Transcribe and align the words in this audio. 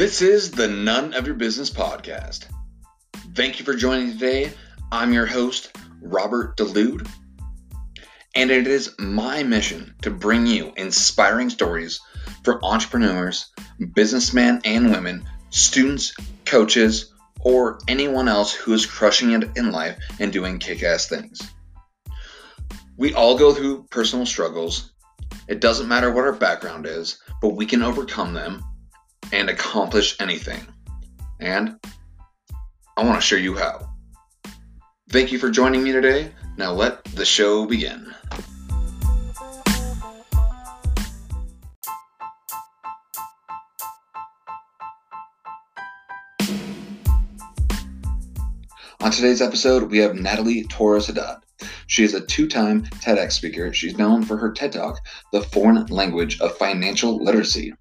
This 0.00 0.22
is 0.22 0.50
the 0.50 0.66
None 0.66 1.12
of 1.12 1.26
Your 1.26 1.34
Business 1.34 1.68
podcast. 1.68 2.46
Thank 3.34 3.58
you 3.58 3.66
for 3.66 3.74
joining 3.74 4.12
today. 4.12 4.50
I'm 4.90 5.12
your 5.12 5.26
host, 5.26 5.76
Robert 6.00 6.56
Delude, 6.56 7.06
and 8.34 8.50
it 8.50 8.66
is 8.66 8.94
my 8.98 9.42
mission 9.42 9.94
to 10.00 10.10
bring 10.10 10.46
you 10.46 10.72
inspiring 10.74 11.50
stories 11.50 12.00
for 12.44 12.64
entrepreneurs, 12.64 13.52
businessmen 13.92 14.62
and 14.64 14.90
women, 14.90 15.28
students, 15.50 16.14
coaches, 16.46 17.12
or 17.38 17.78
anyone 17.86 18.26
else 18.26 18.54
who 18.54 18.72
is 18.72 18.86
crushing 18.86 19.32
it 19.32 19.54
in 19.54 19.70
life 19.70 19.98
and 20.18 20.32
doing 20.32 20.58
kick 20.58 20.82
ass 20.82 21.08
things. 21.10 21.42
We 22.96 23.12
all 23.12 23.36
go 23.36 23.52
through 23.52 23.82
personal 23.90 24.24
struggles. 24.24 24.94
It 25.46 25.60
doesn't 25.60 25.88
matter 25.88 26.10
what 26.10 26.24
our 26.24 26.32
background 26.32 26.86
is, 26.86 27.20
but 27.42 27.50
we 27.50 27.66
can 27.66 27.82
overcome 27.82 28.32
them 28.32 28.64
and 29.32 29.48
accomplish 29.48 30.16
anything. 30.20 30.60
And 31.40 31.76
I 32.96 33.04
want 33.04 33.16
to 33.16 33.26
show 33.26 33.36
you 33.36 33.56
how. 33.56 33.88
Thank 35.10 35.32
you 35.32 35.38
for 35.38 35.50
joining 35.50 35.82
me 35.82 35.92
today. 35.92 36.30
Now 36.56 36.72
let 36.72 37.04
the 37.04 37.24
show 37.24 37.66
begin. 37.66 38.14
On 49.02 49.10
today's 49.10 49.40
episode, 49.40 49.90
we 49.90 49.98
have 49.98 50.14
Natalie 50.14 50.64
Torres 50.64 51.06
Haddad. 51.06 51.38
She 51.86 52.04
is 52.04 52.12
a 52.14 52.20
two 52.20 52.46
time 52.46 52.82
TEDx 52.82 53.32
speaker. 53.32 53.72
She's 53.72 53.96
known 53.96 54.22
for 54.22 54.36
her 54.36 54.52
TED 54.52 54.72
Talk, 54.72 55.00
The 55.32 55.40
Foreign 55.40 55.86
Language 55.86 56.38
of 56.40 56.56
Financial 56.58 57.16
Literacy. 57.16 57.72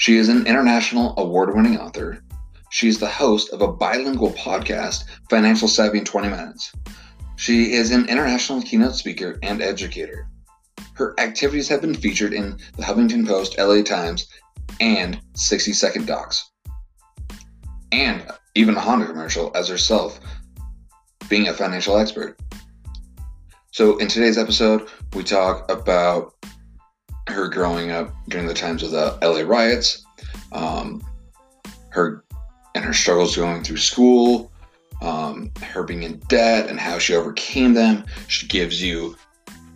She 0.00 0.16
is 0.16 0.30
an 0.30 0.46
international 0.46 1.12
award 1.18 1.54
winning 1.54 1.78
author. 1.78 2.24
She 2.70 2.88
is 2.88 2.98
the 2.98 3.06
host 3.06 3.50
of 3.50 3.60
a 3.60 3.70
bilingual 3.70 4.32
podcast, 4.32 5.04
Financial 5.28 5.68
Savvy 5.68 5.98
in 5.98 6.06
20 6.06 6.30
Minutes. 6.30 6.72
She 7.36 7.72
is 7.72 7.90
an 7.90 8.08
international 8.08 8.62
keynote 8.62 8.94
speaker 8.94 9.38
and 9.42 9.60
educator. 9.60 10.26
Her 10.94 11.14
activities 11.20 11.68
have 11.68 11.82
been 11.82 11.94
featured 11.94 12.32
in 12.32 12.56
the 12.78 12.82
Huffington 12.82 13.26
Post, 13.26 13.58
LA 13.58 13.82
Times, 13.82 14.26
and 14.80 15.20
60 15.34 15.74
Second 15.74 16.06
Docs. 16.06 16.50
And 17.92 18.26
even 18.54 18.76
a 18.76 18.80
Honda 18.80 19.04
commercial 19.04 19.52
as 19.54 19.68
herself 19.68 20.18
being 21.28 21.48
a 21.48 21.52
financial 21.52 21.98
expert. 21.98 22.40
So, 23.72 23.98
in 23.98 24.08
today's 24.08 24.38
episode, 24.38 24.88
we 25.12 25.24
talk 25.24 25.70
about 25.70 26.32
her 27.30 27.48
growing 27.48 27.90
up 27.90 28.14
during 28.28 28.46
the 28.46 28.54
times 28.54 28.82
of 28.82 28.90
the 28.90 29.18
LA 29.22 29.40
riots, 29.40 30.04
um, 30.52 31.02
her 31.90 32.24
and 32.74 32.84
her 32.84 32.92
struggles 32.92 33.36
going 33.36 33.62
through 33.62 33.78
school, 33.78 34.52
um, 35.02 35.50
her 35.62 35.82
being 35.82 36.02
in 36.02 36.18
debt 36.28 36.68
and 36.68 36.78
how 36.78 36.98
she 36.98 37.14
overcame 37.14 37.74
them. 37.74 38.04
She 38.28 38.46
gives 38.46 38.80
you 38.82 39.16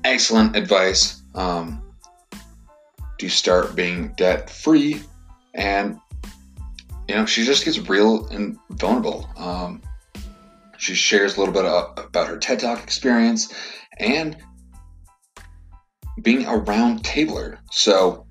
excellent 0.05 0.55
advice 0.57 1.23
um, 1.35 1.83
to 3.19 3.29
start 3.29 3.75
being 3.75 4.13
debt 4.17 4.51
free 4.51 5.01
and 5.55 5.99
you 7.09 7.15
know, 7.15 7.27
she 7.27 7.45
just 7.45 7.65
gets 7.65 7.79
real 7.79 8.27
and 8.29 8.59
vulnerable. 8.71 9.29
Um, 9.37 9.83
she 10.79 10.95
shares 10.95 11.37
a 11.37 11.41
little 11.41 11.55
bit 11.55 11.65
about 11.65 12.29
her 12.29 12.39
TED 12.39 12.61
Talk 12.61 12.83
experience 12.83 13.53
and 13.99 14.37
being 16.23 16.47
around 16.47 17.05
Tabler. 17.05 17.59
So 17.71 18.27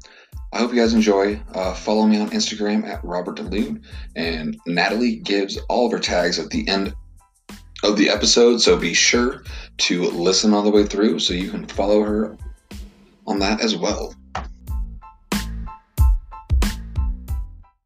I 0.52 0.60
hope 0.60 0.72
you 0.72 0.80
guys 0.80 0.94
enjoy. 0.94 1.42
Uh, 1.54 1.74
follow 1.74 2.06
me 2.06 2.20
on 2.20 2.30
Instagram 2.30 2.88
at 2.88 3.04
Robert 3.04 3.38
DeLune. 3.38 3.84
And 4.16 4.58
Natalie 4.66 5.18
gives 5.18 5.58
all 5.70 5.88
of 5.88 5.92
her 5.92 6.00
tags 6.00 6.40
at 6.40 6.50
the 6.50 6.68
end 6.68 6.94
of 7.84 7.98
the 7.98 8.10
episode. 8.10 8.62
So 8.62 8.78
be 8.78 8.94
sure 8.94 9.44
to 9.80 10.04
listen 10.04 10.54
all 10.54 10.64
the 10.64 10.70
way 10.70 10.86
through 10.86 11.20
so 11.20 11.34
you 11.34 11.50
can 11.50 11.66
follow 11.66 12.04
her 12.04 12.38
on 13.28 13.40
that 13.40 13.62
as 13.62 13.76
well. 13.76 14.16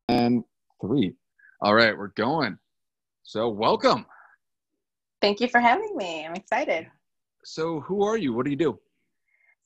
And 0.10 0.44
three. 0.82 1.14
All 1.62 1.74
right, 1.74 1.98
we're 1.98 2.10
going. 2.10 2.58
So, 3.24 3.50
welcome. 3.50 4.06
Thank 5.22 5.42
you 5.42 5.48
for 5.48 5.60
having 5.60 5.98
me. 5.98 6.26
I'm 6.26 6.36
excited. 6.36 6.88
So, 7.44 7.80
who 7.82 8.04
are 8.04 8.18
you? 8.18 8.32
What 8.32 8.46
do 8.46 8.52
you 8.52 8.58
do? 8.58 8.80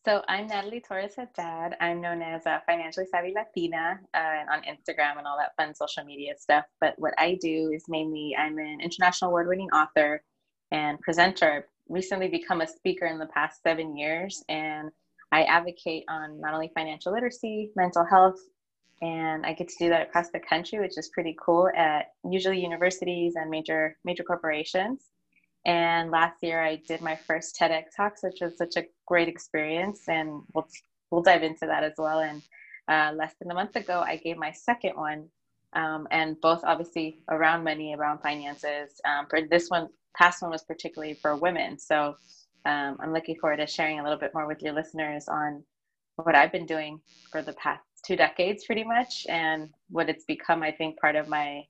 So, 0.03 0.23
I'm 0.27 0.47
Natalie 0.47 0.81
Torres 0.81 1.13
Haddad. 1.15 1.77
I'm 1.79 2.01
known 2.01 2.23
as 2.23 2.47
a 2.47 2.63
financially 2.65 3.05
savvy 3.05 3.35
Latina 3.35 3.99
uh, 4.15 4.51
on 4.51 4.63
Instagram 4.63 5.19
and 5.19 5.27
all 5.27 5.37
that 5.37 5.55
fun 5.55 5.75
social 5.75 6.03
media 6.03 6.33
stuff. 6.39 6.65
But 6.79 6.95
what 6.97 7.13
I 7.19 7.37
do 7.39 7.69
is 7.71 7.83
mainly 7.87 8.35
I'm 8.35 8.57
an 8.57 8.79
international 8.81 9.29
award 9.29 9.47
winning 9.47 9.69
author 9.69 10.23
and 10.71 10.99
presenter. 11.01 11.67
Recently 11.87 12.29
become 12.29 12.61
a 12.61 12.67
speaker 12.67 13.05
in 13.05 13.19
the 13.19 13.27
past 13.27 13.61
seven 13.61 13.95
years, 13.95 14.43
and 14.49 14.89
I 15.31 15.43
advocate 15.43 16.05
on 16.09 16.41
not 16.41 16.55
only 16.55 16.71
financial 16.73 17.13
literacy, 17.13 17.69
mental 17.75 18.03
health, 18.03 18.39
and 19.03 19.45
I 19.45 19.53
get 19.53 19.67
to 19.67 19.75
do 19.77 19.89
that 19.89 20.07
across 20.07 20.31
the 20.31 20.39
country, 20.39 20.79
which 20.79 20.97
is 20.97 21.09
pretty 21.09 21.35
cool 21.39 21.69
at 21.77 22.07
usually 22.27 22.59
universities 22.59 23.35
and 23.35 23.51
major 23.51 23.97
major 24.03 24.23
corporations. 24.23 25.11
And 25.65 26.11
last 26.11 26.41
year 26.41 26.63
I 26.63 26.77
did 26.87 27.01
my 27.01 27.15
first 27.15 27.57
TEDx 27.59 27.95
talks, 27.95 28.23
which 28.23 28.39
was 28.41 28.57
such 28.57 28.77
a 28.77 28.85
great 29.05 29.27
experience, 29.27 30.07
and 30.07 30.41
we'll 30.53 30.67
we'll 31.11 31.21
dive 31.21 31.43
into 31.43 31.65
that 31.67 31.83
as 31.83 31.93
well. 31.97 32.19
And 32.19 32.41
uh, 32.87 33.13
less 33.15 33.35
than 33.39 33.51
a 33.51 33.53
month 33.53 33.75
ago, 33.75 34.03
I 34.05 34.17
gave 34.17 34.37
my 34.37 34.51
second 34.51 34.95
one, 34.95 35.27
um, 35.73 36.07
and 36.11 36.39
both 36.41 36.61
obviously 36.63 37.23
around 37.29 37.63
money, 37.63 37.93
around 37.95 38.19
finances. 38.19 38.99
Um, 39.05 39.27
for 39.29 39.41
this 39.41 39.69
one, 39.69 39.89
past 40.17 40.41
one 40.41 40.51
was 40.51 40.63
particularly 40.63 41.13
for 41.13 41.35
women, 41.35 41.77
so 41.77 42.15
um, 42.65 42.97
I'm 42.99 43.13
looking 43.13 43.35
forward 43.35 43.57
to 43.57 43.67
sharing 43.67 43.99
a 43.99 44.03
little 44.03 44.19
bit 44.19 44.33
more 44.33 44.47
with 44.47 44.61
your 44.61 44.73
listeners 44.73 45.27
on 45.27 45.63
what 46.15 46.35
I've 46.35 46.51
been 46.51 46.65
doing 46.65 46.99
for 47.31 47.41
the 47.41 47.53
past 47.53 47.81
two 48.05 48.15
decades 48.15 48.65
pretty 48.65 48.83
much 48.83 49.25
and 49.29 49.69
what 49.89 50.09
it's 50.09 50.25
become 50.25 50.63
i 50.63 50.71
think 50.71 50.99
part 50.99 51.15
of 51.15 51.27
my 51.27 51.63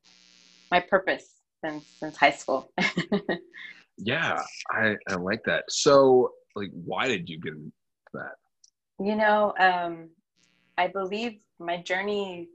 my 0.71 0.79
purpose 0.79 1.41
since 1.63 1.85
since 1.99 2.15
high 2.15 2.31
school 2.31 2.71
yeah 4.03 4.41
i 4.71 4.95
i 5.09 5.15
like 5.15 5.41
that 5.45 5.63
so 5.69 6.29
like 6.55 6.69
why 6.73 7.07
did 7.07 7.29
you 7.29 7.39
get 7.39 7.53
into 7.53 7.71
that 8.13 8.35
you 8.99 9.15
know 9.15 9.53
um 9.59 10.09
i 10.77 10.87
believe 10.87 11.39
my 11.59 11.77
journey 11.81 12.49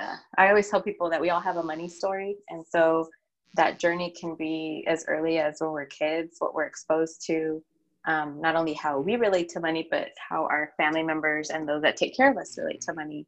uh, 0.00 0.16
i 0.38 0.48
always 0.48 0.68
tell 0.68 0.80
people 0.80 1.10
that 1.10 1.20
we 1.20 1.30
all 1.30 1.40
have 1.40 1.56
a 1.56 1.62
money 1.62 1.88
story 1.88 2.36
and 2.48 2.64
so 2.66 3.08
that 3.54 3.78
journey 3.78 4.12
can 4.18 4.34
be 4.34 4.84
as 4.88 5.04
early 5.06 5.38
as 5.38 5.56
when 5.58 5.70
we're 5.70 5.86
kids 5.86 6.36
what 6.38 6.54
we're 6.54 6.64
exposed 6.64 7.24
to 7.26 7.62
um, 8.06 8.40
not 8.40 8.56
only 8.56 8.74
how 8.74 9.00
we 9.00 9.16
relate 9.16 9.48
to 9.50 9.60
money, 9.60 9.88
but 9.90 10.08
how 10.28 10.44
our 10.44 10.72
family 10.76 11.02
members 11.02 11.50
and 11.50 11.66
those 11.66 11.82
that 11.82 11.96
take 11.96 12.16
care 12.16 12.30
of 12.30 12.36
us 12.36 12.58
relate 12.58 12.82
to 12.82 12.94
money. 12.94 13.26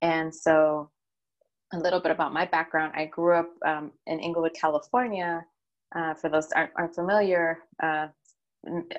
And 0.00 0.34
so, 0.34 0.90
a 1.74 1.78
little 1.78 2.00
bit 2.00 2.12
about 2.12 2.32
my 2.32 2.46
background 2.46 2.94
I 2.96 3.04
grew 3.06 3.34
up 3.34 3.50
um, 3.66 3.92
in 4.06 4.20
Inglewood, 4.20 4.54
California. 4.58 5.44
Uh, 5.94 6.14
for 6.14 6.28
those 6.28 6.50
aren't, 6.52 6.72
aren't 6.76 6.94
familiar, 6.94 7.58
uh, 7.82 8.08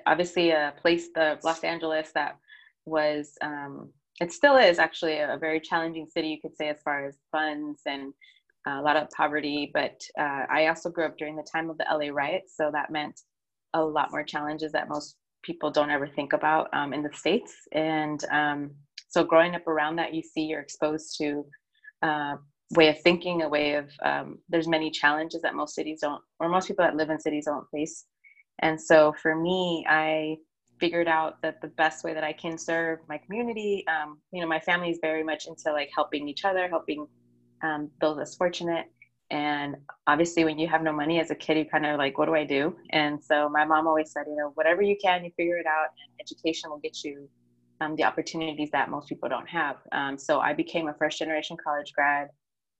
obviously 0.05 0.51
a 0.51 0.73
place, 0.81 1.09
the 1.13 1.37
Los 1.43 1.63
Angeles, 1.63 2.11
that 2.13 2.37
was, 2.85 3.37
um, 3.41 3.91
it 4.19 4.31
still 4.31 4.57
is 4.57 4.79
actually 4.79 5.19
a 5.19 5.37
very 5.39 5.59
challenging 5.59 6.07
city, 6.07 6.29
you 6.29 6.41
could 6.41 6.55
say, 6.55 6.69
as 6.69 6.81
far 6.83 7.05
as 7.05 7.17
funds 7.31 7.81
and 7.85 8.13
a 8.67 8.81
lot 8.81 8.97
of 8.97 9.09
poverty. 9.11 9.69
But 9.73 10.01
uh, 10.19 10.45
I 10.49 10.67
also 10.67 10.89
grew 10.89 11.05
up 11.05 11.17
during 11.17 11.35
the 11.35 11.47
time 11.51 11.69
of 11.69 11.77
the 11.77 11.85
LA 11.91 12.11
riots, 12.11 12.55
so 12.57 12.69
that 12.73 12.91
meant 12.91 13.19
a 13.73 13.83
lot 13.83 14.11
more 14.11 14.23
challenges 14.23 14.71
that 14.71 14.89
most 14.89 15.15
people 15.43 15.71
don't 15.71 15.91
ever 15.91 16.07
think 16.07 16.33
about 16.33 16.67
um, 16.73 16.93
in 16.93 17.03
the 17.03 17.13
states 17.13 17.55
and 17.71 18.25
um, 18.31 18.71
so 19.07 19.23
growing 19.23 19.55
up 19.55 19.67
around 19.67 19.95
that 19.95 20.13
you 20.13 20.21
see 20.21 20.41
you're 20.41 20.59
exposed 20.59 21.17
to 21.17 21.45
uh, 22.01 22.35
way 22.75 22.89
of 22.89 22.99
thinking 23.01 23.41
a 23.43 23.49
way 23.49 23.75
of 23.75 23.89
um, 24.03 24.39
there's 24.49 24.67
many 24.67 24.91
challenges 24.91 25.41
that 25.41 25.55
most 25.55 25.75
cities 25.75 26.01
don't 26.01 26.21
or 26.39 26.49
most 26.49 26.67
people 26.67 26.85
that 26.85 26.95
live 26.95 27.09
in 27.09 27.19
cities 27.19 27.45
don't 27.45 27.65
face 27.71 28.05
and 28.59 28.79
so 28.79 29.13
for 29.21 29.35
me 29.35 29.85
i 29.89 30.35
figured 30.79 31.07
out 31.07 31.41
that 31.41 31.61
the 31.61 31.67
best 31.69 32.03
way 32.03 32.13
that 32.13 32.23
i 32.23 32.33
can 32.33 32.57
serve 32.57 32.99
my 33.09 33.17
community 33.19 33.85
um, 33.87 34.19
you 34.31 34.41
know 34.41 34.47
my 34.47 34.59
family 34.59 34.89
is 34.89 34.99
very 35.01 35.23
much 35.23 35.47
into 35.47 35.73
like 35.73 35.89
helping 35.95 36.27
each 36.27 36.45
other 36.45 36.67
helping 36.69 37.07
um, 37.63 37.89
those 38.01 38.17
less 38.17 38.35
fortunate 38.35 38.85
and 39.31 39.75
obviously, 40.07 40.45
when 40.45 40.57
you 40.57 40.67
have 40.69 40.81
no 40.83 40.93
money 40.93 41.19
as 41.19 41.31
a 41.31 41.35
kid, 41.35 41.57
you 41.57 41.65
kind 41.65 41.85
of 41.85 41.97
like, 41.99 42.17
what 42.17 42.25
do 42.27 42.35
I 42.35 42.45
do? 42.45 42.75
And 42.91 43.23
so 43.23 43.49
my 43.49 43.65
mom 43.65 43.87
always 43.87 44.11
said, 44.11 44.23
you 44.27 44.35
know, 44.35 44.51
whatever 44.55 44.81
you 44.81 44.95
can, 45.03 45.23
you 45.25 45.31
figure 45.37 45.57
it 45.57 45.67
out, 45.67 45.87
and 46.03 46.11
education 46.21 46.69
will 46.69 46.79
get 46.79 47.03
you 47.03 47.29
um, 47.81 47.95
the 47.95 48.05
opportunities 48.05 48.71
that 48.71 48.89
most 48.89 49.09
people 49.09 49.29
don't 49.29 49.49
have. 49.49 49.77
Um, 49.91 50.17
so 50.17 50.39
I 50.39 50.53
became 50.53 50.87
a 50.87 50.95
first 50.95 51.19
generation 51.19 51.57
college 51.63 51.93
grad. 51.93 52.29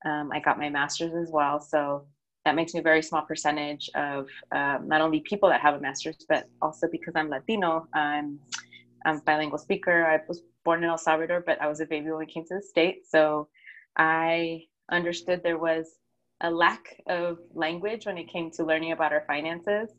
Um, 0.06 0.32
I 0.32 0.40
got 0.40 0.58
my 0.58 0.70
master's 0.70 1.14
as 1.14 1.32
well. 1.32 1.60
So 1.60 2.06
that 2.46 2.56
makes 2.56 2.74
me 2.74 2.80
a 2.80 2.84
very 2.84 3.02
small 3.04 3.22
percentage 3.22 3.90
of 3.96 4.28
um, 4.52 4.88
not 4.88 5.02
only 5.02 5.20
people 5.22 5.50
that 5.50 5.62
have 5.62 5.76
a 5.76 5.80
master's, 5.80 6.26
but 6.28 6.50
also 6.62 6.88
because 6.92 7.14
I'm 7.16 7.30
Latino, 7.30 7.88
I'm, 7.94 8.40
I'm 9.06 9.18
a 9.18 9.22
bilingual 9.22 9.58
speaker. 9.58 10.06
I 10.06 10.20
was 10.28 10.42
born 10.64 10.84
in 10.84 10.90
El 10.90 10.98
Salvador, 10.98 11.44
but 11.46 11.62
I 11.62 11.68
was 11.68 11.80
a 11.82 11.86
baby 11.86 12.10
when 12.10 12.20
we 12.20 12.26
came 12.26 12.46
to 12.46 12.56
the 12.56 12.62
States. 12.62 13.12
So 13.12 13.50
I 13.98 14.64
understood 14.92 15.44
there 15.44 15.58
was 15.58 15.88
a 16.42 16.50
lack 16.50 17.02
of 17.08 17.40
language 17.54 18.06
when 18.06 18.18
it 18.18 18.30
came 18.30 18.50
to 18.52 18.64
learning 18.64 18.94
about 18.94 19.12
our 19.12 19.24
finances. 19.28 19.90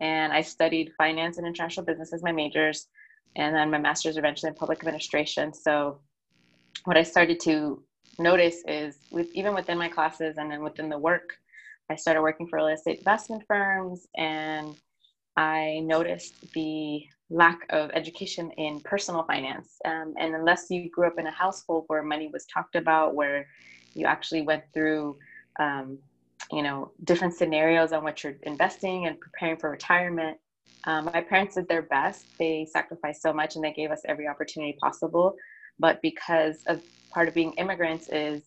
And 0.00 0.32
I 0.32 0.42
studied 0.42 0.92
finance 0.96 1.38
and 1.38 1.46
international 1.46 1.86
business 1.86 2.12
as 2.12 2.22
my 2.22 2.32
majors, 2.32 2.88
and 3.36 3.54
then 3.54 3.70
my 3.70 3.78
master's 3.78 4.16
eventually 4.16 4.48
in 4.48 4.54
public 4.54 4.78
administration. 4.80 5.52
So, 5.52 6.00
what 6.84 6.96
I 6.96 7.04
started 7.04 7.38
to 7.40 7.82
notice 8.18 8.62
is, 8.66 8.98
with 9.10 9.26
even 9.34 9.54
within 9.54 9.78
my 9.78 9.88
classes 9.88 10.36
and 10.38 10.50
then 10.50 10.62
within 10.62 10.88
the 10.88 10.98
work, 10.98 11.30
I 11.90 11.96
started 11.96 12.22
working 12.22 12.46
for 12.46 12.56
real 12.56 12.68
estate 12.68 12.98
investment 12.98 13.42
firms, 13.46 14.06
and 14.16 14.74
I 15.36 15.80
noticed 15.82 16.34
the 16.54 17.02
lack 17.30 17.60
of 17.70 17.90
education 17.94 18.50
in 18.52 18.80
personal 18.80 19.24
finance. 19.24 19.76
Um, 19.84 20.14
and 20.18 20.34
unless 20.34 20.66
you 20.70 20.90
grew 20.90 21.06
up 21.06 21.18
in 21.18 21.26
a 21.26 21.30
household 21.30 21.84
where 21.86 22.02
money 22.02 22.28
was 22.32 22.46
talked 22.46 22.76
about, 22.76 23.14
where 23.14 23.46
you 23.94 24.06
actually 24.06 24.42
went 24.42 24.64
through 24.72 25.16
um, 25.58 25.98
you 26.50 26.62
know 26.62 26.92
different 27.04 27.34
scenarios 27.34 27.92
on 27.92 28.04
what 28.04 28.22
you're 28.22 28.36
investing 28.42 29.06
and 29.06 29.18
preparing 29.20 29.56
for 29.56 29.70
retirement 29.70 30.36
um, 30.86 31.04
my 31.06 31.20
parents 31.20 31.54
did 31.54 31.68
their 31.68 31.82
best 31.82 32.26
they 32.38 32.66
sacrificed 32.70 33.22
so 33.22 33.32
much 33.32 33.54
and 33.54 33.64
they 33.64 33.72
gave 33.72 33.90
us 33.90 34.02
every 34.06 34.26
opportunity 34.26 34.76
possible 34.80 35.34
but 35.78 36.00
because 36.02 36.62
of 36.66 36.80
part 37.12 37.28
of 37.28 37.34
being 37.34 37.52
immigrants 37.54 38.08
is 38.08 38.42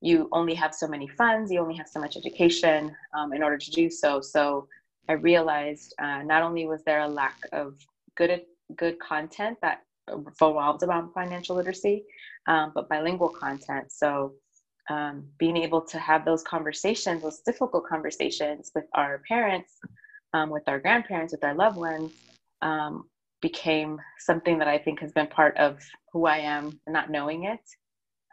you 0.00 0.28
only 0.32 0.54
have 0.54 0.74
so 0.74 0.86
many 0.86 1.08
funds 1.08 1.50
you 1.50 1.60
only 1.60 1.76
have 1.76 1.88
so 1.88 2.00
much 2.00 2.16
education 2.16 2.94
um, 3.16 3.32
in 3.32 3.42
order 3.42 3.58
to 3.58 3.70
do 3.70 3.90
so 3.90 4.20
so 4.20 4.66
i 5.08 5.12
realized 5.12 5.94
uh, 6.02 6.22
not 6.22 6.42
only 6.42 6.66
was 6.66 6.82
there 6.84 7.00
a 7.00 7.08
lack 7.08 7.38
of 7.52 7.74
good 8.16 8.42
good 8.76 8.98
content 8.98 9.56
that 9.62 9.82
revolved 10.10 10.82
around 10.82 11.12
financial 11.12 11.56
literacy 11.56 12.04
um, 12.46 12.72
but 12.74 12.88
bilingual 12.88 13.30
content 13.30 13.90
so 13.90 14.32
um, 14.90 15.24
being 15.38 15.56
able 15.56 15.80
to 15.80 15.98
have 15.98 16.24
those 16.24 16.42
conversations, 16.42 17.22
those 17.22 17.40
difficult 17.40 17.86
conversations 17.86 18.70
with 18.74 18.84
our 18.94 19.22
parents, 19.26 19.78
um, 20.32 20.50
with 20.50 20.64
our 20.66 20.78
grandparents, 20.78 21.32
with 21.32 21.44
our 21.44 21.54
loved 21.54 21.76
ones, 21.76 22.12
um, 22.62 23.04
became 23.40 24.00
something 24.18 24.58
that 24.58 24.68
I 24.68 24.78
think 24.78 25.00
has 25.00 25.12
been 25.12 25.26
part 25.26 25.56
of 25.56 25.78
who 26.12 26.26
I 26.26 26.38
am, 26.38 26.78
not 26.86 27.10
knowing 27.10 27.44
it. 27.44 27.60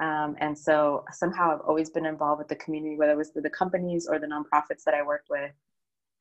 Um, 0.02 0.36
and 0.40 0.58
so 0.58 1.06
somehow 1.12 1.54
I've 1.54 1.62
always 1.62 1.92
been 1.92 2.08
involved 2.08 2.40
with 2.40 2.48
the 2.48 2.56
community, 2.56 2.98
whether 2.98 3.12
it 3.12 3.18
was 3.18 3.30
through 3.30 3.44
the 3.44 3.52
companies 3.52 4.08
or 4.10 4.18
the 4.18 4.28
nonprofits 4.28 4.84
that 4.86 4.96
I 4.96 5.04
worked 5.04 5.30
with, 5.30 5.52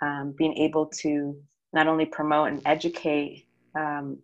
um, 0.03 0.35
being 0.37 0.55
able 0.59 0.87
to 0.87 1.35
not 1.73 1.87
only 1.87 2.05
promote 2.05 2.49
and 2.49 2.61
educate 2.67 3.47
um, 3.75 4.19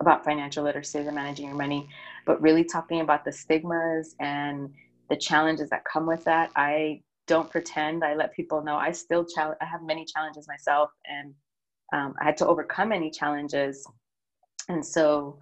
about 0.00 0.24
financial 0.24 0.62
literacy 0.64 0.98
and 0.98 1.14
managing 1.14 1.46
your 1.46 1.56
money, 1.56 1.88
but 2.26 2.40
really 2.42 2.64
talking 2.64 3.00
about 3.00 3.24
the 3.24 3.32
stigmas 3.32 4.14
and 4.20 4.70
the 5.08 5.16
challenges 5.16 5.70
that 5.70 5.84
come 5.90 6.06
with 6.06 6.22
that. 6.24 6.50
I 6.54 7.02
don't 7.26 7.50
pretend. 7.50 8.04
I 8.04 8.14
let 8.14 8.34
people 8.34 8.62
know 8.62 8.76
I 8.76 8.92
still. 8.92 9.26
I 9.38 9.64
have 9.64 9.82
many 9.82 10.04
challenges 10.04 10.46
myself, 10.48 10.90
and 11.06 11.32
um, 11.94 12.14
I 12.20 12.24
had 12.24 12.36
to 12.38 12.46
overcome 12.46 12.90
many 12.90 13.10
challenges. 13.10 13.86
And 14.68 14.84
so 14.84 15.38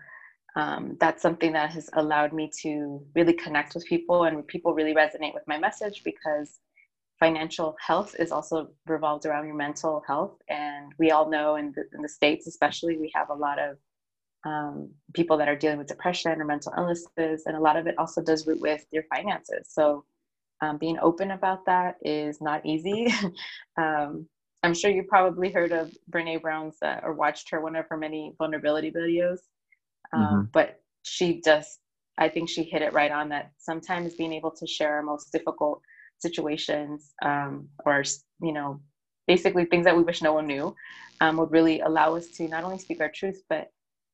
um, 0.56 0.97
that's 1.00 1.23
something 1.23 1.52
that 1.52 1.70
has 1.70 1.88
allowed 1.94 2.32
me 2.32 2.50
to 2.62 3.00
really 3.14 3.32
connect 3.32 3.75
with 3.75 3.85
people, 3.87 4.25
and 4.25 4.47
people 4.47 4.75
really 4.75 4.94
resonate 4.94 5.35
with 5.35 5.44
my 5.47 5.58
message 5.58 6.02
because 6.05 6.58
financial 7.19 7.76
health 7.87 8.17
is 8.19 8.32
also 8.32 8.70
revolved 8.87 9.26
around 9.26 9.47
your 9.47 9.55
mental 9.55 10.02
health. 10.06 10.38
And 10.49 10.93
we 10.99 11.11
all 11.11 11.31
know 11.31 11.56
in 11.56 11.73
the, 11.76 11.85
in 11.94 12.02
the 12.02 12.08
states, 12.08 12.47
especially, 12.47 12.97
we 12.97 13.12
have 13.14 13.29
a 13.31 13.35
lot 13.35 13.58
of 13.58 13.76
um, 14.47 14.91
people 15.12 15.37
that 15.37 15.49
are 15.49 15.56
dealing 15.56 15.79
with 15.79 15.87
depression 15.87 16.41
or 16.41 16.44
mental 16.44 16.73
illnesses, 16.76 17.43
and 17.47 17.56
a 17.56 17.61
lot 17.61 17.76
of 17.76 17.87
it 17.87 17.94
also 17.99 18.23
does 18.23 18.47
root 18.47 18.61
with 18.61 18.85
your 18.91 19.05
finances. 19.14 19.69
So, 19.70 20.05
um, 20.62 20.76
being 20.76 20.99
open 21.00 21.31
about 21.31 21.64
that 21.67 21.97
is 22.02 22.41
not 22.41 22.64
easy. 22.67 23.08
um, 23.79 24.26
I'm 24.62 24.75
sure 24.75 24.91
you 24.91 25.05
probably 25.05 25.50
heard 25.50 25.73
of 25.73 25.91
Brene 26.11 26.43
Brown's 26.43 26.76
uh, 26.82 27.00
or 27.02 27.14
watched 27.14 27.50
her 27.50 27.61
one 27.61 27.76
of 27.76 27.87
her 27.88 27.97
many 27.97 28.35
vulnerability 28.37 28.91
videos, 28.91 29.38
um, 30.12 30.23
mm-hmm. 30.23 30.43
but 30.53 30.81
she 31.03 31.41
just, 31.45 31.81
I 32.19 32.29
think 32.29 32.49
she 32.49 32.65
hit 32.65 32.83
it 32.83 32.93
right 32.93 33.11
on 33.11 33.29
that. 33.31 33.53
Sometimes 33.59 34.15
being 34.15 34.33
able 34.33 34.51
to 34.53 34.67
share 34.67 34.95
our 34.95 35.03
most 35.03 35.33
difficult 35.33 35.81
situations, 36.19 37.15
um, 37.23 37.69
or 37.87 38.03
you 38.43 38.53
know, 38.53 38.81
basically 39.27 39.65
things 39.65 39.85
that 39.85 39.97
we 39.97 40.03
wish 40.03 40.23
no 40.23 40.35
one 40.35 40.47
knew, 40.47 40.75
um, 41.21 41.37
would 41.37 41.51
really 41.51 41.81
allow 41.81 42.15
us 42.17 42.29
to 42.29 42.49
not 42.49 42.65
only 42.65 42.79
speak 42.79 43.01
our 43.01 43.11
truth, 43.15 43.43
but 43.49 43.71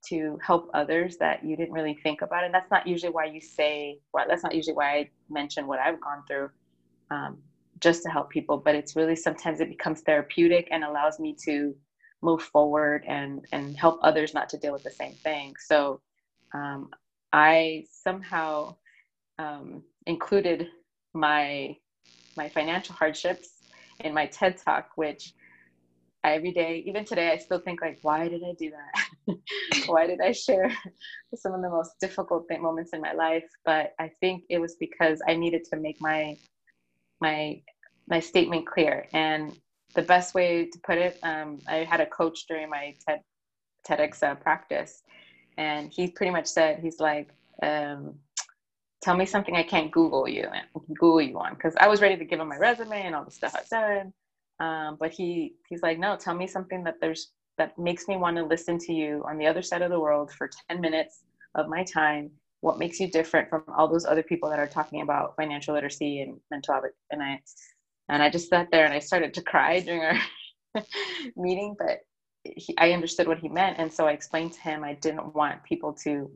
to 0.09 0.39
help 0.41 0.71
others 0.75 1.17
that 1.19 1.45
you 1.45 1.57
didn't 1.57 1.73
really 1.73 1.99
think 2.03 2.23
about. 2.23 2.45
And 2.45 2.55
that's 2.55 2.71
not 2.71 2.87
usually 2.87 3.13
why 3.13 3.25
you 3.25 3.41
say, 3.41 3.99
well, 4.13 4.25
that's 4.29 4.43
not 4.43 4.55
usually 4.55 4.75
why 4.75 4.99
I 4.99 5.11
mention 5.29 5.67
what 5.67 5.81
I've 5.81 6.01
gone 6.01 6.23
through 6.29 6.51
um, 7.11 7.39
just 7.81 8.03
to 8.05 8.09
help 8.11 8.31
people. 8.31 8.57
But 8.59 8.75
it's 8.75 8.95
really 8.95 9.17
sometimes 9.17 9.61
it 9.61 9.69
becomes 9.69 10.03
therapeutic 10.03 10.69
and 10.71 10.85
allows 10.85 11.19
me 11.19 11.37
to 11.45 11.75
move 12.23 12.43
forward 12.43 13.05
and, 13.07 13.41
and 13.53 13.77
help 13.77 14.01
others 14.03 14.35
not 14.35 14.49
to 14.51 14.59
deal 14.59 14.73
with 14.73 14.83
the 14.85 14.91
same 14.91 15.17
thing. 15.25 15.55
So 15.59 16.01
um, 16.55 16.91
I 17.33 17.85
somehow 17.91 18.77
um, 19.39 19.83
included 20.07 20.69
my 21.15 21.77
my 22.37 22.51
financial 22.51 22.95
hardships 22.95 23.49
in 24.01 24.13
my 24.13 24.27
TED 24.27 24.59
talk, 24.59 24.89
which 24.97 25.33
every 26.25 26.53
day, 26.53 26.83
even 26.87 27.05
today, 27.05 27.31
I 27.31 27.39
still 27.39 27.61
think 27.61 27.81
like, 27.81 27.99
why 28.03 28.29
did 28.29 28.43
I 28.43 28.53
do 28.59 28.71
that? 28.71 29.37
why 29.87 30.07
did 30.07 30.21
I 30.21 30.33
share 30.33 30.71
some 31.35 31.55
of 31.55 31.63
the 31.63 31.71
most 31.71 31.93
difficult 32.01 32.47
moments 32.61 32.93
in 32.93 33.01
my 33.01 33.13
life? 33.13 33.45
But 33.65 33.93
I 33.99 34.11
think 34.21 34.45
it 34.51 34.59
was 34.59 34.77
because 34.79 35.21
I 35.27 35.35
needed 35.35 35.65
to 35.71 35.77
make 35.77 35.97
my 36.01 36.37
my 37.21 37.63
my 38.09 38.21
statement 38.21 38.67
clear. 38.67 39.07
And 39.13 39.53
the 39.97 40.03
best 40.03 40.35
way 40.35 40.67
to 40.67 40.79
put 40.81 40.99
it, 40.99 41.19
um, 41.23 41.59
I 41.69 41.79
had 41.79 42.01
a 42.01 42.07
coach 42.07 42.47
during 42.47 42.71
my 42.71 42.95
TED 43.07 43.21
TEDx 43.89 44.23
uh, 44.23 44.35
practice, 44.37 45.03
and 45.59 45.93
he 45.93 46.09
pretty 46.09 46.31
much 46.31 46.47
said, 46.47 46.79
he's 46.81 47.01
like, 47.01 47.31
um, 47.63 48.15
tell 49.03 49.17
me 49.17 49.27
something 49.27 49.57
I 49.57 49.63
can't 49.65 49.91
Google 49.91 50.29
you 50.29 50.45
and 50.53 50.65
Google 51.01 51.23
you 51.23 51.39
on, 51.39 51.55
because 51.55 51.75
I 51.81 51.89
was 51.89 52.01
ready 52.01 52.17
to 52.17 52.25
give 52.25 52.39
him 52.39 52.49
my 52.49 52.59
resume 52.59 53.03
and 53.03 53.15
all 53.15 53.25
the 53.25 53.31
stuff 53.31 53.57
I've 53.59 53.69
done 53.69 54.13
um, 54.61 54.97
but 54.99 55.11
he 55.13 55.55
he's 55.69 55.83
like 55.83 55.99
no 55.99 56.17
tell 56.17 56.35
me 56.35 56.47
something 56.47 56.83
that 56.85 56.97
there's 57.01 57.33
that 57.59 57.79
makes 57.79 58.07
me 58.09 58.17
want 58.17 58.37
to 58.37 58.45
listen 58.45 58.79
to 58.79 58.93
you 58.93 59.25
on 59.27 59.39
the 59.39 59.47
other 59.47 59.63
side 59.63 59.83
of 59.83 59.91
the 59.91 59.99
world 59.99 60.31
for 60.31 60.51
10 60.69 60.79
minutes 60.79 61.23
of 61.55 61.69
my 61.69 61.83
time. 61.85 62.31
What 62.61 62.79
makes 62.79 63.01
you 63.01 63.11
different 63.11 63.49
from 63.49 63.65
all 63.75 63.89
those 63.89 64.05
other 64.05 64.23
people 64.23 64.51
that 64.51 64.59
are 64.59 64.67
talking 64.67 65.01
about 65.01 65.37
financial 65.37 65.73
literacy 65.75 66.21
and 66.21 66.39
mental 66.51 66.75
health 66.75 66.85
and 67.11 67.23
i 67.23 67.41
and 68.09 68.23
i 68.23 68.31
just 68.31 68.49
sat 68.49 68.69
there 68.71 68.85
and 68.85 68.95
i 68.95 68.99
started 68.99 69.35
to 69.35 69.43
cry 69.43 69.81
during 69.81 70.03
our 70.03 70.83
meeting 71.37 71.75
but 71.79 72.01
he, 72.45 72.75
i 72.79 72.93
understood 72.93 73.29
what 73.29 73.39
he 73.39 73.49
meant 73.49 73.79
and 73.79 73.93
so 73.93 74.07
i 74.07 74.13
explained 74.13 74.53
to 74.53 74.61
him 74.61 74.85
i 74.85 74.95
didn't 74.95 75.35
want 75.35 75.63
people 75.65 75.93
to 75.93 76.31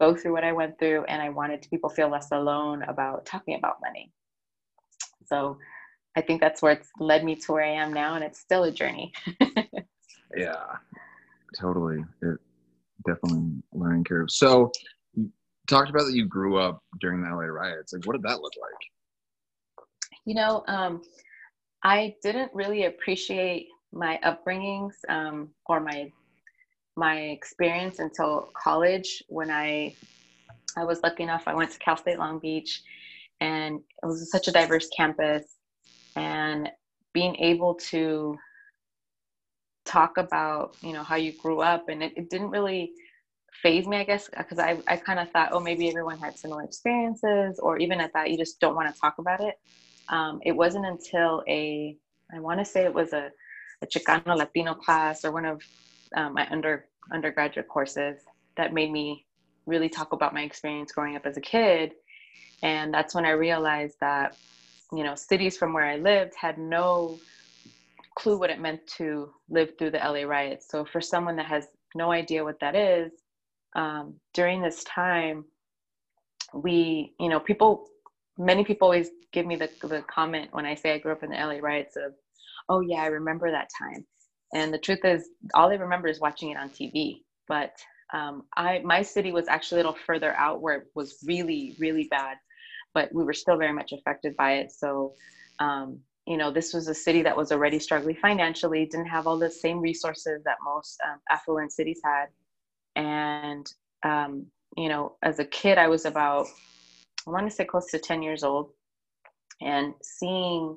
go 0.00 0.14
through 0.14 0.32
what 0.32 0.44
i 0.44 0.52
went 0.52 0.78
through 0.78 1.04
and 1.04 1.20
i 1.20 1.28
wanted 1.28 1.66
people 1.70 1.90
feel 1.90 2.08
less 2.08 2.30
alone 2.32 2.82
about 2.84 3.24
talking 3.24 3.56
about 3.56 3.76
money 3.80 4.10
so 5.26 5.58
I 6.16 6.20
think 6.20 6.40
that's 6.40 6.62
where 6.62 6.72
it's 6.72 6.88
led 6.98 7.24
me 7.24 7.34
to 7.34 7.52
where 7.52 7.64
I 7.64 7.72
am 7.72 7.92
now, 7.92 8.14
and 8.14 8.24
it's 8.24 8.38
still 8.38 8.64
a 8.64 8.70
journey. 8.70 9.12
yeah, 10.36 10.64
totally. 11.58 12.04
It 12.22 12.38
definitely 13.06 13.62
learning 13.72 14.04
curve. 14.04 14.30
So, 14.30 14.70
you 15.14 15.30
talked 15.66 15.90
about 15.90 16.04
that 16.04 16.14
you 16.14 16.26
grew 16.26 16.58
up 16.58 16.82
during 17.00 17.22
the 17.22 17.28
LA 17.28 17.46
riots. 17.46 17.92
Like, 17.92 18.06
what 18.06 18.12
did 18.12 18.22
that 18.22 18.40
look 18.40 18.52
like? 18.60 18.90
You 20.24 20.34
know, 20.34 20.64
um, 20.68 21.02
I 21.82 22.14
didn't 22.22 22.50
really 22.54 22.84
appreciate 22.86 23.68
my 23.92 24.18
upbringings 24.24 24.92
um, 25.08 25.50
or 25.66 25.80
my 25.80 26.10
my 26.96 27.16
experience 27.22 27.98
until 27.98 28.50
college 28.62 29.22
when 29.28 29.50
I 29.50 29.96
I 30.76 30.84
was 30.84 31.00
lucky 31.02 31.24
enough 31.24 31.44
I 31.46 31.54
went 31.54 31.70
to 31.72 31.78
Cal 31.78 31.96
State 31.96 32.18
Long 32.18 32.38
Beach 32.38 32.82
and 33.40 33.80
it 34.02 34.06
was 34.06 34.30
such 34.30 34.48
a 34.48 34.52
diverse 34.52 34.88
campus 34.96 35.44
and 36.16 36.68
being 37.12 37.36
able 37.36 37.74
to 37.90 38.36
talk 39.84 40.16
about 40.16 40.76
you 40.82 40.92
know 40.92 41.04
how 41.04 41.16
you 41.16 41.32
grew 41.38 41.60
up 41.60 41.88
and 41.88 42.02
it, 42.02 42.12
it 42.16 42.30
didn't 42.30 42.50
really 42.50 42.92
phase 43.62 43.86
me 43.86 43.98
i 43.98 44.04
guess 44.04 44.28
because 44.36 44.58
i, 44.58 44.78
I 44.88 44.96
kind 44.96 45.20
of 45.20 45.30
thought 45.30 45.50
oh 45.52 45.60
maybe 45.60 45.88
everyone 45.88 46.18
had 46.18 46.38
similar 46.38 46.62
experiences 46.62 47.60
or 47.62 47.78
even 47.78 48.00
at 48.00 48.12
that 48.14 48.30
you 48.30 48.38
just 48.38 48.58
don't 48.60 48.74
want 48.74 48.92
to 48.92 49.00
talk 49.00 49.14
about 49.18 49.40
it 49.40 49.54
um, 50.08 50.40
it 50.44 50.52
wasn't 50.52 50.86
until 50.86 51.42
a 51.48 51.96
i 52.34 52.40
want 52.40 52.58
to 52.58 52.64
say 52.64 52.84
it 52.84 52.94
was 52.94 53.12
a, 53.12 53.30
a 53.82 53.86
chicano 53.86 54.36
latino 54.36 54.74
class 54.74 55.24
or 55.24 55.32
one 55.32 55.44
of 55.44 55.60
um, 56.16 56.34
my 56.34 56.46
under 56.50 56.86
undergraduate 57.12 57.68
courses 57.68 58.18
that 58.56 58.72
made 58.72 58.90
me 58.90 59.26
really 59.66 59.88
talk 59.88 60.12
about 60.12 60.34
my 60.34 60.42
experience 60.42 60.92
growing 60.92 61.16
up 61.16 61.26
as 61.26 61.36
a 61.36 61.40
kid 61.40 61.92
and 62.62 62.92
that's 62.92 63.14
when 63.14 63.24
i 63.24 63.30
realized 63.30 63.96
that 64.00 64.36
you 64.92 65.04
know, 65.04 65.14
cities 65.14 65.56
from 65.56 65.72
where 65.72 65.86
I 65.86 65.96
lived 65.96 66.34
had 66.40 66.58
no 66.58 67.18
clue 68.16 68.38
what 68.38 68.50
it 68.50 68.60
meant 68.60 68.80
to 68.98 69.30
live 69.48 69.70
through 69.78 69.90
the 69.90 69.98
LA 69.98 70.22
riots. 70.22 70.66
So 70.70 70.84
for 70.84 71.00
someone 71.00 71.36
that 71.36 71.46
has 71.46 71.66
no 71.94 72.12
idea 72.12 72.44
what 72.44 72.60
that 72.60 72.76
is, 72.76 73.12
um, 73.74 74.14
during 74.34 74.62
this 74.62 74.84
time, 74.84 75.44
we, 76.52 77.14
you 77.18 77.28
know, 77.28 77.40
people 77.40 77.86
many 78.38 78.64
people 78.64 78.86
always 78.86 79.10
give 79.32 79.46
me 79.46 79.56
the, 79.56 79.68
the 79.82 80.02
comment 80.02 80.48
when 80.52 80.66
I 80.66 80.74
say 80.74 80.92
I 80.92 80.98
grew 80.98 81.12
up 81.12 81.22
in 81.22 81.30
the 81.30 81.36
LA 81.36 81.58
riots 81.60 81.96
of, 81.96 82.12
oh 82.68 82.80
yeah, 82.80 83.02
I 83.02 83.06
remember 83.06 83.50
that 83.50 83.68
time. 83.78 84.06
And 84.54 84.72
the 84.72 84.78
truth 84.78 85.04
is, 85.04 85.28
all 85.54 85.70
I 85.70 85.74
remember 85.74 86.08
is 86.08 86.20
watching 86.20 86.50
it 86.50 86.56
on 86.56 86.70
TV. 86.70 87.22
But 87.48 87.72
um, 88.12 88.44
I, 88.56 88.80
my 88.84 89.02
city 89.02 89.32
was 89.32 89.48
actually 89.48 89.80
a 89.80 89.84
little 89.84 89.98
further 90.06 90.32
out 90.34 90.62
where 90.62 90.76
it 90.76 90.86
was 90.94 91.18
really, 91.26 91.74
really 91.78 92.06
bad, 92.10 92.36
but 92.94 93.12
we 93.12 93.24
were 93.24 93.32
still 93.32 93.56
very 93.56 93.72
much 93.72 93.92
affected 93.92 94.36
by 94.36 94.54
it. 94.54 94.72
So, 94.72 95.14
um, 95.58 95.98
you 96.26 96.36
know, 96.36 96.50
this 96.50 96.72
was 96.72 96.88
a 96.88 96.94
city 96.94 97.22
that 97.22 97.36
was 97.36 97.52
already 97.52 97.78
struggling 97.78 98.16
financially, 98.16 98.86
didn't 98.86 99.06
have 99.06 99.26
all 99.26 99.38
the 99.38 99.50
same 99.50 99.80
resources 99.80 100.42
that 100.44 100.56
most 100.64 100.98
um, 101.04 101.18
affluent 101.30 101.72
cities 101.72 102.00
had. 102.04 102.26
And, 102.96 103.66
um, 104.04 104.46
you 104.76 104.88
know, 104.88 105.16
as 105.22 105.38
a 105.38 105.44
kid, 105.44 105.76
I 105.76 105.88
was 105.88 106.04
about 106.04 106.46
I 107.26 107.30
want 107.30 107.48
to 107.48 107.54
say 107.54 107.64
close 107.64 107.90
to 107.90 107.98
10 107.98 108.22
years 108.22 108.42
old 108.42 108.70
and 109.60 109.94
seeing, 110.02 110.76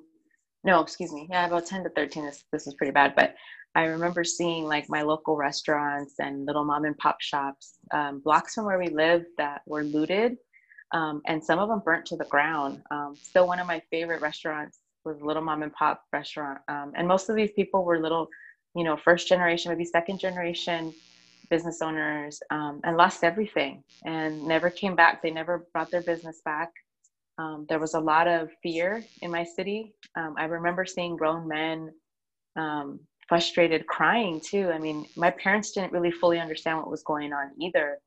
no, 0.63 0.81
excuse 0.81 1.11
me, 1.11 1.27
yeah, 1.29 1.47
about 1.47 1.65
10 1.65 1.83
to 1.83 1.89
13. 1.89 2.25
This, 2.25 2.43
this 2.51 2.67
is 2.67 2.73
pretty 2.75 2.91
bad, 2.91 3.15
but 3.15 3.35
I 3.75 3.85
remember 3.85 4.23
seeing 4.23 4.65
like 4.65 4.89
my 4.89 5.01
local 5.01 5.35
restaurants 5.35 6.15
and 6.19 6.45
little 6.45 6.63
mom 6.63 6.85
and 6.85 6.97
pop 6.97 7.21
shops, 7.21 7.75
um, 7.93 8.21
blocks 8.23 8.55
from 8.55 8.65
where 8.65 8.79
we 8.79 8.89
lived 8.89 9.27
that 9.37 9.61
were 9.67 9.83
looted. 9.83 10.37
Um, 10.93 11.21
and 11.27 11.43
some 11.43 11.59
of 11.59 11.67
them 11.67 11.81
burnt 11.83 12.05
to 12.07 12.15
the 12.15 12.25
ground. 12.25 12.81
Um, 12.91 13.15
still, 13.21 13.45
one 13.45 13.59
of 13.59 13.67
my 13.67 13.81
favorite 13.91 14.21
restaurants 14.21 14.79
was 15.03 15.21
Little 15.21 15.43
Mom 15.43 15.63
and 15.63 15.73
Pop 15.73 16.01
restaurant. 16.13 16.59
Um, 16.69 16.93
and 16.95 17.07
most 17.07 17.29
of 17.29 17.35
these 17.35 17.51
people 17.51 17.83
were 17.83 17.99
little, 17.99 18.29
you 18.73 18.83
know, 18.83 18.95
first 18.95 19.27
generation, 19.27 19.71
maybe 19.71 19.85
second 19.85 20.19
generation 20.19 20.93
business 21.49 21.81
owners 21.81 22.39
um, 22.51 22.81
and 22.83 22.97
lost 22.97 23.23
everything 23.23 23.83
and 24.05 24.43
never 24.43 24.69
came 24.69 24.95
back. 24.95 25.21
They 25.21 25.31
never 25.31 25.67
brought 25.73 25.91
their 25.91 26.01
business 26.01 26.41
back. 26.43 26.71
Um, 27.37 27.65
there 27.69 27.79
was 27.79 27.93
a 27.93 27.99
lot 27.99 28.27
of 28.27 28.49
fear 28.63 29.03
in 29.21 29.31
my 29.31 29.43
city. 29.43 29.93
Um, 30.15 30.35
I 30.37 30.45
remember 30.45 30.85
seeing 30.85 31.15
grown 31.15 31.47
men 31.47 31.91
um, 32.55 32.99
frustrated, 33.27 33.85
crying 33.87 34.41
too. 34.43 34.71
I 34.71 34.79
mean, 34.79 35.05
my 35.15 35.29
parents 35.31 35.71
didn't 35.71 35.91
really 35.91 36.11
fully 36.11 36.39
understand 36.39 36.79
what 36.79 36.89
was 36.89 37.03
going 37.03 37.33
on 37.33 37.51
either. 37.61 37.99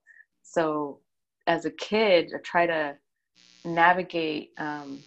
So, 0.42 0.98
as 1.46 1.64
a 1.64 1.70
kid, 1.70 2.32
I 2.34 2.38
try 2.38 2.66
to 2.66 2.96
navigate, 3.64 4.50
um, 4.58 4.98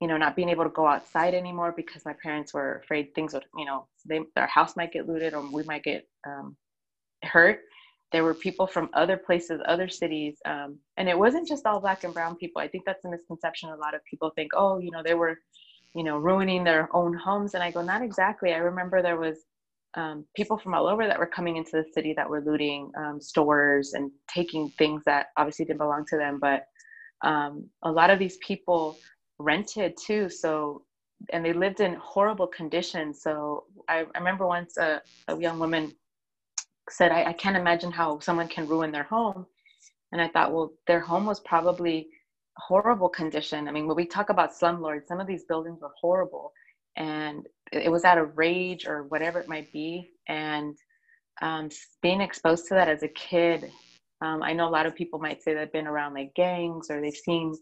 you 0.00 0.08
know, 0.08 0.16
not 0.16 0.36
being 0.36 0.48
able 0.48 0.64
to 0.64 0.70
go 0.70 0.86
outside 0.86 1.34
anymore 1.34 1.72
because 1.76 2.04
my 2.04 2.14
parents 2.22 2.52
were 2.52 2.80
afraid 2.82 3.14
things 3.14 3.34
would, 3.34 3.44
you 3.56 3.64
know, 3.64 3.86
they, 4.06 4.20
our 4.36 4.46
house 4.46 4.76
might 4.76 4.92
get 4.92 5.08
looted 5.08 5.34
or 5.34 5.48
we 5.50 5.62
might 5.64 5.82
get 5.82 6.08
um, 6.26 6.56
hurt. 7.24 7.60
There 8.12 8.22
were 8.24 8.34
people 8.34 8.66
from 8.66 8.90
other 8.94 9.16
places 9.16 9.60
other 9.66 9.88
cities 9.88 10.36
um, 10.44 10.78
and 10.96 11.08
it 11.08 11.18
wasn't 11.18 11.48
just 11.48 11.66
all 11.66 11.80
black 11.80 12.04
and 12.04 12.14
brown 12.14 12.36
people. 12.36 12.62
I 12.62 12.68
think 12.68 12.84
that's 12.84 13.04
a 13.04 13.10
misconception. 13.10 13.70
A 13.70 13.76
lot 13.76 13.94
of 13.94 14.00
people 14.08 14.30
think 14.36 14.52
oh 14.54 14.78
you 14.78 14.90
know 14.90 15.02
they 15.02 15.14
were 15.14 15.38
you 15.94 16.04
know 16.04 16.18
ruining 16.18 16.64
their 16.64 16.88
own 16.94 17.14
homes. 17.14 17.54
And 17.54 17.62
i 17.62 17.70
go 17.70 17.82
not 17.82 18.02
exactly. 18.02 18.52
I 18.52 18.58
remember 18.58 19.02
there 19.02 19.18
was 19.18 19.38
um, 19.96 20.24
people 20.34 20.58
from 20.58 20.74
all 20.74 20.88
over 20.88 21.06
that 21.06 21.18
were 21.18 21.26
coming 21.26 21.56
into 21.56 21.70
the 21.72 21.84
city 21.92 22.14
that 22.16 22.28
were 22.28 22.40
looting 22.40 22.90
um, 22.96 23.20
stores 23.20 23.92
and 23.94 24.10
taking 24.28 24.68
things 24.70 25.02
that 25.06 25.26
obviously 25.36 25.64
didn't 25.64 25.78
belong 25.78 26.04
to 26.10 26.16
them. 26.16 26.38
But 26.40 26.64
um, 27.22 27.68
a 27.84 27.90
lot 27.90 28.10
of 28.10 28.18
these 28.18 28.36
people 28.38 28.98
rented 29.38 29.94
too. 29.96 30.28
So 30.28 30.82
and 31.32 31.44
they 31.44 31.52
lived 31.52 31.80
in 31.80 31.94
horrible 31.94 32.46
conditions. 32.48 33.22
So 33.22 33.64
i, 33.88 34.04
I 34.14 34.18
remember 34.18 34.46
once 34.46 34.76
a, 34.76 35.00
a 35.28 35.38
young 35.38 35.58
woman 35.58 35.92
said, 36.90 37.12
I, 37.12 37.30
I 37.30 37.32
can't 37.32 37.56
imagine 37.56 37.90
how 37.90 38.18
someone 38.20 38.48
can 38.48 38.68
ruin 38.68 38.92
their 38.92 39.04
home. 39.04 39.46
And 40.12 40.20
I 40.20 40.28
thought, 40.28 40.52
well, 40.52 40.72
their 40.86 41.00
home 41.00 41.26
was 41.26 41.40
probably 41.40 42.08
horrible 42.56 43.08
condition. 43.08 43.68
I 43.68 43.72
mean, 43.72 43.86
when 43.86 43.96
we 43.96 44.06
talk 44.06 44.30
about 44.30 44.52
slumlords, 44.52 45.08
some 45.08 45.20
of 45.20 45.26
these 45.26 45.44
buildings 45.44 45.80
were 45.80 45.92
horrible 46.00 46.52
and 46.96 47.46
it 47.72 47.90
was 47.90 48.04
out 48.04 48.18
of 48.18 48.38
rage 48.38 48.86
or 48.86 49.04
whatever 49.04 49.40
it 49.40 49.48
might 49.48 49.72
be. 49.72 50.10
And 50.28 50.76
um, 51.42 51.68
being 52.02 52.20
exposed 52.20 52.68
to 52.68 52.74
that 52.74 52.88
as 52.88 53.02
a 53.02 53.08
kid, 53.08 53.70
um, 54.20 54.42
I 54.42 54.52
know 54.52 54.68
a 54.68 54.70
lot 54.70 54.86
of 54.86 54.94
people 54.94 55.18
might 55.18 55.42
say 55.42 55.54
they've 55.54 55.72
been 55.72 55.88
around 55.88 56.14
like 56.14 56.34
gangs 56.34 56.90
or 56.90 57.00
they've 57.00 57.12
seen 57.12 57.54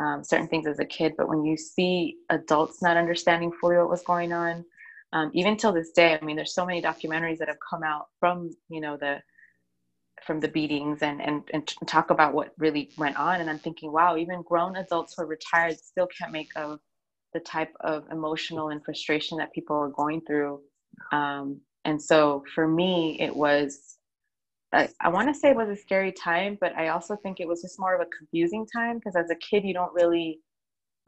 um, 0.00 0.24
certain 0.24 0.48
things 0.48 0.66
as 0.66 0.80
a 0.80 0.84
kid, 0.84 1.12
but 1.16 1.28
when 1.28 1.44
you 1.44 1.56
see 1.56 2.16
adults 2.30 2.82
not 2.82 2.96
understanding 2.96 3.52
fully 3.60 3.76
what 3.76 3.88
was 3.88 4.02
going 4.02 4.32
on, 4.32 4.64
um, 5.14 5.30
even 5.34 5.56
till 5.56 5.72
this 5.72 5.92
day 5.92 6.18
i 6.20 6.24
mean 6.24 6.36
there's 6.36 6.54
so 6.54 6.66
many 6.66 6.82
documentaries 6.82 7.38
that 7.38 7.48
have 7.48 7.58
come 7.70 7.82
out 7.84 8.06
from 8.20 8.50
you 8.70 8.80
know 8.80 8.98
the 8.98 9.20
from 10.26 10.40
the 10.40 10.48
beatings 10.48 11.02
and, 11.02 11.22
and 11.22 11.42
and 11.52 11.66
talk 11.86 12.10
about 12.10 12.34
what 12.34 12.52
really 12.58 12.90
went 12.98 13.16
on. 13.18 13.40
And 13.40 13.50
i'm 13.50 13.58
thinking 13.60 13.92
wow 13.92 14.16
even 14.16 14.42
grown 14.42 14.76
adults 14.76 15.14
who 15.16 15.24
are 15.24 15.26
retired 15.26 15.78
still 15.78 16.08
can't 16.08 16.32
make 16.32 16.50
of 16.56 16.80
the 17.34 17.40
type 17.40 17.74
of 17.80 18.04
emotional 18.12 18.70
and 18.70 18.84
frustration 18.84 19.38
that 19.38 19.52
people 19.52 19.76
are 19.76 19.90
going 19.90 20.22
through. 20.26 20.60
Um, 21.12 21.60
and 21.84 22.00
so 22.00 22.44
for 22.54 22.68
me 22.68 23.18
it 23.20 23.34
was 23.36 23.98
i, 24.72 24.88
I 25.00 25.10
want 25.10 25.28
to 25.28 25.34
say 25.34 25.50
it 25.50 25.56
was 25.56 25.70
a 25.70 25.76
scary 25.76 26.12
time 26.12 26.58
but 26.60 26.74
i 26.76 26.88
also 26.88 27.16
think 27.16 27.40
it 27.40 27.48
was 27.48 27.62
just 27.62 27.80
more 27.80 27.94
of 27.94 28.02
a 28.02 28.10
confusing 28.18 28.66
time 28.74 28.98
because 28.98 29.16
as 29.16 29.30
a 29.30 29.36
kid 29.36 29.64
you 29.64 29.74
don't 29.74 29.94
really 29.94 30.40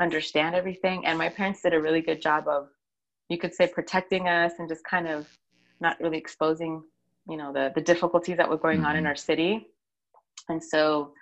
understand 0.00 0.56
everything. 0.56 1.06
And 1.06 1.18
my 1.18 1.30
parents 1.30 1.62
did 1.62 1.74
a 1.74 1.82
really 1.82 2.02
good 2.02 2.22
job 2.22 2.48
of 2.48 2.68
you 3.28 3.38
could 3.38 3.54
say 3.54 3.66
protecting 3.66 4.28
us 4.28 4.52
and 4.58 4.68
just 4.68 4.84
kind 4.84 5.08
of 5.08 5.26
not 5.80 5.98
really 6.00 6.18
exposing 6.18 6.82
you 7.28 7.36
know 7.36 7.52
the 7.52 7.72
the 7.74 7.80
difficulties 7.80 8.36
that 8.36 8.48
were 8.48 8.56
going 8.56 8.78
mm-hmm. 8.78 8.86
on 8.86 8.96
in 8.96 9.02
mm-hmm. 9.02 9.08
our 9.08 9.16
city 9.16 9.68
and 10.48 10.62
so 10.62 11.12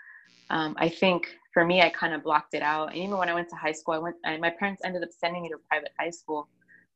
um, 0.50 0.74
i 0.78 0.88
think 0.88 1.28
for 1.52 1.64
me 1.64 1.80
i 1.82 1.88
kind 1.90 2.14
of 2.14 2.22
blocked 2.22 2.54
it 2.54 2.62
out 2.62 2.88
and 2.88 2.98
even 2.98 3.16
when 3.16 3.28
i 3.28 3.34
went 3.34 3.48
to 3.48 3.56
high 3.56 3.72
school 3.72 3.94
i 3.94 3.98
went 3.98 4.16
I, 4.24 4.36
my 4.36 4.50
parents 4.50 4.82
ended 4.84 5.02
up 5.02 5.10
sending 5.12 5.42
me 5.42 5.48
to 5.50 5.56
a 5.56 5.68
private 5.68 5.92
high 5.98 6.10
school 6.10 6.48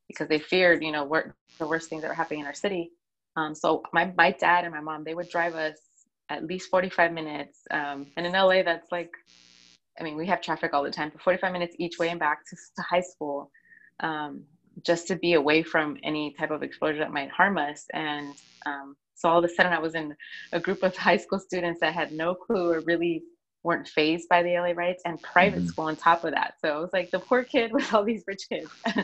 because 0.07 0.27
they 0.27 0.39
feared 0.39 0.83
you 0.83 0.91
know 0.91 1.03
what 1.03 1.25
the 1.57 1.67
worst 1.67 1.89
things 1.89 2.01
that 2.01 2.07
were 2.07 2.13
happening 2.13 2.41
in 2.41 2.45
our 2.45 2.53
city 2.53 2.91
um, 3.35 3.53
so 3.53 3.83
my, 3.93 4.11
my 4.17 4.31
dad 4.31 4.65
and 4.65 4.73
my 4.73 4.81
mom 4.81 5.03
they 5.03 5.15
would 5.15 5.29
drive 5.29 5.55
us 5.55 5.77
at 6.29 6.45
least 6.45 6.69
45 6.69 7.11
minutes 7.13 7.59
um, 7.71 8.07
and 8.17 8.25
in 8.25 8.33
la 8.33 8.61
that's 8.63 8.91
like 8.91 9.11
i 9.99 10.03
mean 10.03 10.15
we 10.15 10.27
have 10.27 10.41
traffic 10.41 10.73
all 10.73 10.83
the 10.83 10.91
time 10.91 11.09
but 11.11 11.21
45 11.21 11.51
minutes 11.51 11.75
each 11.79 11.97
way 11.97 12.09
and 12.09 12.19
back 12.19 12.45
to, 12.49 12.55
to 12.75 12.81
high 12.81 13.01
school 13.01 13.51
um, 14.01 14.43
just 14.83 15.07
to 15.07 15.15
be 15.15 15.33
away 15.33 15.63
from 15.63 15.97
any 16.03 16.33
type 16.33 16.51
of 16.51 16.63
exposure 16.63 16.99
that 16.99 17.11
might 17.11 17.29
harm 17.29 17.57
us. 17.57 17.85
And 17.93 18.33
um, 18.65 18.95
so 19.15 19.29
all 19.29 19.39
of 19.39 19.45
a 19.45 19.49
sudden, 19.49 19.73
I 19.73 19.79
was 19.79 19.95
in 19.95 20.15
a 20.51 20.59
group 20.59 20.83
of 20.83 20.95
high 20.97 21.17
school 21.17 21.39
students 21.39 21.79
that 21.81 21.93
had 21.93 22.11
no 22.11 22.35
clue 22.35 22.71
or 22.71 22.81
really 22.81 23.23
weren't 23.63 23.87
phased 23.87 24.29
by 24.29 24.41
the 24.41 24.53
LA 24.53 24.71
riots 24.71 25.03
and 25.05 25.21
private 25.21 25.59
mm-hmm. 25.59 25.67
school 25.67 25.85
on 25.85 25.95
top 25.95 26.23
of 26.23 26.31
that. 26.31 26.53
So 26.63 26.77
it 26.77 26.81
was 26.81 26.93
like 26.93 27.11
the 27.11 27.19
poor 27.19 27.43
kid 27.43 27.71
with 27.73 27.93
all 27.93 28.03
these 28.03 28.23
rich 28.27 28.43
kids. 28.49 28.69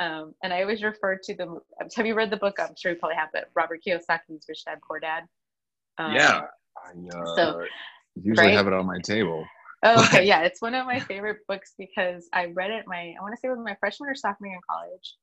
um, 0.00 0.34
and 0.42 0.52
I 0.52 0.62
always 0.62 0.82
refer 0.82 1.18
to 1.24 1.34
them. 1.34 1.58
Have 1.96 2.06
you 2.06 2.14
read 2.14 2.30
the 2.30 2.36
book? 2.36 2.56
I'm 2.58 2.74
sure 2.76 2.92
you 2.92 2.98
probably 2.98 3.16
have, 3.16 3.30
but 3.32 3.48
Robert 3.54 3.80
Kiyosaki's 3.86 4.44
Rich 4.48 4.64
Dad 4.66 4.78
Poor 4.86 5.00
Dad. 5.00 5.24
Um, 5.98 6.12
yeah. 6.12 6.42
I 6.76 7.18
uh, 7.18 7.34
so, 7.34 7.64
usually 8.14 8.48
right? 8.48 8.56
have 8.56 8.66
it 8.66 8.72
on 8.72 8.86
my 8.86 9.00
table. 9.00 9.44
Oh, 9.84 10.02
okay, 10.04 10.24
yeah, 10.26 10.42
it's 10.42 10.60
one 10.60 10.74
of 10.74 10.86
my 10.86 11.00
favorite 11.00 11.38
books 11.48 11.74
because 11.78 12.28
I 12.32 12.46
read 12.46 12.70
it 12.70 12.84
my 12.88 13.14
I 13.18 13.22
want 13.22 13.34
to 13.34 13.40
say 13.40 13.48
it 13.48 13.52
was 13.52 13.60
my 13.64 13.76
freshman 13.80 14.10
or 14.10 14.14
sophomore 14.14 14.48
year 14.48 14.56
in 14.56 14.62
college, 14.68 15.16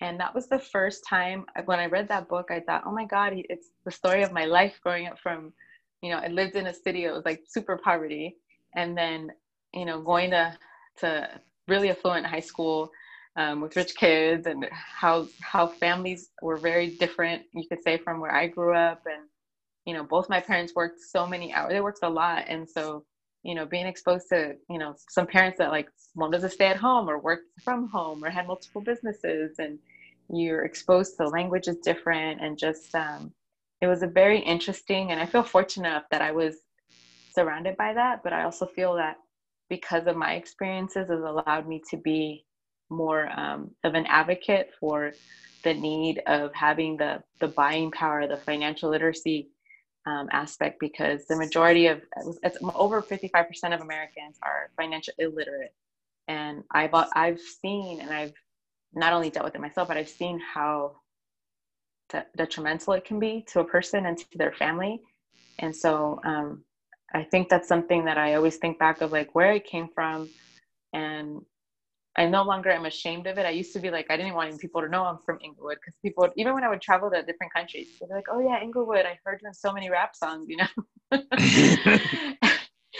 and 0.00 0.20
that 0.20 0.34
was 0.34 0.48
the 0.48 0.58
first 0.58 1.04
time 1.08 1.46
when 1.66 1.80
I 1.80 1.86
read 1.86 2.08
that 2.08 2.28
book. 2.28 2.50
I 2.50 2.60
thought, 2.60 2.84
oh 2.86 2.92
my 2.92 3.06
god, 3.06 3.32
it's 3.36 3.68
the 3.84 3.90
story 3.92 4.22
of 4.22 4.32
my 4.32 4.44
life 4.46 4.78
growing 4.82 5.06
up 5.08 5.18
from, 5.20 5.52
you 6.02 6.10
know, 6.10 6.18
I 6.18 6.28
lived 6.28 6.56
in 6.56 6.66
a 6.66 6.74
city 6.74 7.04
that 7.06 7.14
was 7.14 7.24
like 7.24 7.44
super 7.48 7.78
poverty, 7.78 8.36
and 8.76 8.96
then 8.96 9.30
you 9.74 9.86
know 9.86 10.02
going 10.02 10.30
to 10.32 10.56
to 11.00 11.28
really 11.68 11.90
affluent 11.90 12.26
high 12.26 12.40
school 12.40 12.90
um, 13.36 13.60
with 13.62 13.76
rich 13.76 13.96
kids, 13.96 14.46
and 14.46 14.66
how 14.72 15.28
how 15.42 15.66
families 15.66 16.30
were 16.42 16.58
very 16.58 16.90
different. 16.98 17.42
You 17.54 17.68
could 17.68 17.82
say 17.82 17.98
from 17.98 18.20
where 18.20 18.34
I 18.34 18.48
grew 18.48 18.74
up, 18.76 19.02
and 19.06 19.28
you 19.86 19.94
know 19.94 20.04
both 20.04 20.28
my 20.28 20.40
parents 20.40 20.74
worked 20.76 21.00
so 21.00 21.26
many 21.26 21.54
hours. 21.54 21.72
They 21.72 21.80
worked 21.80 22.00
a 22.02 22.10
lot, 22.10 22.44
and 22.48 22.68
so 22.68 23.04
you 23.44 23.54
know 23.54 23.66
being 23.66 23.86
exposed 23.86 24.28
to 24.30 24.54
you 24.68 24.78
know 24.78 24.96
some 25.10 25.26
parents 25.26 25.58
that 25.58 25.70
like 25.70 25.88
wanted 26.14 26.40
to 26.40 26.48
stay 26.48 26.66
at 26.66 26.76
home 26.76 27.08
or 27.08 27.18
work 27.18 27.40
from 27.62 27.88
home 27.88 28.24
or 28.24 28.30
had 28.30 28.46
multiple 28.46 28.80
businesses 28.80 29.56
and 29.58 29.78
you're 30.30 30.64
exposed 30.64 31.16
to 31.16 31.28
language 31.28 31.68
is 31.68 31.76
different 31.78 32.40
and 32.40 32.58
just 32.58 32.94
um, 32.94 33.30
it 33.80 33.86
was 33.86 34.02
a 34.02 34.06
very 34.06 34.40
interesting 34.40 35.12
and 35.12 35.20
i 35.20 35.26
feel 35.26 35.42
fortunate 35.42 36.02
that 36.10 36.22
i 36.22 36.32
was 36.32 36.56
surrounded 37.34 37.76
by 37.76 37.92
that 37.92 38.22
but 38.24 38.32
i 38.32 38.44
also 38.44 38.66
feel 38.66 38.94
that 38.94 39.16
because 39.68 40.06
of 40.06 40.16
my 40.16 40.34
experiences 40.34 41.08
has 41.08 41.20
allowed 41.20 41.68
me 41.68 41.82
to 41.90 41.96
be 41.98 42.44
more 42.90 43.28
um, 43.38 43.70
of 43.82 43.94
an 43.94 44.06
advocate 44.06 44.70
for 44.78 45.12
the 45.64 45.74
need 45.74 46.22
of 46.26 46.54
having 46.54 46.96
the 46.96 47.22
the 47.40 47.48
buying 47.48 47.90
power 47.90 48.26
the 48.26 48.36
financial 48.36 48.90
literacy 48.90 49.48
um, 50.06 50.28
aspect 50.32 50.78
because 50.80 51.26
the 51.26 51.36
majority 51.36 51.86
of 51.86 52.02
it's 52.42 52.58
over 52.74 53.02
55% 53.02 53.74
of 53.74 53.80
Americans 53.80 54.38
are 54.42 54.70
financial 54.76 55.14
illiterate. 55.18 55.74
And 56.28 56.64
I've, 56.70 56.90
I've 57.14 57.40
seen, 57.40 58.00
and 58.00 58.10
I've 58.10 58.32
not 58.94 59.12
only 59.12 59.30
dealt 59.30 59.44
with 59.44 59.54
it 59.54 59.60
myself, 59.60 59.88
but 59.88 59.96
I've 59.96 60.08
seen 60.08 60.38
how 60.38 60.96
detrimental 62.36 62.92
it 62.94 63.04
can 63.04 63.18
be 63.18 63.44
to 63.52 63.60
a 63.60 63.64
person 63.64 64.06
and 64.06 64.16
to 64.16 64.38
their 64.38 64.52
family. 64.52 65.00
And 65.58 65.74
so 65.74 66.20
um, 66.24 66.64
I 67.14 67.22
think 67.22 67.48
that's 67.48 67.68
something 67.68 68.04
that 68.04 68.18
I 68.18 68.34
always 68.34 68.56
think 68.56 68.78
back 68.78 69.00
of 69.00 69.12
like 69.12 69.34
where 69.34 69.52
I 69.52 69.58
came 69.58 69.88
from, 69.94 70.28
and 70.92 71.40
I 72.16 72.26
no 72.26 72.44
longer 72.44 72.70
am 72.70 72.84
ashamed 72.84 73.26
of 73.26 73.38
it. 73.38 73.46
I 73.46 73.50
used 73.50 73.72
to 73.72 73.80
be 73.80 73.90
like, 73.90 74.06
I 74.08 74.16
didn't 74.16 74.34
want 74.34 74.60
people 74.60 74.80
to 74.80 74.88
know 74.88 75.04
I'm 75.04 75.18
from 75.18 75.38
Inglewood 75.44 75.78
because 75.80 75.96
people, 76.00 76.22
would, 76.22 76.32
even 76.36 76.54
when 76.54 76.62
I 76.62 76.68
would 76.68 76.80
travel 76.80 77.10
to 77.10 77.22
different 77.22 77.52
countries, 77.52 77.88
they'd 78.00 78.08
be 78.08 78.14
like, 78.14 78.26
oh 78.30 78.38
yeah, 78.40 78.62
Inglewood, 78.62 79.04
I 79.04 79.18
heard 79.24 79.40
you 79.42 79.48
in 79.48 79.54
so 79.54 79.72
many 79.72 79.90
rap 79.90 80.14
songs, 80.14 80.46
you 80.48 80.58
know? 80.58 80.68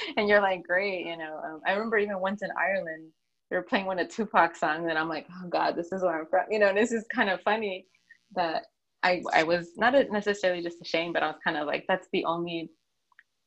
and 0.17 0.29
you're 0.29 0.41
like, 0.41 0.65
great, 0.65 1.07
you 1.07 1.17
know? 1.17 1.41
Um, 1.45 1.61
I 1.67 1.73
remember 1.73 1.99
even 1.99 2.19
once 2.19 2.43
in 2.43 2.51
Ireland, 2.59 3.11
they 3.51 3.57
were 3.57 3.63
playing 3.63 3.87
one 3.87 4.01
of 4.01 4.09
Tupac 4.09 4.57
songs 4.57 4.87
and 4.89 4.99
I'm 4.99 5.09
like, 5.09 5.27
oh 5.31 5.49
God, 5.49 5.77
this 5.77 5.93
is 5.93 6.03
where 6.03 6.19
I'm 6.19 6.27
from. 6.27 6.47
You 6.51 6.59
know, 6.59 6.75
this 6.75 6.91
is 6.91 7.05
kind 7.15 7.31
of 7.31 7.41
funny 7.43 7.87
that 8.35 8.65
I, 9.05 9.23
I 9.33 9.45
was 9.45 9.71
not 9.77 9.95
necessarily 10.11 10.63
just 10.63 10.81
ashamed, 10.83 11.15
but 11.15 11.23
I 11.23 11.29
was 11.29 11.37
kind 11.45 11.57
of 11.57 11.67
like, 11.67 11.85
that's 11.87 12.09
the 12.13 12.25
only 12.25 12.71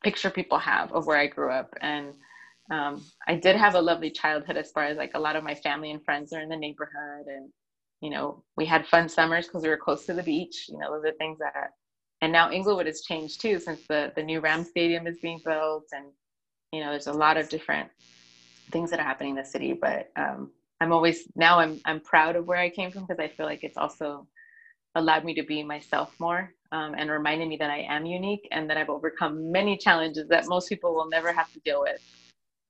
picture 0.04 0.30
people 0.30 0.60
have 0.60 0.94
of 0.94 1.08
where 1.08 1.18
I 1.18 1.28
grew 1.28 1.52
up. 1.52 1.74
And 1.82 2.14
um, 2.70 3.04
I 3.28 3.36
did 3.36 3.56
have 3.56 3.76
a 3.76 3.82
lovely 3.82 4.12
childhood 4.12 4.58
as 4.58 4.72
far 4.72 4.84
as 4.84 4.98
like 4.98 5.12
a 5.14 5.20
lot 5.20 5.36
of 5.36 5.44
my 5.44 5.56
family 5.56 5.92
and 5.92 6.04
friends 6.04 6.34
are 6.34 6.42
in 6.42 6.50
the 6.50 6.58
neighborhood 6.58 7.28
and 7.28 7.50
you 8.02 8.10
know 8.10 8.44
we 8.58 8.66
had 8.66 8.86
fun 8.88 9.08
summers 9.08 9.48
because 9.48 9.64
we 9.64 9.70
were 9.70 9.78
close 9.78 10.06
to 10.06 10.14
the 10.14 10.24
beach 10.24 10.66
you 10.70 10.78
know 10.78 10.92
those 10.92 11.06
are 11.06 11.16
things 11.18 11.40
that 11.40 11.72
and 12.22 12.32
now 12.32 12.52
Inglewood 12.52 12.88
has 12.88 13.02
changed 13.02 13.42
too 13.42 13.60
since 13.60 13.82
the 13.88 14.12
the 14.16 14.24
new 14.24 14.40
Ram 14.40 14.64
Stadium 14.64 15.08
is 15.08 15.18
being 15.22 15.40
built 15.46 15.86
and 15.92 16.06
you 16.72 16.82
know 16.82 16.92
there's 16.92 17.08
a 17.08 17.14
lot 17.14 17.38
of 17.38 17.50
different 17.50 17.90
things 18.72 18.90
that 18.92 19.00
are 19.00 19.04
happening 19.04 19.32
in 19.32 19.38
the 19.38 19.46
city 19.46 19.74
but 19.74 20.10
um, 20.18 20.52
I'm 20.82 20.92
always 20.92 21.24
now 21.36 21.60
I'm 21.60 21.80
I'm 21.86 22.02
proud 22.02 22.36
of 22.36 22.48
where 22.48 22.60
I 22.60 22.70
came 22.70 22.92
from 22.92 23.06
because 23.06 23.20
I 23.20 23.30
feel 23.30 23.46
like 23.46 23.64
it's 23.64 23.78
also 23.78 24.28
allowed 24.96 25.24
me 25.24 25.34
to 25.36 25.44
be 25.44 25.64
myself 25.64 26.14
more 26.20 26.52
um, 26.72 26.96
and 26.98 27.10
reminded 27.10 27.48
me 27.48 27.58
that 27.58 27.70
I 27.70 27.86
am 27.90 28.06
unique 28.06 28.48
and 28.52 28.70
that 28.70 28.78
I've 28.78 28.90
overcome 28.90 29.52
many 29.52 29.78
challenges 29.78 30.28
that 30.30 30.48
most 30.48 30.70
people 30.70 30.94
will 30.94 31.08
never 31.08 31.32
have 31.32 31.52
to 31.54 31.60
deal 31.62 31.82
with 31.82 32.02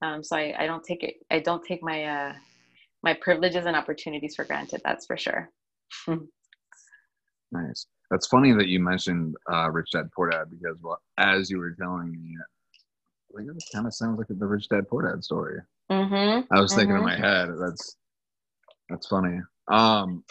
um, 0.01 0.23
so 0.23 0.35
I, 0.35 0.53
I 0.59 0.67
don't 0.67 0.83
take 0.83 1.03
it. 1.03 1.15
I 1.31 1.39
don't 1.39 1.63
take 1.63 1.81
my 1.81 2.03
uh, 2.03 2.33
my 3.03 3.13
privileges 3.13 3.65
and 3.65 3.75
opportunities 3.75 4.35
for 4.35 4.45
granted. 4.45 4.81
That's 4.83 5.05
for 5.05 5.17
sure. 5.17 5.49
nice. 7.51 7.87
That's 8.09 8.27
funny 8.27 8.53
that 8.53 8.67
you 8.67 8.79
mentioned 8.79 9.35
uh, 9.51 9.69
Rich 9.69 9.91
Dad 9.91 10.09
Poor 10.15 10.29
Dad 10.29 10.45
because 10.49 10.77
well, 10.81 10.99
as 11.17 11.49
you 11.49 11.57
were 11.57 11.71
telling 11.71 12.11
me, 12.11 12.37
like 13.31 13.45
it 13.45 13.63
kind 13.73 13.87
of 13.87 13.93
sounds 13.93 14.17
like 14.17 14.27
the 14.29 14.45
Rich 14.45 14.69
Dad 14.69 14.87
Poor 14.87 15.09
Dad 15.09 15.23
story. 15.23 15.59
Mm-hmm. 15.91 16.53
I 16.53 16.61
was 16.61 16.73
thinking 16.73 16.95
mm-hmm. 16.95 17.07
in 17.07 17.21
my 17.21 17.27
head. 17.27 17.49
That's 17.59 17.95
that's 18.89 19.07
funny. 19.07 19.39
Um, 19.67 20.23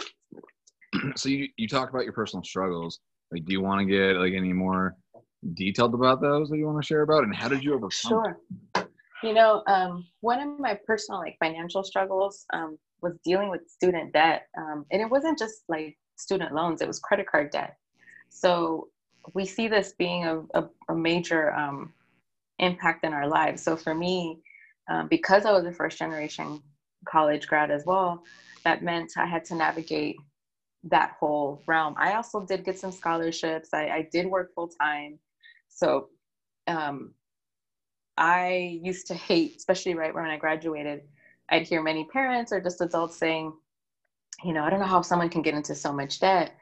so 1.16 1.28
you 1.28 1.48
you 1.56 1.68
talk 1.68 1.90
about 1.90 2.04
your 2.04 2.12
personal 2.12 2.44
struggles. 2.44 3.00
Like, 3.32 3.44
do 3.44 3.52
you 3.52 3.60
want 3.60 3.80
to 3.80 3.86
get 3.86 4.16
like 4.16 4.34
any 4.34 4.52
more 4.52 4.96
detailed 5.54 5.94
about 5.94 6.20
those 6.20 6.48
that 6.48 6.56
you 6.56 6.66
want 6.66 6.80
to 6.82 6.86
share 6.86 7.02
about, 7.02 7.24
and 7.24 7.34
how 7.34 7.48
did 7.48 7.62
you 7.62 7.74
overcome? 7.74 7.90
Sure. 7.90 8.38
You 9.26 9.34
know, 9.34 9.64
um, 9.66 10.06
one 10.20 10.40
of 10.40 10.60
my 10.60 10.78
personal 10.86 11.18
like 11.18 11.36
financial 11.40 11.82
struggles 11.82 12.46
um, 12.52 12.78
was 13.02 13.14
dealing 13.24 13.50
with 13.50 13.68
student 13.68 14.12
debt, 14.12 14.46
um, 14.56 14.86
and 14.92 15.02
it 15.02 15.10
wasn't 15.10 15.36
just 15.36 15.64
like 15.68 15.98
student 16.14 16.54
loans; 16.54 16.80
it 16.80 16.86
was 16.86 17.00
credit 17.00 17.26
card 17.28 17.50
debt. 17.50 17.76
So 18.28 18.88
we 19.34 19.44
see 19.44 19.66
this 19.66 19.94
being 19.98 20.26
a, 20.26 20.42
a, 20.54 20.68
a 20.90 20.94
major 20.94 21.52
um, 21.54 21.92
impact 22.60 23.04
in 23.04 23.12
our 23.12 23.26
lives. 23.26 23.64
So 23.64 23.76
for 23.76 23.96
me, 23.96 24.38
um, 24.88 25.08
because 25.08 25.44
I 25.44 25.50
was 25.50 25.64
a 25.64 25.72
first 25.72 25.98
generation 25.98 26.62
college 27.04 27.48
grad 27.48 27.72
as 27.72 27.82
well, 27.84 28.22
that 28.62 28.84
meant 28.84 29.10
I 29.16 29.26
had 29.26 29.44
to 29.46 29.56
navigate 29.56 30.14
that 30.84 31.16
whole 31.18 31.64
realm. 31.66 31.96
I 31.98 32.14
also 32.14 32.46
did 32.46 32.64
get 32.64 32.78
some 32.78 32.92
scholarships. 32.92 33.70
I, 33.74 33.88
I 33.88 34.08
did 34.12 34.26
work 34.26 34.54
full 34.54 34.68
time. 34.68 35.18
So 35.68 36.10
um, 36.68 37.12
I 38.16 38.80
used 38.82 39.06
to 39.08 39.14
hate, 39.14 39.56
especially 39.56 39.94
right 39.94 40.14
when 40.14 40.24
I 40.24 40.36
graduated, 40.36 41.02
I'd 41.48 41.66
hear 41.66 41.82
many 41.82 42.04
parents 42.04 42.52
or 42.52 42.60
just 42.60 42.80
adults 42.80 43.16
saying, 43.16 43.52
you 44.44 44.52
know, 44.52 44.64
I 44.64 44.70
don't 44.70 44.80
know 44.80 44.86
how 44.86 45.02
someone 45.02 45.28
can 45.28 45.42
get 45.42 45.54
into 45.54 45.74
so 45.74 45.92
much 45.92 46.20
debt. 46.20 46.52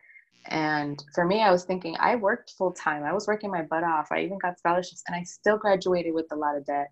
And 0.47 1.03
for 1.15 1.25
me, 1.25 1.43
I 1.43 1.51
was 1.51 1.65
thinking, 1.65 1.97
I 1.99 2.17
worked 2.17 2.51
full 2.59 2.73
time. 2.73 3.03
I 3.03 3.13
was 3.13 3.27
working 3.27 3.51
my 3.51 3.63
butt 3.63 3.83
off. 3.83 4.09
I 4.13 4.21
even 4.21 4.39
got 4.39 4.59
scholarships 4.59 5.03
and 5.07 5.17
I 5.17 5.23
still 5.23 5.57
graduated 5.57 6.13
with 6.13 6.27
a 6.33 6.37
lot 6.37 6.57
of 6.57 6.67
debt. 6.67 6.91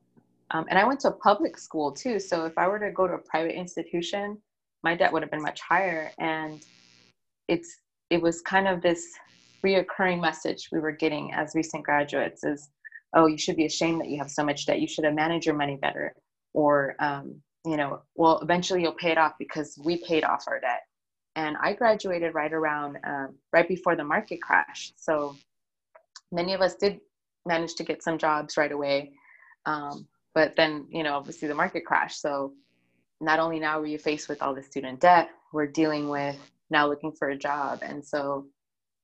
Um, 0.53 0.64
and 0.70 0.79
I 0.79 0.85
went 0.85 1.01
to 1.01 1.09
a 1.09 1.12
public 1.12 1.59
school 1.59 1.92
too. 1.92 2.18
So 2.18 2.46
if 2.46 2.57
I 2.57 2.66
were 2.68 2.79
to 2.79 2.90
go 2.90 3.07
to 3.07 3.14
a 3.14 3.18
private 3.18 3.59
institution, 3.59 4.38
my 4.83 4.94
debt 4.94 5.12
would 5.12 5.22
have 5.22 5.31
been 5.31 5.42
much 5.42 5.61
higher. 5.61 6.11
And 6.18 6.64
it's 7.48 7.79
it 8.11 8.20
was 8.20 8.42
kind 8.42 8.68
of 8.68 8.83
this 8.83 9.07
reoccurring 9.64 10.20
message 10.20 10.68
we 10.72 10.81
were 10.81 10.92
getting 10.92 11.33
as 11.33 11.55
recent 11.55 11.85
graduates 11.85 12.44
is 12.44 12.68
oh 13.14 13.27
you 13.27 13.38
should 13.38 13.57
be 13.57 13.66
ashamed 13.66 14.01
that 14.01 14.09
you 14.09 14.18
have 14.18 14.31
so 14.31 14.44
much 14.44 14.66
debt. 14.66 14.81
You 14.81 14.88
should 14.88 15.05
have 15.05 15.14
managed 15.14 15.46
your 15.46 15.55
money 15.57 15.77
better. 15.77 16.14
Or 16.55 16.96
um, 16.98 17.40
you 17.66 17.77
know 17.77 18.03
well 18.14 18.40
eventually 18.40 18.83
you'll 18.83 18.92
pay 18.92 19.12
it 19.12 19.18
off 19.18 19.35
because 19.38 19.79
we 19.85 20.03
paid 20.05 20.25
off 20.25 20.44
our 20.46 20.61
debt. 20.61 20.83
And 21.37 21.57
i 21.62 21.72
graduated 21.72 22.35
right 22.35 22.53
around 22.53 22.98
um, 23.05 23.37
right 23.53 23.68
before 23.68 23.96
the 23.96 24.05
market 24.05 24.42
crash 24.42 24.92
so 24.96 25.37
many 26.31 26.53
of 26.53 26.61
us 26.61 26.75
did 26.75 27.01
manage 27.46 27.75
to 27.77 27.85
get 27.85 28.03
some 28.03 28.18
jobs 28.18 28.57
right 28.57 28.72
away. 28.72 29.12
Um, 29.66 30.07
but 30.35 30.57
then 30.57 30.87
you 30.90 31.03
know 31.03 31.14
obviously 31.14 31.48
the 31.48 31.55
market 31.55 31.85
crashed. 31.87 32.20
So 32.20 32.53
not 33.20 33.38
only 33.38 33.61
now 33.61 33.81
were 33.81 33.87
you 33.87 33.98
faced 33.98 34.29
with 34.29 34.42
all 34.42 34.55
the 34.55 34.62
student 34.62 35.01
debt 35.01 35.31
we're 35.53 35.66
dealing 35.66 36.09
with 36.09 36.37
now 36.70 36.88
looking 36.88 37.12
for 37.12 37.29
a 37.29 37.37
job. 37.37 37.81
And 37.83 38.05
so 38.05 38.46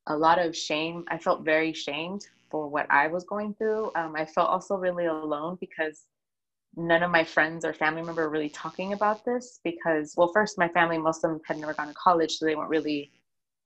a 0.09 0.17
lot 0.17 0.39
of 0.39 0.57
shame 0.57 1.05
i 1.09 1.19
felt 1.19 1.45
very 1.45 1.73
shamed 1.73 2.27
for 2.51 2.69
what 2.69 2.87
I 2.91 3.09
was 3.09 3.25
going 3.25 3.55
through. 3.55 3.91
Um, 3.95 4.15
I 4.17 4.25
felt 4.25 4.51
also 4.51 4.77
really 4.77 5.07
alone 5.07 5.59
because 5.61 6.05
none 6.77 7.03
of 7.03 7.11
my 7.11 7.25
friends 7.25 7.65
or 7.65 7.73
family 7.73 8.03
member 8.03 8.23
were 8.23 8.31
really 8.31 8.49
talking 8.49 8.93
about 8.93 9.25
this 9.25 9.61
because, 9.65 10.15
well, 10.17 10.31
first, 10.33 10.59
my 10.59 10.69
family, 10.69 10.99
most 10.99 11.25
of 11.25 11.31
them 11.31 11.41
had 11.45 11.59
never 11.59 11.75
gone 11.75 11.89
to 11.89 11.95
college, 11.95 12.37
so 12.37 12.47
they 12.47 12.55
weren't 12.55 12.71
really, 12.71 13.11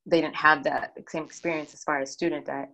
they 0.06 0.20
didn't 0.20 0.36
have 0.36 0.64
that 0.64 0.94
same 1.08 1.24
experience 1.24 1.74
as 1.74 1.82
far 1.84 2.00
as 2.00 2.10
student 2.10 2.46
debt. 2.46 2.70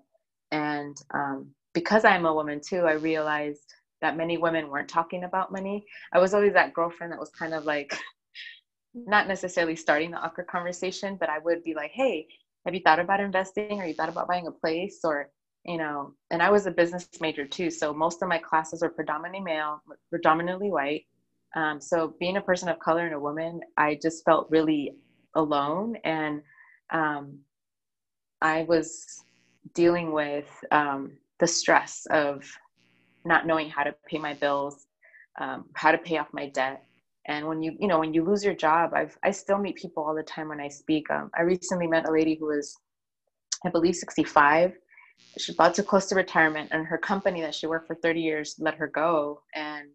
And 0.50 0.96
um, 1.12 1.50
because 1.74 2.04
I'm 2.04 2.26
a 2.26 2.34
woman 2.34 2.60
too, 2.60 2.82
I 2.82 2.92
realized 2.92 3.72
that 4.00 4.16
many 4.16 4.38
women 4.38 4.68
weren't 4.68 4.88
talking 4.88 5.24
about 5.24 5.52
money. 5.52 5.84
I 6.12 6.18
was 6.18 6.34
always 6.34 6.52
that 6.52 6.72
girlfriend 6.72 7.12
that 7.12 7.18
was 7.18 7.30
kind 7.30 7.52
of 7.52 7.64
like, 7.64 7.98
not 8.94 9.28
necessarily 9.28 9.76
starting 9.76 10.10
the 10.10 10.18
awkward 10.18 10.46
conversation, 10.46 11.16
but 11.18 11.28
I 11.28 11.38
would 11.40 11.62
be 11.62 11.74
like, 11.74 11.90
hey, 11.92 12.26
have 12.64 12.74
you 12.74 12.80
thought 12.80 12.98
about 12.98 13.20
investing 13.20 13.80
or 13.80 13.86
you 13.86 13.94
thought 13.94 14.08
about 14.08 14.28
buying 14.28 14.46
a 14.46 14.52
place 14.52 15.00
or 15.04 15.30
you 15.68 15.76
know, 15.76 16.14
and 16.30 16.42
I 16.42 16.50
was 16.50 16.64
a 16.64 16.70
business 16.70 17.06
major 17.20 17.46
too. 17.46 17.70
So 17.70 17.92
most 17.92 18.22
of 18.22 18.28
my 18.28 18.38
classes 18.38 18.80
were 18.80 18.88
predominantly 18.88 19.40
male, 19.40 19.82
predominantly 20.08 20.70
white. 20.70 21.04
Um, 21.54 21.78
so 21.78 22.14
being 22.18 22.38
a 22.38 22.40
person 22.40 22.70
of 22.70 22.78
color 22.78 23.04
and 23.04 23.14
a 23.14 23.20
woman, 23.20 23.60
I 23.76 23.98
just 24.00 24.24
felt 24.24 24.48
really 24.50 24.96
alone. 25.34 25.96
And 26.04 26.40
um, 26.90 27.40
I 28.40 28.62
was 28.62 29.22
dealing 29.74 30.10
with 30.12 30.48
um, 30.70 31.12
the 31.38 31.46
stress 31.46 32.06
of 32.10 32.50
not 33.26 33.46
knowing 33.46 33.68
how 33.68 33.82
to 33.82 33.94
pay 34.06 34.16
my 34.16 34.32
bills, 34.32 34.86
um, 35.38 35.66
how 35.74 35.92
to 35.92 35.98
pay 35.98 36.16
off 36.16 36.28
my 36.32 36.48
debt. 36.48 36.82
And 37.26 37.46
when 37.46 37.62
you, 37.62 37.76
you 37.78 37.88
know, 37.88 37.98
when 37.98 38.14
you 38.14 38.24
lose 38.24 38.42
your 38.42 38.54
job, 38.54 38.94
I've, 38.94 39.18
I 39.22 39.32
still 39.32 39.58
meet 39.58 39.76
people 39.76 40.02
all 40.02 40.14
the 40.14 40.22
time 40.22 40.48
when 40.48 40.60
I 40.60 40.68
speak. 40.68 41.10
Um, 41.10 41.30
I 41.38 41.42
recently 41.42 41.86
met 41.86 42.08
a 42.08 42.12
lady 42.12 42.36
who 42.40 42.46
was, 42.46 42.74
I 43.66 43.68
believe, 43.68 43.96
65 43.96 44.72
she's 45.36 45.54
about 45.54 45.74
to 45.74 45.82
close 45.82 46.06
to 46.06 46.14
retirement 46.14 46.68
and 46.72 46.86
her 46.86 46.98
company 46.98 47.40
that 47.40 47.54
she 47.54 47.66
worked 47.66 47.86
for 47.86 47.94
30 47.94 48.20
years 48.20 48.54
let 48.58 48.74
her 48.74 48.88
go 48.88 49.42
and 49.54 49.88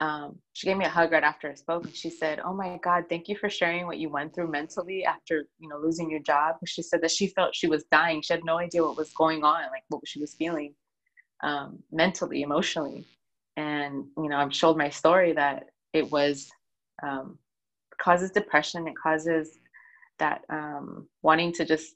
um, 0.00 0.36
she 0.52 0.66
gave 0.66 0.76
me 0.76 0.84
a 0.84 0.88
hug 0.88 1.12
right 1.12 1.22
after 1.22 1.50
i 1.50 1.54
spoke 1.54 1.84
and 1.84 1.94
she 1.94 2.10
said 2.10 2.40
oh 2.44 2.52
my 2.52 2.78
god 2.82 3.04
thank 3.08 3.28
you 3.28 3.36
for 3.36 3.48
sharing 3.48 3.86
what 3.86 3.98
you 3.98 4.08
went 4.08 4.34
through 4.34 4.50
mentally 4.50 5.04
after 5.04 5.44
you 5.58 5.68
know 5.68 5.78
losing 5.78 6.10
your 6.10 6.20
job. 6.20 6.56
She 6.66 6.82
said 6.82 7.00
that 7.02 7.12
she 7.12 7.28
felt 7.28 7.54
she 7.54 7.68
was 7.68 7.84
dying. 7.92 8.20
She 8.20 8.32
had 8.32 8.44
no 8.44 8.58
idea 8.58 8.82
what 8.82 8.96
was 8.96 9.12
going 9.12 9.44
on 9.44 9.62
like 9.70 9.84
what 9.88 10.02
she 10.06 10.20
was 10.20 10.34
feeling 10.34 10.74
um, 11.44 11.78
mentally 11.92 12.42
emotionally. 12.42 13.04
And 13.56 14.06
you 14.16 14.28
know 14.28 14.38
i've 14.38 14.58
told 14.58 14.76
my 14.76 14.88
story 14.88 15.32
that 15.34 15.66
it 15.92 16.10
was 16.10 16.50
um, 17.02 17.38
causes 18.02 18.30
depression. 18.30 18.88
It 18.88 18.94
causes 19.00 19.58
that 20.18 20.42
um, 20.50 21.06
wanting 21.22 21.52
to 21.52 21.64
just 21.64 21.94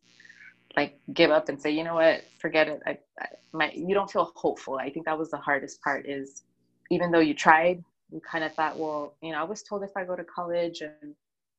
like 0.77 0.99
give 1.15 1.31
up 1.31 1.49
and 1.49 1.61
say 1.61 1.71
you 1.71 1.85
know 1.85 1.95
what? 1.95 2.23
Forget 2.39 2.69
it. 2.69 2.81
I, 2.87 2.99
I, 3.21 3.27
my 3.53 3.73
you 3.75 3.95
don't 3.95 4.11
feel 4.11 4.33
hopeful. 4.35 4.79
I 4.79 4.91
think 4.91 5.07
that 5.07 5.19
was 5.19 5.31
the 5.31 5.39
hardest 5.39 5.81
part 5.83 6.07
is 6.07 6.43
even 6.91 7.11
though 7.11 7.21
you 7.21 7.35
tried 7.35 7.83
you 8.11 8.21
kind 8.21 8.45
of 8.45 8.55
thought 8.55 8.79
well 8.79 9.15
you 9.23 9.33
know 9.33 9.39
i 9.41 9.45
was 9.45 9.63
told 9.63 9.83
if 9.83 9.91
i 9.97 10.05
go 10.05 10.17
to 10.17 10.25
college 10.25 10.81
and 10.81 11.15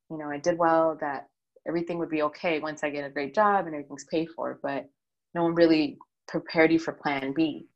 you 0.10 0.18
know 0.18 0.30
i 0.30 0.38
did 0.38 0.58
well 0.58 0.98
that 1.00 1.28
everything 1.68 1.98
would 1.98 2.10
be 2.10 2.22
okay 2.22 2.60
once 2.60 2.84
i 2.84 2.90
get 2.90 3.06
a 3.06 3.10
great 3.10 3.34
job 3.34 3.66
and 3.66 3.76
everything's 3.76 4.06
paid 4.06 4.28
for 4.36 4.60
but 4.64 4.90
no 5.34 5.44
one 5.44 5.56
really 5.56 5.98
prepared 6.28 6.72
you 6.72 6.80
for 6.80 6.94
plan 6.94 7.34
b. 7.34 7.68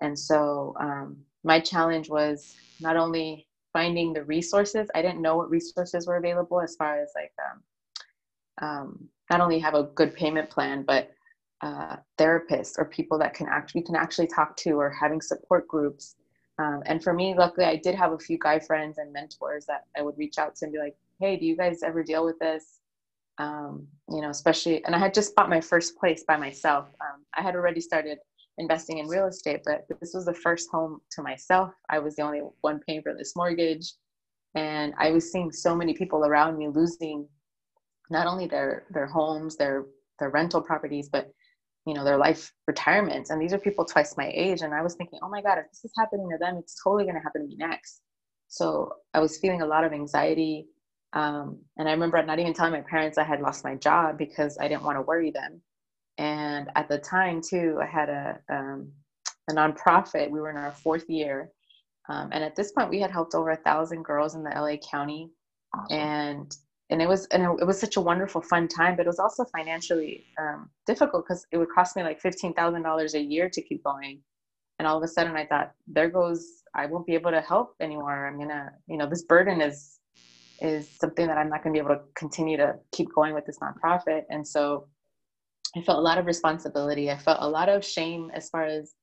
And 0.00 0.18
so 0.18 0.74
um, 0.78 1.16
my 1.44 1.58
challenge 1.60 2.10
was 2.10 2.54
not 2.80 2.96
only 2.96 3.46
finding 3.72 4.12
the 4.12 4.24
resources 4.24 4.88
i 4.94 5.02
didn't 5.02 5.22
know 5.22 5.36
what 5.36 5.50
resources 5.50 6.06
were 6.06 6.16
available 6.16 6.60
as 6.60 6.76
far 6.76 7.00
as 7.00 7.10
like 7.14 7.32
um, 7.50 7.62
um, 8.62 9.08
not 9.30 9.40
only 9.40 9.58
have 9.58 9.74
a 9.74 9.84
good 9.94 10.14
payment 10.14 10.50
plan, 10.50 10.84
but 10.86 11.10
uh, 11.62 11.96
therapists 12.18 12.78
or 12.78 12.84
people 12.84 13.18
that 13.18 13.34
can 13.34 13.46
actually 13.48 13.82
can 13.82 13.96
actually 13.96 14.26
talk 14.26 14.56
to, 14.58 14.72
or 14.72 14.90
having 14.90 15.20
support 15.20 15.66
groups. 15.68 16.16
Um, 16.58 16.82
and 16.86 17.02
for 17.02 17.12
me, 17.12 17.34
luckily, 17.36 17.66
I 17.66 17.76
did 17.76 17.94
have 17.94 18.12
a 18.12 18.18
few 18.18 18.38
guy 18.38 18.58
friends 18.58 18.98
and 18.98 19.12
mentors 19.12 19.66
that 19.66 19.84
I 19.96 20.02
would 20.02 20.16
reach 20.16 20.38
out 20.38 20.56
to 20.56 20.66
and 20.66 20.72
be 20.72 20.78
like, 20.78 20.96
"Hey, 21.20 21.36
do 21.36 21.46
you 21.46 21.56
guys 21.56 21.82
ever 21.82 22.02
deal 22.02 22.24
with 22.24 22.38
this?" 22.38 22.80
Um, 23.38 23.86
you 24.08 24.20
know, 24.22 24.30
especially, 24.30 24.84
and 24.84 24.94
I 24.94 24.98
had 24.98 25.14
just 25.14 25.34
bought 25.34 25.50
my 25.50 25.60
first 25.60 25.98
place 25.98 26.24
by 26.24 26.36
myself. 26.36 26.88
Um, 27.00 27.24
I 27.34 27.42
had 27.42 27.54
already 27.54 27.80
started 27.80 28.18
investing 28.58 28.98
in 28.98 29.08
real 29.08 29.26
estate, 29.26 29.60
but 29.64 29.86
this 30.00 30.14
was 30.14 30.24
the 30.24 30.34
first 30.34 30.70
home 30.70 31.00
to 31.10 31.22
myself. 31.22 31.74
I 31.90 31.98
was 31.98 32.16
the 32.16 32.22
only 32.22 32.40
one 32.62 32.80
paying 32.86 33.02
for 33.02 33.14
this 33.14 33.36
mortgage, 33.36 33.92
and 34.54 34.94
I 34.98 35.10
was 35.10 35.30
seeing 35.30 35.52
so 35.52 35.74
many 35.74 35.92
people 35.94 36.24
around 36.24 36.56
me 36.56 36.68
losing 36.68 37.28
not 38.10 38.26
only 38.26 38.46
their 38.46 38.84
their 38.90 39.06
homes, 39.06 39.56
their 39.56 39.86
their 40.18 40.30
rental 40.30 40.60
properties, 40.62 41.08
but 41.08 41.30
you 41.86 41.94
know 41.94 42.04
their 42.04 42.18
life 42.18 42.52
retirements. 42.66 43.30
And 43.30 43.40
these 43.40 43.52
are 43.52 43.58
people 43.58 43.84
twice 43.84 44.16
my 44.16 44.30
age. 44.34 44.62
And 44.62 44.74
i 44.74 44.82
was 44.82 44.94
thinking 44.94 45.20
oh 45.22 45.28
my 45.28 45.40
god 45.40 45.58
if 45.58 45.70
this 45.70 45.84
is 45.84 45.92
happening 45.96 46.28
to 46.30 46.38
them 46.38 46.56
it's 46.56 46.76
totally 46.82 47.04
going 47.04 47.14
to 47.14 47.22
happen 47.22 47.42
to 47.42 47.48
me 47.48 47.56
next. 47.56 48.00
So 48.48 48.92
i 49.14 49.20
was 49.20 49.38
feeling 49.38 49.62
a 49.62 49.66
lot 49.66 49.84
of 49.84 49.92
anxiety. 49.92 50.66
Um, 51.12 51.60
and 51.78 51.88
i 51.88 51.92
remember 51.92 52.22
not 52.22 52.38
even 52.38 52.52
telling 52.52 52.72
my 52.72 52.82
parents 52.82 53.18
i 53.18 53.24
had 53.24 53.40
lost 53.40 53.64
my 53.64 53.76
job 53.76 54.18
because 54.18 54.58
i 54.60 54.68
didn't 54.68 54.82
want 54.82 54.96
to 54.98 55.02
worry 55.02 55.30
them. 55.30 55.62
And 56.18 56.70
at 56.74 56.88
the 56.88 56.98
time 56.98 57.40
too 57.40 57.78
i 57.82 57.86
had 57.86 58.08
a, 58.08 58.38
um, 58.50 58.92
a 59.48 59.54
nonprofit. 59.54 60.30
We 60.30 60.40
were 60.40 60.50
in 60.50 60.56
our 60.56 60.72
fourth 60.72 61.08
year. 61.08 61.50
Um, 62.08 62.30
and 62.32 62.42
at 62.44 62.56
this 62.56 62.72
point 62.72 62.90
we 62.90 63.00
had 63.00 63.10
helped 63.10 63.34
over 63.34 63.50
a 63.50 63.56
thousand 63.56 64.04
girls 64.04 64.34
in 64.34 64.42
the 64.42 64.50
la 64.50 64.76
county. 64.90 65.30
Awesome. 65.74 65.98
and 65.98 66.56
and 66.90 67.02
it 67.02 67.08
was 67.08 67.26
and 67.26 67.42
it 67.60 67.66
was 67.66 67.80
such 67.80 67.96
a 67.96 68.00
wonderful 68.00 68.40
fun 68.40 68.68
time 68.68 68.96
but 68.96 69.06
it 69.06 69.08
was 69.08 69.18
also 69.18 69.44
financially 69.56 70.24
um, 70.40 70.70
difficult 70.86 71.24
because 71.26 71.46
it 71.52 71.58
would 71.58 71.68
cost 71.74 71.96
me 71.96 72.02
like 72.02 72.20
$15000 72.22 73.14
a 73.14 73.20
year 73.20 73.50
to 73.50 73.62
keep 73.62 73.82
going. 73.82 74.20
And 74.78 74.86
all 74.86 74.96
of 74.96 75.02
a 75.02 75.08
sudden 75.08 75.36
i 75.36 75.46
thought 75.46 75.72
there 75.86 76.10
goes 76.10 76.46
i 76.74 76.86
won't 76.86 77.06
be 77.06 77.14
able 77.14 77.30
to 77.30 77.40
help 77.40 77.74
anymore. 77.80 78.26
I'm 78.26 78.38
gonna 78.38 78.70
you 78.86 78.98
know 78.98 79.08
this 79.08 79.24
burden 79.24 79.60
is 79.60 79.98
is 80.60 80.88
something 80.98 81.26
that 81.26 81.36
i'm 81.38 81.50
not 81.50 81.62
gonna 81.62 81.72
be 81.72 81.78
able 81.78 81.96
to 81.96 82.02
continue 82.14 82.56
to 82.56 82.74
keep 82.92 83.08
going 83.14 83.34
with 83.34 83.46
this 83.46 83.58
nonprofit. 83.58 84.22
And 84.30 84.46
so 84.46 84.88
i 85.76 85.82
felt 85.82 85.98
a 85.98 86.02
lot 86.02 86.18
of 86.18 86.26
responsibility. 86.26 87.10
I 87.10 87.18
felt 87.18 87.38
a 87.40 87.48
lot 87.48 87.68
of 87.68 87.84
shame 87.84 88.30
as 88.34 88.48
far 88.48 88.64
as 88.64 88.94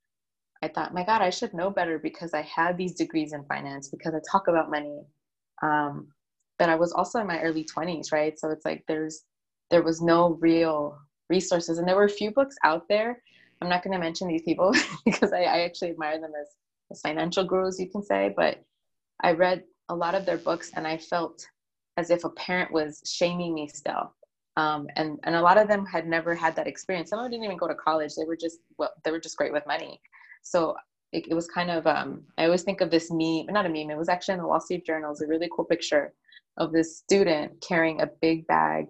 i 0.63 0.67
thought 0.69 0.93
my 0.93 1.03
god 1.03 1.21
i 1.21 1.29
should 1.29 1.53
know 1.53 1.69
better 1.69 1.99
because 1.99 2.33
i 2.33 2.41
had 2.43 2.77
these 2.77 2.93
degrees 2.93 3.33
in 3.33 3.43
finance 3.45 3.89
because 3.89 4.13
i 4.13 4.19
talk 4.31 4.47
about 4.47 4.71
money. 4.71 5.01
Um, 5.61 6.12
but 6.59 6.69
I 6.69 6.75
was 6.75 6.91
also 6.91 7.19
in 7.19 7.27
my 7.27 7.41
early 7.41 7.65
20s, 7.65 8.11
right? 8.11 8.37
So 8.39 8.49
it's 8.49 8.65
like 8.65 8.83
there's 8.87 9.23
there 9.69 9.81
was 9.81 10.01
no 10.01 10.37
real 10.39 10.97
resources, 11.29 11.77
and 11.77 11.87
there 11.87 11.95
were 11.95 12.03
a 12.03 12.09
few 12.09 12.31
books 12.31 12.55
out 12.63 12.87
there. 12.87 13.21
I'm 13.61 13.69
not 13.69 13.83
going 13.83 13.93
to 13.93 13.99
mention 13.99 14.27
these 14.27 14.43
people 14.43 14.73
because 15.05 15.33
I, 15.33 15.43
I 15.43 15.59
actually 15.61 15.91
admire 15.91 16.19
them 16.19 16.33
as, 16.39 16.49
as 16.91 17.01
financial 17.01 17.45
gurus, 17.45 17.79
you 17.79 17.89
can 17.89 18.03
say. 18.03 18.33
But 18.35 18.63
I 19.23 19.31
read 19.31 19.63
a 19.89 19.95
lot 19.95 20.15
of 20.15 20.25
their 20.25 20.37
books, 20.37 20.71
and 20.75 20.85
I 20.85 20.97
felt 20.97 21.47
as 21.97 22.09
if 22.09 22.23
a 22.23 22.29
parent 22.29 22.71
was 22.71 23.01
shaming 23.05 23.53
me 23.53 23.67
still. 23.67 24.13
Um, 24.55 24.87
and 24.95 25.19
and 25.23 25.35
a 25.35 25.41
lot 25.41 25.57
of 25.57 25.67
them 25.67 25.85
had 25.85 26.07
never 26.07 26.35
had 26.35 26.55
that 26.55 26.67
experience. 26.67 27.09
Some 27.09 27.19
of 27.19 27.25
them 27.25 27.31
didn't 27.31 27.45
even 27.45 27.57
go 27.57 27.67
to 27.67 27.75
college. 27.75 28.13
They 28.15 28.25
were 28.25 28.37
just 28.37 28.59
well, 28.77 28.91
they 29.03 29.11
were 29.11 29.19
just 29.19 29.37
great 29.37 29.53
with 29.53 29.65
money. 29.65 29.99
So 30.43 30.75
it, 31.11 31.27
it 31.29 31.33
was 31.33 31.47
kind 31.47 31.71
of 31.71 31.87
um, 31.87 32.23
I 32.37 32.45
always 32.45 32.63
think 32.63 32.81
of 32.81 32.91
this 32.91 33.09
meme, 33.09 33.47
not 33.47 33.65
a 33.65 33.69
meme. 33.69 33.89
It 33.89 33.97
was 33.97 34.09
actually 34.09 34.33
in 34.33 34.41
the 34.41 34.47
Wall 34.47 34.59
Street 34.59 34.85
Journal. 34.85 35.11
It's 35.11 35.21
a 35.21 35.27
really 35.27 35.49
cool 35.55 35.65
picture 35.65 36.13
of 36.57 36.71
this 36.71 36.97
student 36.97 37.59
carrying 37.61 38.01
a 38.01 38.09
big 38.21 38.45
bag 38.47 38.85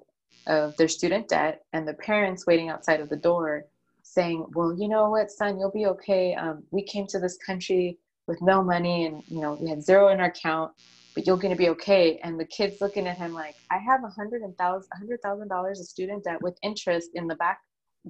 of 0.48 0.76
their 0.78 0.88
student 0.88 1.30
debt 1.30 1.64
and 1.74 1.88
the 1.88 1.94
parents 1.94 2.46
waiting 2.46 2.70
outside 2.70 3.00
of 3.00 3.10
the 3.10 3.16
door 3.16 3.66
saying 4.02 4.46
well 4.54 4.76
you 4.78 4.90
know 4.90 5.10
what 5.10 5.32
son 5.32 5.58
you'll 5.58 5.72
be 5.72 5.86
okay. 5.86 6.36
Um, 6.36 6.64
we 6.72 6.84
came 6.84 7.08
to 7.08 7.20
this 7.20 7.38
country 7.38 7.98
with 8.28 8.42
no 8.42 8.64
money 8.64 9.06
and 9.06 9.24
you 9.28 9.40
know 9.40 9.54
we 9.54 9.70
had 9.70 9.82
zero 9.82 10.10
in 10.10 10.20
our 10.20 10.28
account 10.28 10.72
but 11.16 11.28
you're 11.28 11.38
going 11.38 11.54
to 11.54 11.58
be 11.58 11.70
okay. 11.70 12.20
And 12.24 12.40
the 12.40 12.46
kids 12.46 12.82
looking 12.82 13.08
at 13.08 13.18
him 13.18 13.34
like 13.34 13.56
i 13.72 13.78
have 13.78 14.04
a 14.04 14.10
hundred 14.10 14.42
and 14.42 14.58
thousand 14.58 14.90
hundred 14.94 15.22
thousand 15.22 15.48
dollars 15.48 15.80
of 15.80 15.86
student 15.86 16.24
debt 16.26 16.42
with 16.42 16.58
interest 16.62 17.12
in 17.14 17.28
the 17.28 17.36
back 17.36 17.60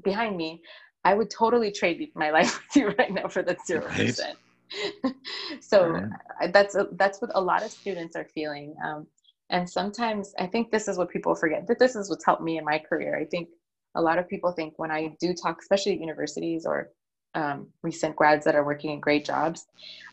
behind 0.03 0.37
me. 0.37 0.61
I 1.05 1.13
would 1.13 1.29
totally 1.29 1.71
trade 1.71 2.09
my 2.15 2.31
life 2.31 2.59
with 2.59 2.75
you 2.75 2.87
right 2.97 3.11
now 3.11 3.27
for 3.27 3.43
that 3.43 3.65
zero 3.65 3.81
percent. 3.87 4.37
So 5.61 5.87
right. 5.87 6.51
that's 6.51 6.73
a, 6.73 6.87
that's 6.93 7.21
what 7.21 7.29
a 7.35 7.41
lot 7.41 7.63
of 7.63 7.69
students 7.69 8.15
are 8.15 8.25
feeling. 8.25 8.75
Um, 8.83 9.05
and 9.49 9.69
sometimes 9.69 10.33
I 10.39 10.47
think 10.47 10.71
this 10.71 10.87
is 10.87 10.97
what 10.97 11.09
people 11.09 11.35
forget 11.35 11.67
that 11.67 11.79
this 11.79 11.95
is 11.95 12.09
what's 12.09 12.25
helped 12.25 12.41
me 12.41 12.57
in 12.57 12.65
my 12.65 12.79
career. 12.79 13.17
I 13.17 13.25
think 13.25 13.49
a 13.95 14.01
lot 14.01 14.17
of 14.17 14.27
people 14.27 14.51
think 14.51 14.73
when 14.77 14.91
I 14.91 15.15
do 15.19 15.33
talk, 15.33 15.59
especially 15.61 15.93
at 15.93 15.99
universities 15.99 16.65
or 16.65 16.89
um, 17.35 17.67
recent 17.81 18.15
grads 18.15 18.45
that 18.45 18.55
are 18.55 18.65
working 18.65 18.91
in 18.91 18.99
great 18.99 19.25
jobs, 19.25 19.67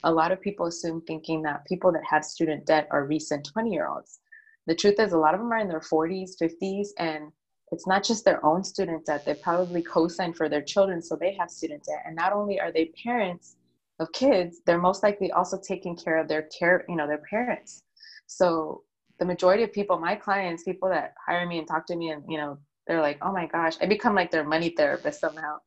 a 0.05 0.13
lot 0.13 0.33
of 0.33 0.41
people 0.41 0.67
assume 0.67 1.03
thinking 1.03 1.43
that 1.43 1.65
people 1.67 1.93
that 1.93 2.03
have 2.09 2.25
student 2.25 2.67
debt 2.67 2.89
are 2.91 3.07
recent 3.07 3.49
20 3.53 3.71
year 3.71 3.89
olds. 3.89 4.21
The 4.67 4.75
truth 4.75 5.01
is, 5.01 5.13
a 5.13 5.19
lot 5.19 5.35
of 5.35 5.41
them 5.41 5.53
are 5.53 5.59
in 5.59 5.69
their 5.69 5.81
40s, 5.81 6.33
50s, 6.41 6.89
and 6.99 7.33
it's 7.73 7.87
not 7.87 8.05
just 8.05 8.25
their 8.25 8.45
own 8.45 8.63
student 8.65 9.07
debt. 9.07 9.25
They 9.25 9.35
probably 9.35 9.83
co 9.83 10.09
sign 10.09 10.33
for 10.33 10.49
their 10.49 10.63
children, 10.63 11.01
so 11.01 11.17
they 11.17 11.35
have 11.35 11.51
student 11.51 11.85
debt. 11.85 12.03
And 12.07 12.17
not 12.17 12.33
only 12.33 12.61
are 12.61 12.73
they 12.73 12.93
parents 13.03 13.57
of 14.01 14.13
kids, 14.13 14.61
they're 14.67 14.79
most 14.79 15.03
likely 15.03 15.31
also 15.33 15.59
taking 15.59 15.97
care 15.97 16.19
of 16.19 16.29
their 16.29 16.43
care, 16.43 16.85
you 16.89 16.97
know, 16.97 17.07
their 17.07 17.23
parents. 17.31 17.83
So 18.27 18.83
the 19.21 19.27
majority 19.27 19.63
of 19.63 19.73
people, 19.73 19.99
my 19.99 20.17
clients, 20.17 20.65
people 20.65 20.89
that 20.89 21.15
hire 21.25 21.47
me 21.47 21.59
and 21.59 21.69
talk 21.69 21.87
to 21.87 21.97
me, 21.97 22.11
and 22.11 22.25
you 22.29 22.39
know, 22.39 22.59
they're 22.87 23.03
like, 23.03 23.19
"Oh 23.23 23.33
my 23.33 23.47
gosh," 23.47 23.77
I 23.81 23.87
become 23.87 24.15
like 24.15 24.31
their 24.31 24.45
money 24.45 24.71
therapist 24.71 25.21
somehow. 25.21 25.59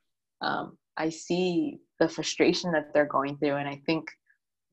Um, 0.42 0.78
I 0.98 1.10
see 1.10 1.80
the 2.00 2.10
frustration 2.10 2.72
that 2.74 2.94
they're 2.94 3.06
going 3.06 3.38
through, 3.38 3.56
and 3.56 3.70
I 3.70 3.80
think 3.86 4.10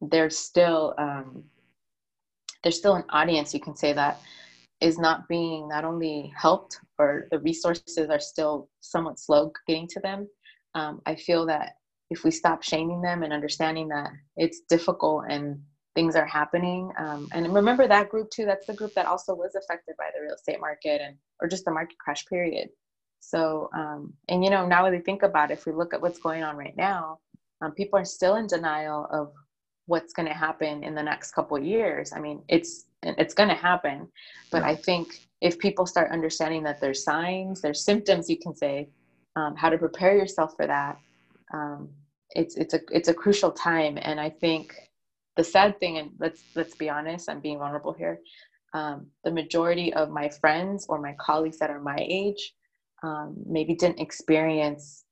there's 0.00 0.38
still 0.38 0.94
um, 0.98 1.44
there's 2.62 2.78
still 2.78 2.96
an 2.96 3.04
audience 3.10 3.54
you 3.54 3.60
can 3.60 3.76
say 3.76 3.92
that 3.92 4.20
is 4.80 4.98
not 4.98 5.28
being 5.28 5.68
not 5.68 5.84
only 5.84 6.32
helped 6.34 6.78
or 6.98 7.28
the 7.30 7.38
resources 7.40 8.08
are 8.10 8.20
still 8.20 8.70
somewhat 8.80 9.18
slow 9.18 9.52
getting 9.66 9.86
to 9.88 10.00
them. 10.00 10.26
Um, 10.74 11.02
I 11.04 11.16
feel 11.16 11.44
that 11.46 11.74
if 12.08 12.24
we 12.24 12.30
stop 12.30 12.62
shaming 12.62 13.02
them 13.02 13.22
and 13.22 13.32
understanding 13.32 13.88
that 13.88 14.10
it's 14.36 14.60
difficult 14.68 15.24
and 15.28 15.60
things 15.94 16.16
are 16.16 16.26
happening. 16.26 16.92
Um, 16.98 17.28
and 17.32 17.52
remember 17.52 17.88
that 17.88 18.08
group 18.08 18.30
too. 18.30 18.44
That's 18.44 18.66
the 18.66 18.74
group 18.74 18.94
that 18.94 19.06
also 19.06 19.34
was 19.34 19.54
affected 19.54 19.96
by 19.98 20.10
the 20.14 20.22
real 20.22 20.34
estate 20.34 20.60
market 20.60 21.00
and 21.00 21.16
or 21.40 21.48
just 21.48 21.64
the 21.64 21.70
market 21.70 21.98
crash 21.98 22.24
period. 22.26 22.68
So 23.20 23.70
um, 23.74 24.12
and 24.28 24.44
you 24.44 24.50
know 24.50 24.66
now 24.66 24.82
that 24.84 24.92
we 24.92 25.00
think 25.00 25.22
about 25.22 25.50
it, 25.50 25.54
if 25.54 25.66
we 25.66 25.72
look 25.72 25.92
at 25.92 26.00
what's 26.00 26.18
going 26.18 26.42
on 26.42 26.56
right 26.56 26.76
now, 26.76 27.18
um, 27.60 27.72
people 27.72 27.98
are 27.98 28.04
still 28.04 28.36
in 28.36 28.46
denial 28.46 29.06
of 29.10 29.32
what's 29.86 30.12
going 30.12 30.28
to 30.28 30.34
happen 30.34 30.84
in 30.84 30.94
the 30.94 31.02
next 31.02 31.32
couple 31.32 31.56
of 31.56 31.64
years. 31.64 32.12
I 32.12 32.20
mean, 32.20 32.42
it's 32.48 32.86
it's 33.02 33.34
going 33.34 33.48
to 33.48 33.54
happen, 33.54 34.08
but 34.50 34.62
I 34.62 34.76
think 34.76 35.26
if 35.40 35.58
people 35.58 35.86
start 35.86 36.12
understanding 36.12 36.62
that 36.64 36.80
there's 36.80 37.02
signs, 37.02 37.60
there's 37.62 37.84
symptoms, 37.84 38.28
you 38.28 38.38
can 38.38 38.54
say, 38.54 38.90
um, 39.36 39.56
how 39.56 39.70
to 39.70 39.78
prepare 39.78 40.16
yourself 40.16 40.54
for 40.56 40.66
that. 40.66 40.98
Um, 41.52 41.88
it's 42.30 42.56
it's 42.56 42.74
a 42.74 42.80
it's 42.92 43.08
a 43.08 43.14
crucial 43.14 43.50
time, 43.50 43.98
and 44.02 44.20
I 44.20 44.30
think 44.30 44.74
the 45.36 45.44
sad 45.44 45.78
thing, 45.80 45.98
and 45.98 46.10
let's 46.18 46.42
let's 46.54 46.74
be 46.74 46.88
honest, 46.88 47.28
I'm 47.28 47.40
being 47.40 47.58
vulnerable 47.58 47.92
here. 47.92 48.18
Um, 48.74 49.08
the 49.24 49.30
majority 49.30 49.92
of 49.94 50.10
my 50.10 50.28
friends 50.28 50.86
or 50.88 51.00
my 51.00 51.14
colleagues 51.18 51.58
that 51.58 51.70
are 51.70 51.80
my 51.80 51.98
age 51.98 52.54
um, 53.02 53.36
maybe 53.46 53.74
didn't 53.74 54.00
experience 54.00 55.04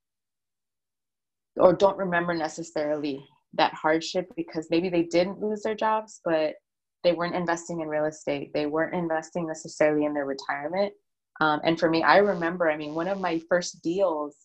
or 1.57 1.73
don't 1.73 1.99
remember 1.99 2.35
necessarily 2.35 3.25
that 3.55 3.75
hardship 3.75 4.31
because 4.37 4.69
maybe 4.71 4.89
they 4.89 5.03
didn't 5.03 5.41
lose 5.41 5.63
their 5.63 5.75
jobs, 5.75 6.21
but 6.25 6.55
they 7.03 7.13
weren't 7.13 7.35
investing 7.35 7.81
in 7.81 7.89
real 7.89 8.05
estate. 8.05 8.53
They 8.53 8.67
weren't 8.67 8.95
investing 8.95 9.47
necessarily 9.47 10.05
in 10.05 10.15
their 10.15 10.27
retirement. 10.27 10.93
Um, 11.41 11.61
and 11.65 11.79
for 11.79 11.89
me, 11.89 12.03
I 12.03 12.19
remember, 12.19 12.71
I 12.71 12.77
mean, 12.77 12.95
one 12.95 13.09
of 13.09 13.21
my 13.21 13.41
first 13.49 13.83
deals 13.83 14.37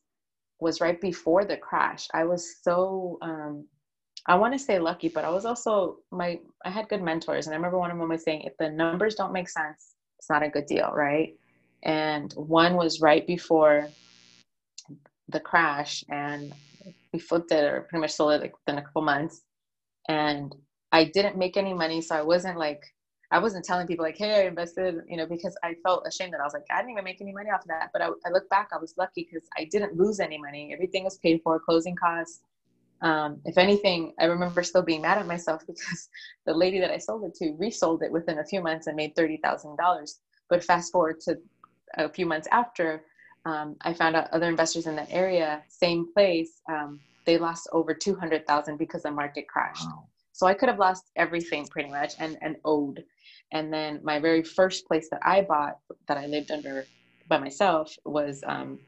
was 0.60 0.80
right 0.80 1.00
before 1.02 1.46
the 1.46 1.58
crash. 1.58 2.08
I 2.14 2.24
was 2.24 2.56
so 2.62 3.18
um, 3.22 3.68
I 4.26 4.36
want 4.36 4.54
to 4.54 4.60
say 4.60 4.80
lucky, 4.80 5.10
but 5.10 5.26
I 5.26 5.30
was 5.30 5.46
also 5.46 5.98
my 6.12 6.40
I 6.64 6.70
had 6.70 6.88
good 6.88 7.02
mentors, 7.02 7.46
and 7.46 7.54
I 7.54 7.58
remember 7.58 7.78
one 7.78 7.92
of 7.92 7.98
them 7.98 8.10
was 8.10 8.24
saying, 8.24 8.44
if 8.44 8.58
the 8.58 8.70
numbers 8.70 9.16
don't 9.16 9.34
make 9.34 9.50
sense, 9.50 9.96
it's 10.18 10.30
not 10.30 10.44
a 10.44 10.50
good 10.50 10.66
deal, 10.66 10.92
right? 10.94 11.36
And 11.84 12.32
one 12.34 12.76
was 12.76 13.02
right 13.02 13.28
before 13.28 13.90
the 15.28 15.40
crash, 15.40 16.04
and 16.10 16.54
we 17.12 17.20
flipped 17.20 17.52
it 17.52 17.66
or 17.66 17.82
pretty 17.82 18.02
much 18.02 18.12
sold 18.12 18.34
it 18.34 18.42
like 18.42 18.54
within 18.66 18.80
a 18.80 18.86
couple 18.86 19.02
months, 19.02 19.42
and 20.08 20.56
I 20.94 21.06
didn't 21.06 21.38
make 21.38 21.58
any 21.58 21.74
money, 21.74 22.02
so 22.02 22.16
I 22.16 22.22
wasn't 22.22 22.58
like 22.58 22.84
I 23.32 23.40
wasn't 23.40 23.66
telling 23.66 23.88
people 23.88 24.06
like, 24.06 24.18
hey, 24.18 24.44
I 24.44 24.48
invested, 24.48 25.02
you 25.10 25.18
know, 25.18 25.26
because 25.26 25.58
I 25.64 25.76
felt 25.84 26.06
ashamed 26.08 26.34
that 26.34 26.40
I 26.40 26.44
was 26.44 26.54
like, 26.54 26.66
I 26.70 26.78
didn't 26.78 26.92
even 26.92 27.04
make 27.04 27.20
any 27.20 27.34
money 27.34 27.50
off 27.50 27.62
of 27.62 27.68
that. 27.70 27.90
But 27.92 28.04
I, 28.04 28.10
I 28.28 28.30
look 28.30 28.48
back, 28.50 28.70
I 28.72 28.78
was 28.78 28.94
lucky 28.96 29.28
because 29.28 29.48
I 29.58 29.68
didn't 29.72 29.98
lose 29.98 30.20
any 30.20 30.38
money. 30.38 30.72
Everything 30.72 31.04
was 31.04 31.18
paid 31.18 31.42
for, 31.44 31.60
closing 31.60 31.96
costs 31.96 32.42
um, 33.04 33.42
if 33.46 33.58
anything, 33.58 34.14
I 34.20 34.26
remember 34.26 34.64
still 34.64 34.82
being 34.82 35.02
mad 35.02 35.18
at 35.18 35.28
myself 35.28 35.62
because 35.68 36.10
the 36.46 36.54
lady 36.54 36.80
that 36.80 36.92
I 36.92 36.98
sold 36.98 37.26
it 37.26 37.36
to 37.36 37.56
resold 37.60 38.02
it 38.02 38.12
within 38.12 38.40
a 38.40 38.46
few 38.46 38.62
months 38.62 38.88
and 38.88 38.96
made 38.96 39.16
thirty 39.16 39.38
thousand 39.44 39.78
dollars. 39.78 40.20
But 40.50 40.64
fast 40.64 40.92
forward 40.92 41.20
to 41.22 41.38
a 41.98 42.10
few 42.10 42.26
months 42.26 42.48
after, 42.52 43.04
um, 43.46 43.76
I 43.82 43.94
found 43.94 44.16
out 44.16 44.32
other 44.32 44.48
investors 44.48 44.88
in 44.88 44.96
that 44.96 45.10
area, 45.12 45.62
same 45.68 46.08
place, 46.14 46.62
um, 46.70 47.00
they 47.26 47.38
lost 47.38 47.68
over 47.74 47.94
two 47.94 48.16
hundred 48.16 48.48
thousand 48.48 48.78
because 48.78 49.04
the 49.04 49.12
market 49.12 49.48
crashed. 49.48 49.86
Wow. 49.86 50.08
So 50.32 50.48
I 50.48 50.56
could 50.56 50.70
have 50.70 50.80
lost 50.80 51.12
everything 51.16 51.68
pretty 51.68 51.90
much 51.90 52.14
and, 52.20 52.38
and 52.42 52.56
owed. 52.66 53.04
And 53.52 53.72
then 53.72 54.00
my 54.04 54.20
very 54.20 54.44
first 54.44 54.88
place 54.88 55.08
that 55.12 55.20
I 55.24 55.42
bought 55.42 55.78
that 56.08 56.18
I 56.18 56.26
lived 56.26 56.52
under 56.52 56.86
by 57.28 57.38
myself 57.38 57.96
was 58.04 58.44
um, 58.48 58.80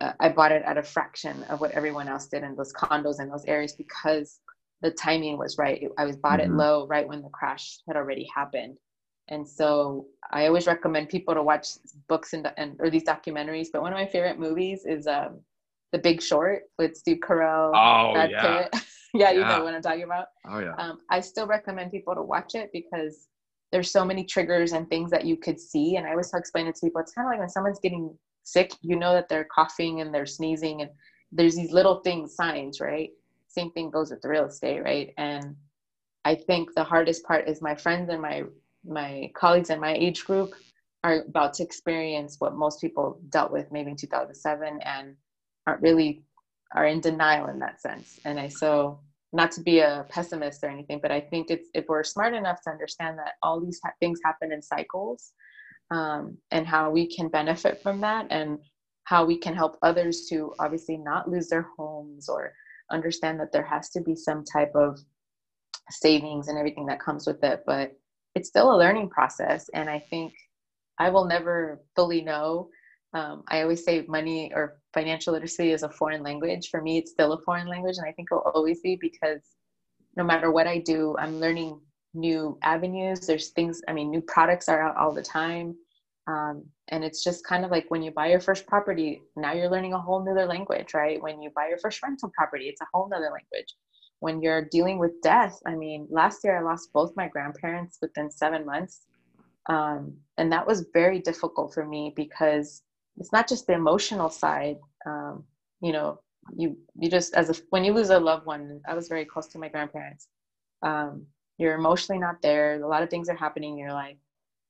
uh, 0.00 0.12
I 0.20 0.28
bought 0.28 0.52
it 0.52 0.62
at 0.64 0.78
a 0.78 0.82
fraction 0.82 1.42
of 1.44 1.60
what 1.60 1.70
everyone 1.72 2.08
else 2.08 2.26
did 2.26 2.42
in 2.42 2.54
those 2.56 2.72
condos 2.72 3.20
in 3.20 3.28
those 3.28 3.44
areas 3.46 3.72
because 3.72 4.40
the 4.82 4.90
timing 4.90 5.38
was 5.38 5.56
right. 5.58 5.86
I 5.98 6.04
was 6.04 6.16
bought 6.16 6.40
Mhm. 6.40 6.44
it 6.44 6.52
low 6.52 6.86
right 6.86 7.06
when 7.06 7.22
the 7.22 7.28
crash 7.30 7.78
had 7.86 7.96
already 7.96 8.28
happened. 8.34 8.76
And 9.28 9.48
so 9.48 10.06
I 10.30 10.46
always 10.46 10.66
recommend 10.66 11.08
people 11.08 11.34
to 11.34 11.42
watch 11.42 11.68
books 12.08 12.34
and, 12.34 12.52
and 12.58 12.76
or 12.80 12.90
these 12.90 13.04
documentaries. 13.04 13.68
But 13.72 13.80
one 13.82 13.92
of 13.92 13.98
my 13.98 14.06
favorite 14.06 14.38
movies 14.38 14.84
is 14.84 15.06
um, 15.06 15.40
The 15.92 15.98
Big 15.98 16.20
Short 16.20 16.64
with 16.78 16.96
Steve 16.96 17.20
Carell, 17.26 17.72
Oh 17.74 18.12
Brad 18.12 18.30
yeah. 18.30 18.68
Yeah, 19.14 19.30
you 19.30 19.40
Yeah. 19.40 19.58
know 19.58 19.64
what 19.64 19.74
I'm 19.74 19.80
talking 19.80 20.02
about. 20.02 20.26
Oh 20.48 20.58
yeah. 20.58 20.74
Um, 20.76 20.98
I 21.08 21.20
still 21.20 21.46
recommend 21.46 21.92
people 21.92 22.14
to 22.16 22.22
watch 22.22 22.54
it 22.56 22.70
because 22.72 23.28
there's 23.72 23.90
so 23.90 24.04
many 24.04 24.24
triggers 24.24 24.72
and 24.72 24.88
things 24.88 25.10
that 25.12 25.24
you 25.24 25.36
could 25.36 25.58
see. 25.58 25.96
And 25.96 26.06
I 26.06 26.10
always 26.10 26.32
explain 26.34 26.66
it 26.66 26.74
to 26.76 26.86
people. 26.86 27.00
It's 27.00 27.12
kind 27.12 27.26
of 27.26 27.30
like 27.30 27.38
when 27.38 27.48
someone's 27.48 27.78
getting 27.80 28.18
sick, 28.44 28.72
you 28.82 28.96
know 28.96 29.12
that 29.12 29.28
they're 29.28 29.48
coughing 29.52 30.00
and 30.00 30.14
they're 30.14 30.26
sneezing, 30.26 30.82
and 30.82 30.90
there's 31.32 31.56
these 31.56 31.72
little 31.72 31.96
things, 32.00 32.34
signs, 32.34 32.80
right? 32.80 33.10
Same 33.48 33.70
thing 33.72 33.90
goes 33.90 34.10
with 34.10 34.22
the 34.22 34.28
real 34.28 34.46
estate, 34.46 34.82
right? 34.82 35.12
And 35.18 35.56
I 36.24 36.34
think 36.34 36.74
the 36.74 36.84
hardest 36.84 37.24
part 37.24 37.48
is 37.48 37.60
my 37.60 37.74
friends 37.74 38.08
and 38.10 38.22
my 38.22 38.44
my 38.86 39.30
colleagues 39.34 39.70
in 39.70 39.80
my 39.80 39.94
age 39.94 40.24
group 40.24 40.54
are 41.02 41.22
about 41.26 41.54
to 41.54 41.62
experience 41.62 42.36
what 42.38 42.54
most 42.54 42.80
people 42.80 43.18
dealt 43.30 43.50
with 43.50 43.72
maybe 43.72 43.90
in 43.90 43.96
2007 43.96 44.80
and 44.82 45.16
aren't 45.66 45.82
really 45.82 46.22
are 46.74 46.86
in 46.86 47.00
denial 47.00 47.48
in 47.48 47.58
that 47.60 47.80
sense. 47.80 48.20
And 48.24 48.38
I 48.38 48.48
so 48.48 49.00
not 49.32 49.50
to 49.52 49.60
be 49.60 49.80
a 49.80 50.06
pessimist 50.08 50.62
or 50.62 50.68
anything, 50.68 51.00
but 51.02 51.10
I 51.10 51.20
think 51.20 51.50
it's 51.50 51.68
if 51.74 51.86
we're 51.88 52.04
smart 52.04 52.34
enough 52.34 52.62
to 52.62 52.70
understand 52.70 53.18
that 53.18 53.32
all 53.42 53.60
these 53.60 53.80
ha- 53.84 53.92
things 54.00 54.20
happen 54.24 54.52
in 54.52 54.62
cycles, 54.62 55.32
um, 55.90 56.36
and 56.50 56.66
how 56.66 56.90
we 56.90 57.06
can 57.06 57.28
benefit 57.28 57.82
from 57.82 58.00
that, 58.00 58.26
and 58.30 58.58
how 59.04 59.24
we 59.24 59.38
can 59.38 59.54
help 59.54 59.76
others 59.82 60.26
to 60.30 60.54
obviously 60.58 60.96
not 60.96 61.30
lose 61.30 61.48
their 61.48 61.66
homes 61.76 62.28
or 62.28 62.52
understand 62.90 63.38
that 63.40 63.52
there 63.52 63.64
has 63.64 63.90
to 63.90 64.00
be 64.00 64.16
some 64.16 64.44
type 64.44 64.72
of 64.74 64.98
savings 65.90 66.48
and 66.48 66.58
everything 66.58 66.86
that 66.86 67.00
comes 67.00 67.26
with 67.26 67.42
it. 67.44 67.62
But 67.66 67.92
it's 68.34 68.48
still 68.48 68.74
a 68.74 68.78
learning 68.78 69.10
process, 69.10 69.68
and 69.74 69.88
I 69.88 69.98
think 70.10 70.32
I 70.98 71.10
will 71.10 71.24
never 71.24 71.82
fully 71.94 72.22
know. 72.22 72.68
Um, 73.12 73.44
I 73.48 73.62
always 73.62 73.84
say 73.84 74.04
money 74.08 74.52
or 74.54 74.80
financial 74.92 75.32
literacy 75.32 75.70
is 75.70 75.84
a 75.84 75.88
foreign 75.88 76.22
language. 76.22 76.68
For 76.68 76.82
me, 76.82 76.98
it's 76.98 77.12
still 77.12 77.32
a 77.32 77.42
foreign 77.42 77.68
language, 77.68 77.96
and 77.98 78.06
I 78.06 78.12
think 78.12 78.28
it 78.30 78.34
will 78.34 78.52
always 78.54 78.80
be 78.80 78.96
because 79.00 79.40
no 80.16 80.24
matter 80.24 80.50
what 80.50 80.66
I 80.66 80.78
do, 80.78 81.16
I'm 81.18 81.40
learning 81.40 81.80
new 82.14 82.58
avenues. 82.62 83.26
There's 83.26 83.50
things, 83.50 83.82
I 83.88 83.92
mean, 83.92 84.10
new 84.10 84.20
products 84.20 84.68
are 84.68 84.82
out 84.82 84.96
all 84.96 85.12
the 85.12 85.22
time. 85.22 85.76
Um, 86.26 86.64
and 86.88 87.04
it's 87.04 87.22
just 87.22 87.46
kind 87.46 87.64
of 87.64 87.70
like 87.70 87.86
when 87.88 88.02
you 88.02 88.10
buy 88.10 88.28
your 88.28 88.40
first 88.40 88.66
property, 88.66 89.22
now 89.36 89.52
you're 89.52 89.70
learning 89.70 89.92
a 89.92 90.00
whole 90.00 90.24
nother 90.24 90.46
language, 90.46 90.94
right? 90.94 91.22
When 91.22 91.42
you 91.42 91.50
buy 91.54 91.68
your 91.68 91.78
first 91.78 92.02
rental 92.02 92.30
property, 92.36 92.66
it's 92.66 92.80
a 92.80 92.86
whole 92.92 93.08
nother 93.08 93.30
language. 93.30 93.74
When 94.20 94.40
you're 94.40 94.68
dealing 94.70 94.98
with 94.98 95.20
death, 95.22 95.58
I 95.66 95.74
mean, 95.74 96.06
last 96.10 96.44
year 96.44 96.58
I 96.58 96.62
lost 96.62 96.92
both 96.94 97.12
my 97.16 97.28
grandparents 97.28 97.98
within 98.00 98.30
seven 98.30 98.64
months. 98.64 99.06
Um, 99.68 100.14
and 100.38 100.50
that 100.52 100.66
was 100.66 100.86
very 100.92 101.18
difficult 101.18 101.74
for 101.74 101.84
me 101.84 102.12
because 102.16 102.82
it's 103.18 103.32
not 103.32 103.48
just 103.48 103.66
the 103.66 103.74
emotional 103.74 104.30
side. 104.30 104.76
Um, 105.06 105.44
you 105.80 105.92
know, 105.92 106.20
you 106.56 106.76
you 106.98 107.10
just 107.10 107.34
as 107.34 107.50
a 107.50 107.62
when 107.70 107.84
you 107.84 107.92
lose 107.92 108.10
a 108.10 108.18
loved 108.18 108.46
one, 108.46 108.80
I 108.86 108.94
was 108.94 109.08
very 109.08 109.24
close 109.24 109.48
to 109.48 109.58
my 109.58 109.68
grandparents. 109.68 110.28
Um, 110.82 111.26
you're 111.58 111.74
emotionally 111.74 112.20
not 112.20 112.42
there. 112.42 112.82
A 112.82 112.86
lot 112.88 113.02
of 113.02 113.10
things 113.10 113.28
are 113.28 113.34
happening 113.36 113.72
in 113.72 113.78
your 113.78 113.92
life, 113.92 114.16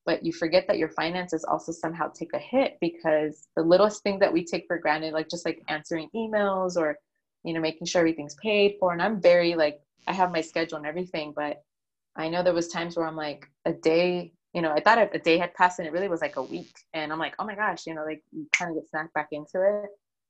but 0.05 0.23
you 0.25 0.31
forget 0.33 0.65
that 0.67 0.77
your 0.77 0.89
finances 0.89 1.43
also 1.45 1.71
somehow 1.71 2.09
take 2.09 2.33
a 2.33 2.39
hit 2.39 2.77
because 2.81 3.47
the 3.55 3.63
littlest 3.63 4.03
thing 4.03 4.19
that 4.19 4.31
we 4.33 4.45
take 4.45 4.65
for 4.67 4.77
granted, 4.77 5.13
like 5.13 5.29
just 5.29 5.45
like 5.45 5.63
answering 5.67 6.09
emails 6.15 6.77
or 6.77 6.97
you 7.43 7.53
know 7.53 7.59
making 7.61 7.87
sure 7.87 7.99
everything's 8.01 8.35
paid 8.35 8.75
for. 8.79 8.93
And 8.93 9.01
I'm 9.01 9.21
very 9.21 9.55
like 9.55 9.81
I 10.07 10.13
have 10.13 10.31
my 10.31 10.41
schedule 10.41 10.77
and 10.77 10.85
everything, 10.87 11.33
but 11.35 11.63
I 12.15 12.29
know 12.29 12.43
there 12.43 12.53
was 12.53 12.67
times 12.69 12.95
where 12.97 13.07
I'm 13.07 13.15
like 13.15 13.47
a 13.65 13.73
day 13.73 14.33
you 14.53 14.61
know, 14.61 14.71
I 14.71 14.79
thought 14.79 15.13
a 15.13 15.19
day 15.19 15.37
had 15.37 15.53
passed 15.53 15.79
and 15.79 15.87
it 15.87 15.91
really 15.91 16.07
was 16.07 16.21
like 16.21 16.37
a 16.37 16.41
week. 16.43 16.73
And 16.93 17.11
I'm 17.11 17.19
like, 17.19 17.35
oh 17.39 17.45
my 17.45 17.55
gosh, 17.55 17.85
you 17.85 17.93
know, 17.93 18.05
like 18.05 18.23
you 18.31 18.47
kind 18.53 18.71
of 18.71 18.77
get 18.77 18.89
snapped 18.89 19.13
back 19.13 19.27
into 19.33 19.61
it. 19.61 19.89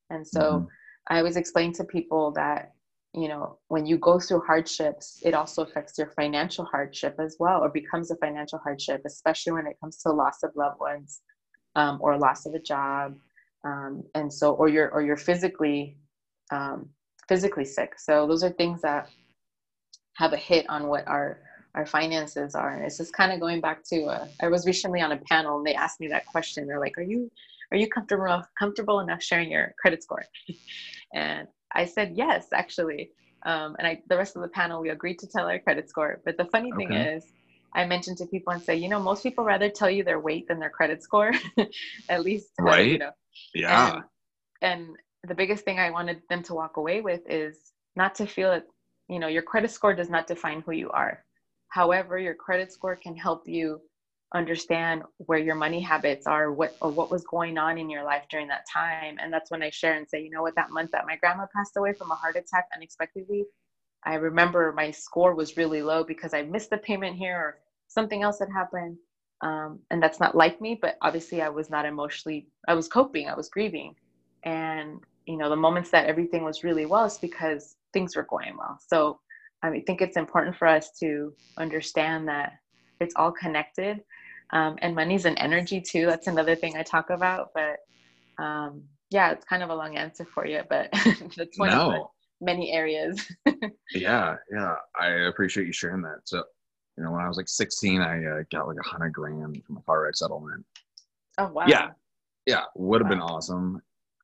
And 0.10 0.28
so 0.28 0.66
Mhm. 0.66 0.68
I 1.08 1.20
always 1.20 1.38
explain 1.38 1.74
to 1.74 1.84
people 1.84 2.32
that, 2.32 2.74
you 3.16 3.28
know, 3.28 3.58
when 3.70 3.86
you 3.86 3.98
go 3.98 4.20
through 4.20 4.42
hardships, 4.42 5.22
it 5.24 5.34
also 5.34 5.64
affects 5.64 5.98
your 5.98 6.12
financial 6.12 6.66
hardship 6.66 7.16
as 7.20 7.38
well, 7.40 7.64
or 7.64 7.70
becomes 7.70 8.12
a 8.12 8.16
financial 8.18 8.60
hardship, 8.60 9.02
especially 9.06 9.54
when 9.54 9.68
it 9.68 9.78
comes 9.80 9.98
to 10.04 10.12
loss 10.12 10.44
of 10.44 10.52
loved 10.56 10.80
ones 10.80 11.22
um, 11.76 11.98
or 12.02 12.18
loss 12.18 12.46
of 12.46 12.54
a 12.54 12.60
job. 12.60 13.16
Um, 13.64 14.04
and 14.16 14.32
so, 14.32 14.54
or 14.54 14.68
you're, 14.68 14.90
or 14.90 15.02
you're 15.02 15.18
physically, 15.18 15.98
um, 16.52 16.90
physically 17.28 17.66
sick. 17.66 17.98
So 17.98 18.28
those 18.28 18.44
are 18.44 18.50
things 18.50 18.82
that 18.82 19.10
have 20.16 20.34
a 20.34 20.38
hit 20.38 20.70
on 20.70 20.88
what 20.88 21.08
our 21.08 21.40
our 21.76 21.86
finances 21.86 22.56
are. 22.56 22.74
And 22.74 22.86
it's 22.86 22.98
just 22.98 23.14
kind 23.14 23.34
of 23.34 23.40
going 23.40 23.62
back 23.62 23.84
to 23.90 24.06
uh, 24.06 24.28
I 24.42 24.48
was 24.48 24.66
recently 24.66 25.02
on 25.02 25.12
a 25.12 25.18
panel 25.18 25.58
and 25.58 25.68
they 25.68 25.76
asked 25.76 26.00
me 26.00 26.08
that 26.08 26.26
question. 26.26 26.66
They're 26.66 26.80
like, 26.80 26.98
"Are 26.98 27.04
you 27.04 27.30
are 27.72 27.78
you 27.78 27.88
comfortable 27.90 28.44
comfortable 28.58 29.02
enough 29.02 29.22
sharing 29.22 29.52
your 29.52 29.74
credit 29.80 30.02
score?" 30.02 30.24
and 31.14 31.48
I 31.76 31.86
said 31.86 32.14
yes, 32.16 32.48
actually. 32.54 33.12
Um, 33.46 33.76
and 33.80 33.88
I 33.88 34.02
the 34.10 34.18
rest 34.18 34.36
of 34.36 34.42
the 34.42 34.48
panel 34.50 34.82
we 34.82 34.90
agreed 34.90 35.20
to 35.20 35.28
tell 35.28 35.48
our 35.48 35.60
credit 35.60 35.90
score. 35.90 36.22
But 36.26 36.38
the 36.38 36.46
funny 36.46 36.74
thing 36.74 36.92
Okay. 36.92 37.06
is. 37.16 37.26
I 37.76 37.86
mentioned 37.86 38.18
to 38.20 38.26
people 38.28 38.54
and 38.54 38.64
say, 38.64 38.76
you 38.78 38.90
know, 38.90 39.00
most 39.02 39.24
people 39.24 39.44
rather 39.44 39.70
tell 39.70 39.90
you 39.90 40.04
their 40.04 40.20
weight 40.22 40.48
than 40.48 40.60
their 40.60 40.70
credit 40.70 41.04
score, 41.04 41.34
at 42.10 42.24
least, 42.24 42.52
uh, 42.66 42.80
you 42.82 42.98
Right. 42.98 43.00
know, 43.00 43.12
Yeah. 43.54 44.02
and, 44.02 44.04
and 44.62 44.88
the 45.28 45.36
biggest 45.36 45.66
thing 45.66 45.80
I 45.80 45.92
wanted 45.92 46.22
them 46.30 46.44
to 46.44 46.54
walk 46.54 46.78
away 46.78 47.02
with 47.02 47.22
is 47.30 47.74
not 47.96 48.16
to 48.16 48.28
feel 48.28 48.52
that, 48.52 48.66
you 49.10 49.20
know, 49.20 49.28
your 49.28 49.42
credit 49.42 49.72
score 49.72 49.94
does 49.94 50.10
not 50.10 50.28
define 50.28 50.62
who 50.66 50.72
you 50.72 50.90
are. 50.92 51.26
However, 51.70 52.18
your 52.18 52.36
credit 52.36 52.72
score 52.72 52.96
can 52.96 53.18
help 53.18 53.44
you 53.48 53.82
understand 54.36 55.04
where 55.18 55.40
your 55.40 55.56
money 55.56 55.80
habits 55.80 56.28
are, 56.28 56.52
what 56.52 56.76
or 56.82 56.92
what 56.92 57.10
was 57.10 57.24
going 57.24 57.58
on 57.58 57.78
in 57.78 57.90
your 57.90 58.04
life 58.04 58.26
during 58.30 58.48
that 58.50 58.66
time. 58.72 59.18
And 59.22 59.32
that's 59.32 59.50
when 59.50 59.64
I 59.64 59.70
share 59.70 59.94
and 59.96 60.08
say, 60.08 60.22
you 60.22 60.30
know 60.30 60.42
what, 60.42 60.56
that 60.56 60.72
month 60.72 60.92
that 60.92 61.08
my 61.08 61.16
grandma 61.16 61.46
passed 61.56 61.78
away 61.78 61.94
from 61.94 62.12
a 62.12 62.16
heart 62.16 62.36
attack 62.36 62.68
unexpectedly, 62.76 63.46
I 64.04 64.16
remember 64.16 64.74
my 64.74 64.92
score 64.92 65.34
was 65.34 65.58
really 65.58 65.82
low 65.82 66.04
because 66.04 66.34
I 66.34 66.44
missed 66.44 66.70
the 66.70 66.78
payment 66.78 67.16
here 67.16 67.38
or 67.38 67.58
something 67.88 68.24
else 68.24 68.40
had 68.40 68.50
happened. 68.54 68.98
Um, 69.42 69.80
and 69.90 70.04
that's 70.04 70.20
not 70.20 70.36
like 70.36 70.62
me, 70.62 70.78
but 70.80 70.98
obviously 71.02 71.42
I 71.42 71.50
was 71.50 71.70
not 71.70 71.86
emotionally, 71.86 72.48
I 72.68 72.74
was 72.74 72.88
coping, 72.88 73.28
I 73.28 73.36
was 73.36 73.50
grieving. 73.50 73.96
And, 74.44 75.00
you 75.26 75.38
know, 75.38 75.50
the 75.50 75.56
moments 75.56 75.90
that 75.92 76.08
everything 76.08 76.44
was 76.44 76.64
really 76.64 76.86
well 76.86 77.06
is 77.06 77.18
because 77.18 77.76
things 77.94 78.16
were 78.16 78.28
going 78.30 78.56
well. 78.58 78.78
So 78.88 79.20
I 79.64 79.82
think 79.88 80.02
it's 80.02 80.18
important 80.18 80.56
for 80.56 80.68
us 80.68 80.92
to 81.00 81.34
understand 81.58 82.28
that 82.28 82.54
it's 83.00 83.16
all 83.16 83.32
connected. 83.32 84.02
Um, 84.52 84.78
and 84.82 84.96
money's 84.96 85.26
an 85.26 85.38
energy 85.38 85.82
too. 85.82 86.06
That's 86.06 86.28
another 86.28 86.56
thing 86.56 86.78
I 86.78 86.84
talk 86.84 87.10
about. 87.10 87.50
But 87.54 87.78
um, 88.44 88.84
yeah, 89.10 89.32
it's 89.32 89.46
kind 89.46 89.64
of 89.64 89.70
a 89.70 89.76
long 89.76 89.98
answer 89.98 90.26
for 90.26 90.46
you, 90.46 90.62
but 90.70 90.90
that's 91.36 91.58
one 91.58 91.70
of 91.70 91.76
No. 91.76 92.12
many 92.42 92.72
areas. 92.72 93.26
Yeah. 93.94 94.36
Yeah. 94.52 94.76
I 95.00 95.08
appreciate 95.28 95.68
you 95.68 95.74
sharing 95.74 96.02
that. 96.02 96.22
So, 96.26 96.44
you 96.98 97.04
know, 97.04 97.12
when 97.12 97.22
I 97.22 97.28
was 97.28 97.38
like 97.38 97.48
16, 97.48 98.02
I 98.02 98.26
uh, 98.26 98.44
got 98.52 98.68
like 98.68 98.78
a 98.84 98.88
hundred 98.88 99.12
grand 99.12 99.64
from 99.66 99.78
a 99.78 99.82
car 99.82 100.04
wreck 100.04 100.16
settlement. 100.16 100.66
oh, 101.38 101.48
wow. 101.48 101.66
Yeah. 101.68 101.92
Yeah. 102.46 102.64
Would 102.76 103.02
have 103.02 103.10
been 103.10 103.22
awesome. 103.22 103.82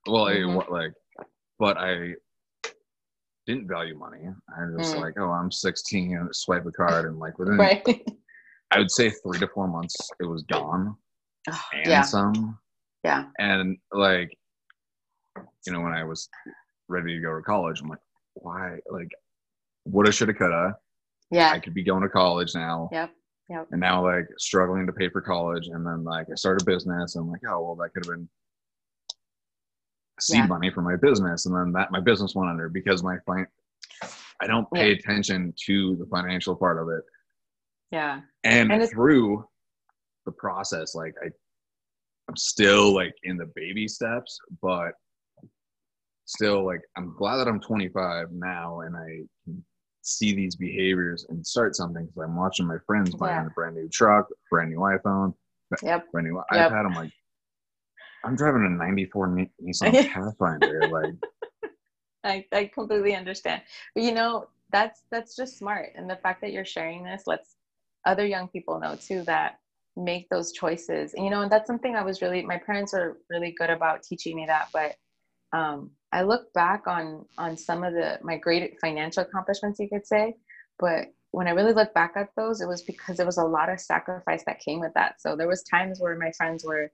Well, 0.08 0.26
Mhm. 0.26 0.56
wa- 0.56 0.66
like, 0.70 0.94
but 1.60 1.78
I 1.78 2.16
didn't 3.46 3.68
value 3.68 3.96
money. 3.98 4.22
I 4.58 4.66
was 4.76 4.94
Mm. 4.94 5.00
like, 5.02 5.14
oh, 5.20 5.30
I'm 5.30 5.52
16, 5.52 6.16
and 6.18 6.36
swipe 6.36 6.66
a 6.66 6.72
card, 6.72 7.06
and 7.06 7.20
like 7.20 7.38
within, 7.40 7.58
Right. 7.58 7.84
I 8.72 8.80
would 8.80 8.92
say 8.92 9.10
three 9.10 9.40
to 9.40 9.48
four 9.48 9.68
months, 9.68 9.96
it 10.20 10.26
was 10.26 10.44
gone 10.44 10.96
Oh, 11.50 11.62
and 11.74 11.86
yeah. 11.88 12.02
some. 12.04 12.58
Yeah. 13.04 13.26
And 13.40 13.78
like, 13.92 14.38
you 15.66 15.74
know, 15.74 15.82
when 15.82 15.94
I 15.94 16.04
was 16.04 16.30
ready 16.88 17.16
to 17.16 17.22
go 17.22 17.36
to 17.36 17.42
college, 17.42 17.82
I'm 17.82 17.88
like, 17.90 18.00
why? 18.36 18.78
Like, 18.90 19.10
woulda, 19.86 20.12
shoulda, 20.12 20.34
coulda. 20.34 20.76
Yeah. 21.32 21.52
I 21.52 21.60
could 21.60 21.74
be 21.74 21.84
going 21.84 22.04
to 22.04 22.10
college 22.10 22.54
now. 22.56 22.90
Yep. 22.92 23.12
Yep. 23.50 23.68
And 23.72 23.82
now, 23.82 24.06
like, 24.06 24.28
struggling 24.38 24.86
to 24.88 24.94
pay 24.94 25.10
for 25.10 25.22
college. 25.22 25.68
And 25.68 25.86
then, 25.86 26.04
like, 26.04 26.28
I 26.32 26.36
started 26.36 26.62
a 26.62 26.66
business. 26.66 27.16
And 27.16 27.26
I'm 27.26 27.32
like, 27.32 27.42
oh, 27.50 27.62
well, 27.64 27.76
that 27.76 27.94
could 27.94 28.06
have 28.06 28.16
been 28.16 28.30
seed 30.20 30.38
Yeah. 30.38 30.48
money 30.48 30.70
for 30.70 30.82
my 30.82 30.96
business. 30.96 31.46
And 31.48 31.56
then 31.56 31.72
that 31.74 31.92
my 31.92 32.00
business 32.00 32.36
went 32.36 32.50
under 32.50 32.70
because 32.70 33.04
my 33.04 33.18
fin- 33.26 33.48
I 34.42 34.48
don't 34.48 34.70
pay 34.72 34.92
attention 34.92 35.54
to 35.66 35.96
the 35.98 36.06
financial 36.06 36.56
part 36.56 36.80
of 36.82 36.90
it. 36.90 37.04
Yeah. 37.92 38.22
And, 38.44 38.72
And 38.72 38.90
through 38.90 39.46
the 40.26 40.32
process, 40.32 40.96
like, 40.96 41.14
I, 41.24 41.28
I'm 42.30 42.36
still 42.38 42.94
like 42.94 43.14
in 43.24 43.38
the 43.38 43.52
baby 43.56 43.88
steps, 43.88 44.40
but 44.62 44.94
still 46.26 46.66
like 46.66 46.82
I'm 46.96 47.14
glad 47.18 47.38
that 47.38 47.48
I'm 47.48 47.60
25 47.60 48.32
now 48.32 48.82
and 48.82 48.96
I 48.96 49.24
can 49.44 49.64
see 50.02 50.34
these 50.34 50.56
behaviors 50.56 51.26
and 51.30 51.46
start 51.46 51.76
something 51.76 52.06
because 52.06 52.24
I'm 52.24 52.36
watching 52.38 52.66
my 52.66 52.78
friends 52.88 53.14
buying 53.16 53.36
Yeah. 53.36 53.48
a 53.48 53.50
brand 53.50 53.76
new 53.76 53.90
truck, 53.90 54.28
brand 54.50 54.72
new 54.72 54.80
iPhone, 54.80 55.34
Yep. 55.84 56.08
brand 56.12 56.28
new 56.28 56.42
Yep. 56.54 56.72
iPad. 56.72 56.86
I'm 56.86 56.96
like, 56.96 57.10
I'm 58.24 58.36
driving 58.36 58.66
a 58.66 58.70
'94 58.70 59.48
Nissan 59.62 60.08
Pathfinder. 60.14 60.88
Like, 60.88 61.16
I, 62.24 62.46
I 62.52 62.66
completely 62.74 63.16
understand. 63.16 63.64
But 63.96 64.04
you 64.04 64.14
know, 64.14 64.48
that's 64.72 65.02
that's 65.12 65.36
just 65.36 65.58
smart. 65.58 65.94
And 65.96 66.10
the 66.10 66.16
fact 66.18 66.42
that 66.42 66.52
you're 66.54 66.66
sharing 66.66 67.04
this 67.04 67.24
lets 67.26 67.56
other 68.06 68.26
young 68.26 68.48
people 68.50 68.80
know 68.80 68.98
too 69.08 69.24
that 69.28 69.60
make 69.98 70.30
those 70.30 70.54
choices. 70.54 71.14
And 71.16 71.26
you 71.26 71.32
know, 71.32 71.42
and 71.42 71.52
that's 71.52 71.68
something 71.68 71.96
I 71.96 72.04
was 72.04 72.22
really 72.22 72.44
my 72.44 72.58
parents 72.58 72.94
were 72.94 73.20
really 73.30 73.54
good 73.58 73.70
about 73.70 74.04
teaching 74.04 74.36
me 74.36 74.46
that. 74.48 74.68
But 74.74 74.96
um, 75.58 75.92
I 76.14 76.24
look 76.24 76.54
back 76.54 76.88
on 76.88 77.26
on 77.38 77.58
some 77.58 77.84
of 77.84 77.94
the 77.94 78.20
my 78.24 78.38
great 78.38 78.76
financial 78.82 79.24
accomplishments, 79.24 79.80
you 79.80 79.90
could 79.90 80.08
say. 80.08 80.36
But 80.80 81.08
when 81.32 81.48
I 81.48 81.52
really 81.52 81.74
look 81.74 81.94
back 81.94 82.14
at 82.18 82.30
those, 82.38 82.62
it 82.62 82.68
was 82.68 82.84
because 82.84 83.18
there 83.18 83.26
was 83.26 83.38
a 83.38 83.46
lot 83.46 83.70
of 83.70 83.80
sacrifice 83.80 84.44
that 84.48 84.60
came 84.60 84.80
with 84.80 84.94
that. 84.96 85.22
So 85.22 85.36
there 85.36 85.48
was 85.48 85.64
times 85.64 86.00
where 86.02 86.18
my 86.18 86.32
friends 86.38 86.66
were 86.66 86.92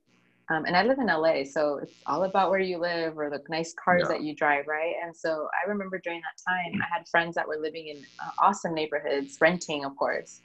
um, 0.49 0.63
and 0.65 0.77
I 0.77 0.83
live 0.83 0.99
in 0.99 1.07
LA, 1.07 1.43
so 1.43 1.79
it's 1.83 1.93
all 2.07 2.23
about 2.23 2.51
where 2.51 2.59
you 2.61 2.77
live 2.79 3.17
or 3.17 3.29
the 3.29 3.41
nice 3.49 3.73
cars 3.83 4.03
Yeah. 4.03 4.15
that 4.15 4.23
you 4.23 4.33
drive, 4.35 4.65
right? 4.67 4.95
And 5.03 5.15
so 5.15 5.47
I 5.63 5.69
remember 5.69 5.99
during 6.03 6.21
that 6.21 6.51
time, 6.51 6.81
I 6.81 6.87
had 6.97 7.07
friends 7.09 7.35
that 7.35 7.47
were 7.47 7.57
living 7.61 7.89
in 7.89 8.01
uh, 8.23 8.31
awesome 8.47 8.73
neighborhoods, 8.73 9.37
renting, 9.41 9.83
of 9.85 9.95
course. 9.97 10.41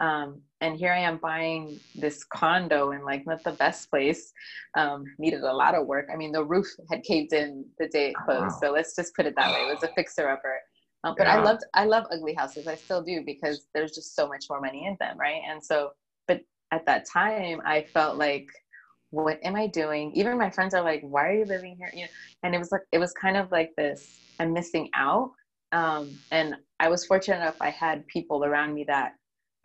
Um, 0.00 0.40
and 0.60 0.76
here 0.76 0.92
I 0.92 1.00
am 1.00 1.18
buying 1.18 1.78
this 1.94 2.24
condo 2.24 2.92
in 2.92 3.04
like 3.04 3.26
not 3.26 3.42
the 3.44 3.52
best 3.52 3.90
place. 3.90 4.32
Um, 4.76 5.04
needed 5.18 5.42
a 5.42 5.52
lot 5.52 5.74
of 5.74 5.86
work. 5.86 6.08
I 6.12 6.16
mean, 6.16 6.32
the 6.32 6.44
roof 6.44 6.66
had 6.90 7.02
caved 7.02 7.32
in 7.32 7.64
the 7.78 7.88
day 7.88 8.08
it 8.10 8.14
Oh, 8.20 8.24
closed, 8.24 8.54
wow. 8.54 8.58
so 8.60 8.72
let's 8.72 8.94
just 8.96 9.14
put 9.14 9.26
it 9.26 9.34
that 9.36 9.52
way. 9.52 9.60
It 9.60 9.74
was 9.74 9.82
a 9.82 9.92
fixer 9.94 10.28
upper. 10.28 10.58
Um, 11.04 11.14
but 11.16 11.26
I 11.26 11.40
loved, 11.42 11.62
I 11.74 11.84
love 11.84 12.04
ugly 12.10 12.34
houses. 12.34 12.66
I 12.66 12.74
still 12.74 13.02
do 13.02 13.22
because 13.24 13.66
there's 13.74 13.92
just 13.92 14.16
so 14.16 14.26
much 14.26 14.46
more 14.50 14.60
money 14.60 14.86
in 14.86 14.96
them, 14.98 15.16
right? 15.18 15.42
And 15.48 15.62
so, 15.62 15.90
but 16.26 16.40
at 16.72 16.84
that 16.86 17.06
time, 17.08 17.60
I 17.64 17.86
felt 17.94 18.16
like 18.16 18.48
what 19.10 19.38
am 19.44 19.54
I 19.54 19.68
doing? 19.68 20.10
Even 20.14 20.36
my 20.36 20.50
friends 20.50 20.74
are 20.74 20.82
like, 20.82 21.02
why 21.02 21.28
are 21.28 21.34
you 21.34 21.44
living 21.44 21.76
here? 21.78 21.90
You 21.94 22.02
know, 22.02 22.08
and 22.42 22.54
it 22.54 22.58
was 22.58 22.72
like, 22.72 22.82
it 22.90 22.98
was 22.98 23.12
kind 23.12 23.36
of 23.36 23.52
like 23.52 23.70
this, 23.76 24.20
I'm 24.40 24.52
missing 24.52 24.90
out. 24.94 25.30
Um, 25.72 26.18
and 26.30 26.56
I 26.80 26.88
was 26.88 27.06
fortunate 27.06 27.36
enough, 27.36 27.56
I 27.60 27.70
had 27.70 28.06
people 28.08 28.44
around 28.44 28.74
me 28.74 28.84
that 28.88 29.12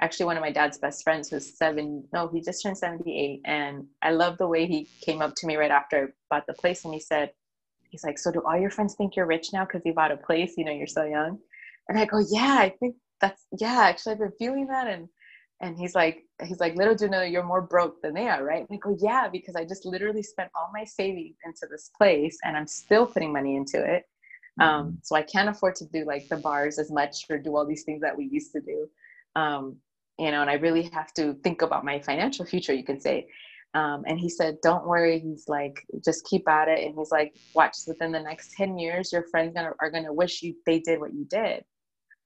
actually 0.02 0.26
one 0.26 0.38
of 0.38 0.42
my 0.42 0.52
dad's 0.52 0.80
best 0.80 1.04
friends 1.04 1.32
was 1.32 1.58
seven, 1.58 2.04
no, 2.12 2.28
he 2.28 2.42
just 2.42 2.62
turned 2.64 2.78
78. 2.78 3.42
And 3.46 3.86
I 4.02 4.12
love 4.12 4.38
the 4.38 4.48
way 4.48 4.66
he 4.66 4.90
came 5.02 5.22
up 5.22 5.36
to 5.36 5.48
me 5.48 5.56
right 5.56 5.72
after 5.72 6.06
I 6.32 6.36
bought 6.36 6.48
the 6.48 6.54
place. 6.54 6.84
And 6.84 6.94
he 6.94 7.00
said, 7.00 7.32
he's 7.90 8.04
like, 8.04 8.18
so 8.18 8.32
do 8.32 8.42
all 8.42 8.60
your 8.60 8.72
friends 8.72 8.96
think 8.96 9.16
you're 9.16 9.28
rich 9.28 9.54
now? 9.54 9.66
Cause 9.66 9.82
you 9.86 9.94
bought 9.94 10.12
a 10.12 10.18
place, 10.18 10.54
you 10.58 10.66
know, 10.66 10.72
you're 10.72 10.88
so 10.88 11.06
young. 11.06 11.38
And 11.88 12.00
I 12.00 12.06
go, 12.06 12.24
yeah, 12.32 12.58
I 12.60 12.70
think 12.80 12.96
that's, 13.20 13.46
yeah, 13.60 13.82
actually 13.82 14.14
I've 14.14 14.20
been 14.20 14.34
feeling 14.40 14.68
that. 14.68 14.88
And, 14.88 15.08
and 15.62 15.78
he's 15.78 15.94
like, 15.94 16.24
he's 16.44 16.60
like, 16.60 16.76
little 16.76 16.96
do 16.96 17.06
you 17.06 17.12
know 17.12 17.22
you're 17.22 17.44
more 17.44 17.62
broke 17.62 18.02
than 18.02 18.16
they 18.16 18.28
are, 18.28 18.44
right? 18.44 18.68
And 18.68 18.76
I 18.76 18.78
go, 18.78 18.98
yeah, 19.00 19.28
because 19.28 19.56
I 19.56 19.66
just 19.66 19.86
literally 19.86 20.24
spent 20.24 20.50
all 20.56 20.72
my 20.74 20.84
savings 20.84 21.36
into 21.46 21.68
this 21.70 21.92
place 21.96 22.40
and 22.44 22.58
I'm 22.58 22.66
still 22.66 23.06
putting 23.06 23.32
money 23.32 23.56
into 23.56 23.84
it. 23.84 24.06
Um, 24.60 24.98
so 25.02 25.16
I 25.16 25.22
can't 25.22 25.50
afford 25.50 25.76
to 25.76 25.86
do 25.86 26.04
like 26.06 26.28
the 26.28 26.38
bars 26.38 26.78
as 26.78 26.92
much 26.92 27.26
or 27.30 27.38
do 27.38 27.56
all 27.56 27.66
these 27.66 27.84
things 27.84 28.02
that 28.02 28.16
we 28.16 28.26
used 28.26 28.52
to 28.52 28.62
do. 28.62 28.88
Um, 29.36 29.78
you 30.22 30.30
know, 30.30 30.42
and 30.42 30.52
I 30.52 30.54
really 30.54 30.84
have 30.94 31.12
to 31.16 31.34
think 31.44 31.64
about 31.64 31.84
my 31.84 32.00
financial 32.00 32.46
future, 32.46 32.74
you 32.74 32.84
can 32.84 33.02
say. 33.02 33.26
Um, 33.74 34.04
and 34.06 34.20
he 34.20 34.30
said, 34.30 34.58
don't 34.62 34.86
worry. 34.86 35.18
He's 35.18 35.46
like, 35.48 35.84
just 36.06 36.26
keep 36.26 36.48
at 36.48 36.68
it. 36.68 36.86
And 36.86 36.96
he's 36.96 37.10
like, 37.10 37.36
watch 37.56 37.76
within 37.88 38.12
the 38.12 38.20
next 38.20 38.52
10 38.56 38.78
years, 38.78 39.12
your 39.12 39.24
friends 39.32 39.56
gonna, 39.56 39.72
are 39.80 39.90
going 39.90 40.04
to 40.04 40.14
wish 40.14 40.44
you, 40.44 40.54
they 40.68 40.78
did 40.78 41.00
what 41.00 41.12
you 41.12 41.26
did. 41.26 41.64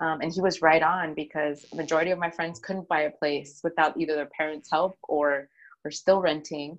Um, 0.02 0.20
and 0.20 0.30
he 0.30 0.42
was 0.42 0.62
right 0.62 0.84
on 0.84 1.14
because 1.14 1.66
majority 1.74 2.12
of 2.12 2.20
my 2.20 2.30
friends 2.30 2.60
couldn't 2.60 2.90
buy 2.90 3.04
a 3.04 3.12
place 3.12 3.62
without 3.64 3.98
either 3.98 4.16
their 4.16 4.30
parents' 4.38 4.70
help 4.70 4.98
or 5.08 5.48
are 5.86 5.92
still 5.92 6.20
renting. 6.20 6.78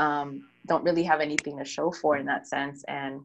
Um, 0.00 0.48
don't 0.66 0.82
really 0.82 1.04
have 1.04 1.20
anything 1.20 1.58
to 1.58 1.64
show 1.64 1.92
for 1.92 2.16
in 2.16 2.26
that 2.26 2.48
sense. 2.48 2.82
And 2.88 3.20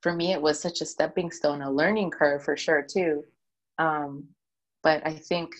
for 0.00 0.12
me, 0.12 0.32
it 0.32 0.40
was 0.40 0.62
such 0.62 0.80
a 0.80 0.86
stepping 0.86 1.32
stone, 1.32 1.62
a 1.62 1.72
learning 1.72 2.12
curve 2.12 2.44
for 2.44 2.56
sure 2.56 2.86
too. 2.88 3.24
Um, 3.78 4.28
but 4.84 5.04
I 5.04 5.14
think 5.14 5.54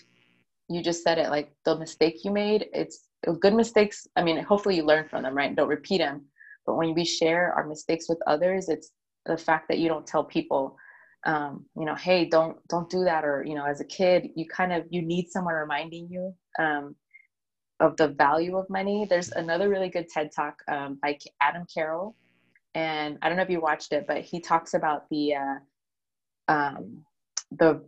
you 0.73 0.83
just 0.83 1.03
said 1.03 1.17
it 1.17 1.29
like 1.29 1.51
the 1.65 1.77
mistake 1.77 2.23
you 2.23 2.31
made. 2.31 2.67
It's 2.73 3.07
good 3.39 3.53
mistakes. 3.53 4.07
I 4.15 4.23
mean, 4.23 4.43
hopefully 4.43 4.75
you 4.77 4.83
learn 4.83 5.07
from 5.07 5.23
them, 5.23 5.35
right? 5.35 5.55
Don't 5.55 5.67
repeat 5.67 5.99
them. 5.99 6.25
But 6.65 6.75
when 6.75 6.93
we 6.93 7.05
share 7.05 7.53
our 7.53 7.67
mistakes 7.67 8.07
with 8.09 8.19
others, 8.27 8.69
it's 8.69 8.91
the 9.25 9.37
fact 9.37 9.67
that 9.69 9.79
you 9.79 9.89
don't 9.89 10.07
tell 10.07 10.23
people 10.23 10.77
um, 11.25 11.65
you 11.77 11.85
know, 11.85 11.95
hey, 11.95 12.25
don't 12.25 12.57
don't 12.67 12.89
do 12.89 13.03
that, 13.05 13.23
or 13.23 13.43
you 13.45 13.55
know, 13.55 13.65
as 13.65 13.79
a 13.79 13.85
kid, 13.85 14.29
you 14.35 14.45
kind 14.47 14.73
of 14.73 14.85
you 14.89 15.01
need 15.01 15.29
someone 15.29 15.53
reminding 15.55 16.09
you 16.09 16.33
um, 16.59 16.95
of 17.79 17.95
the 17.97 18.09
value 18.09 18.57
of 18.57 18.69
money. 18.69 19.05
There's 19.09 19.31
another 19.31 19.69
really 19.69 19.89
good 19.89 20.07
TED 20.09 20.31
talk 20.35 20.61
um, 20.67 20.99
by 21.01 21.17
Adam 21.41 21.65
Carroll, 21.73 22.15
and 22.75 23.17
I 23.21 23.29
don't 23.29 23.37
know 23.37 23.43
if 23.43 23.49
you 23.49 23.61
watched 23.61 23.93
it, 23.93 24.05
but 24.07 24.21
he 24.21 24.41
talks 24.41 24.73
about 24.73 25.09
the 25.09 25.35
uh, 25.35 26.53
um, 26.53 27.05
the 27.51 27.85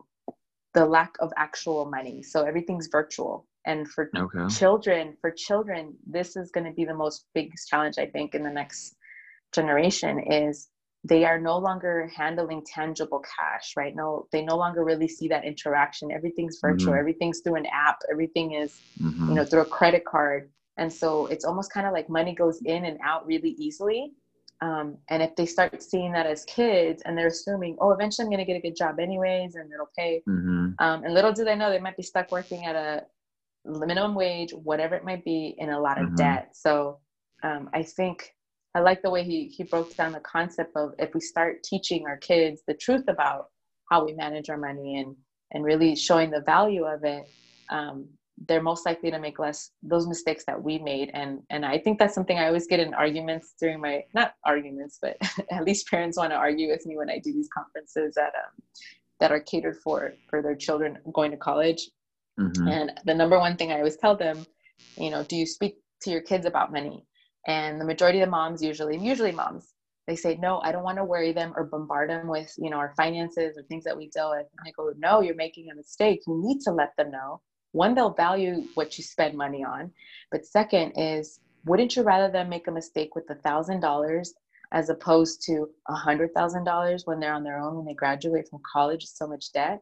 the 0.75 0.85
lack 0.85 1.13
of 1.21 1.33
actual 1.37 1.85
money. 1.89 2.23
So 2.23 2.43
everything's 2.45 2.89
virtual, 2.91 3.47
and 3.65 3.87
for 3.89 4.11
Okay. 4.15 4.47
children, 4.49 5.17
for 5.21 5.31
children, 5.31 5.95
this 6.05 6.35
is 6.37 6.51
going 6.51 6.65
to 6.67 6.73
be 6.73 6.85
the 6.85 6.95
most 6.95 7.27
biggest 7.33 7.69
challenge 7.69 7.97
I 7.99 8.07
think 8.07 8.35
in 8.35 8.43
the 8.43 8.51
next 8.51 8.95
generation 9.53 10.19
is 10.31 10.69
they 11.03 11.25
are 11.25 11.39
no 11.39 11.57
longer 11.57 12.09
handling 12.15 12.63
tangible 12.65 13.21
cash 13.37 13.73
right 13.77 13.95
no 13.95 14.27
they 14.31 14.43
no 14.43 14.57
longer 14.57 14.83
really 14.83 15.07
see 15.07 15.27
that 15.29 15.45
interaction 15.45 16.11
everything's 16.11 16.59
virtual 16.61 16.93
Mhm. 16.93 16.99
everything's 16.99 17.41
through 17.41 17.55
an 17.55 17.67
app 17.67 17.97
everything 18.11 18.53
is 18.53 18.81
Mhm. 19.01 19.29
you 19.29 19.35
know 19.35 19.45
through 19.45 19.61
a 19.61 19.65
credit 19.65 20.05
card 20.05 20.51
and 20.77 20.91
so 20.91 21.27
it's 21.27 21.45
almost 21.45 21.71
kind 21.71 21.87
of 21.87 21.93
like 21.93 22.09
money 22.09 22.35
goes 22.35 22.61
in 22.65 22.85
and 22.85 22.99
out 23.03 23.25
really 23.25 23.51
easily 23.59 24.13
um, 24.61 24.97
and 25.09 25.21
if 25.21 25.35
they 25.35 25.45
start 25.45 25.81
seeing 25.83 26.11
that 26.11 26.25
as 26.25 26.45
kids 26.45 27.01
and 27.05 27.17
they're 27.17 27.27
assuming 27.27 27.75
oh 27.81 27.91
eventually 27.91 28.25
i'm 28.25 28.31
going 28.31 28.39
to 28.39 28.45
get 28.45 28.57
a 28.57 28.61
good 28.61 28.75
job 28.75 28.99
anyways 28.99 29.55
and 29.55 29.71
it'll 29.71 29.89
pay 29.97 30.21
Mhm. 30.27 30.75
um, 30.79 31.03
and 31.03 31.13
little 31.13 31.33
do 31.33 31.43
they 31.43 31.55
know 31.55 31.69
they 31.69 31.79
might 31.79 31.97
be 31.97 32.03
stuck 32.03 32.31
working 32.31 32.65
at 32.65 32.75
a 32.75 33.05
minimum 33.65 34.15
wage, 34.15 34.51
whatever 34.53 34.95
it 34.95 35.03
might 35.03 35.25
be, 35.25 35.55
in 35.57 35.69
a 35.69 35.79
lot 35.79 35.99
of 35.99 36.09
Mhm. 36.09 36.17
debt. 36.17 36.55
So 36.55 36.99
um, 37.43 37.69
I 37.73 37.83
think 37.83 38.33
I 38.73 38.79
like 38.79 39.01
the 39.01 39.09
way 39.09 39.23
he, 39.23 39.47
he 39.47 39.63
broke 39.63 39.95
down 39.95 40.11
the 40.11 40.19
concept 40.21 40.75
of 40.75 40.93
if 40.99 41.13
we 41.13 41.21
start 41.21 41.63
teaching 41.63 42.05
our 42.05 42.17
kids 42.17 42.63
the 42.67 42.73
truth 42.73 43.07
about 43.07 43.49
how 43.89 44.03
we 44.05 44.13
manage 44.13 44.49
our 44.49 44.57
money 44.57 44.97
and, 44.97 45.15
and 45.51 45.63
really 45.63 45.95
showing 45.95 46.29
the 46.29 46.41
value 46.41 46.85
of 46.85 47.03
it, 47.03 47.25
um, 47.69 48.07
they're 48.47 48.61
most 48.61 48.85
likely 48.85 49.09
to 49.11 49.19
make 49.19 49.39
less 49.39 49.71
those 49.81 50.07
mistakes 50.07 50.43
that 50.45 50.61
we 50.61 50.77
made. 50.77 51.09
And, 51.13 51.41
and 51.49 51.65
I 51.65 51.77
think 51.77 51.99
that's 51.99 52.13
something 52.13 52.37
I 52.37 52.47
always 52.47 52.67
get 52.67 52.79
in 52.79 52.93
arguments 52.93 53.53
during 53.59 53.79
my, 53.79 54.03
not 54.13 54.33
arguments, 54.45 54.99
but 55.01 55.17
at 55.51 55.63
least 55.63 55.87
parents 55.89 56.17
want 56.17 56.31
to 56.31 56.35
argue 56.35 56.69
with 56.69 56.85
me 56.85 56.97
when 56.97 57.09
I 57.09 57.19
do 57.19 57.31
these 57.31 57.49
conferences 57.53 58.15
that, 58.15 58.33
um, 58.35 58.63
that 59.19 59.31
are 59.31 59.39
catered 59.39 59.77
for, 59.77 60.13
for 60.29 60.41
their 60.41 60.55
children 60.55 60.97
going 61.13 61.31
to 61.31 61.37
college. 61.37 61.89
Mhm. 62.37 62.69
And 62.69 62.91
the 63.05 63.13
number 63.13 63.39
one 63.39 63.55
thing 63.55 63.71
I 63.71 63.77
always 63.77 63.95
tell 63.95 64.17
them, 64.17 64.45
you 64.97 65.09
know, 65.09 65.23
do 65.23 65.37
you 65.37 65.45
speak 65.45 65.77
to 66.01 66.11
your 66.11 66.21
kids 66.21 66.45
about 66.45 66.73
money? 66.73 67.05
And 67.47 67.79
the 67.79 67.85
majority 67.85 68.19
of 68.19 68.27
the 68.27 68.31
moms, 68.31 68.61
usually, 68.61 68.97
usually 68.97 69.31
moms, 69.31 69.73
they 70.07 70.15
say, 70.15 70.37
no, 70.41 70.59
I 70.59 70.71
don't 70.71 70.83
want 70.83 70.97
to 70.97 71.03
worry 71.03 71.31
them 71.31 71.53
or 71.55 71.63
bombard 71.63 72.09
them 72.09 72.27
with, 72.27 72.53
you 72.57 72.69
know, 72.69 72.77
our 72.77 72.93
finances 72.95 73.57
or 73.57 73.63
things 73.63 73.83
that 73.85 73.97
we 73.97 74.09
deal 74.09 74.31
with. 74.31 74.45
And 74.57 74.67
I 74.67 74.71
go, 74.75 74.91
no, 74.97 75.21
you're 75.21 75.35
making 75.35 75.69
a 75.71 75.75
mistake. 75.75 76.21
You 76.27 76.39
need 76.43 76.59
to 76.61 76.71
let 76.71 76.95
them 76.97 77.11
know. 77.11 77.41
One, 77.75 77.93
they'll 77.93 78.13
value 78.13 78.63
what 78.75 78.97
you 78.97 79.03
spend 79.03 79.37
money 79.37 79.61
on. 79.61 79.91
But 80.31 80.45
second 80.45 80.93
is, 80.95 81.41
wouldn't 81.65 81.97
you 81.97 82.03
rather 82.03 82.31
them 82.31 82.47
make 82.47 82.67
a 82.69 82.71
mistake 82.71 83.15
with 83.15 83.29
a 83.29 83.35
thousand 83.35 83.81
dollars 83.81 84.33
as 84.71 84.89
opposed 84.89 85.41
to 85.47 85.67
a 85.89 85.93
hundred 85.93 86.33
thousand 86.33 86.63
dollars 86.63 87.05
when 87.05 87.19
they're 87.19 87.33
on 87.33 87.43
their 87.43 87.59
own 87.59 87.75
when 87.75 87.85
they 87.85 87.93
graduate 87.93 88.47
from 88.49 88.61
college, 88.71 89.01
with 89.01 89.09
so 89.09 89.27
much 89.27 89.51
debt? 89.51 89.81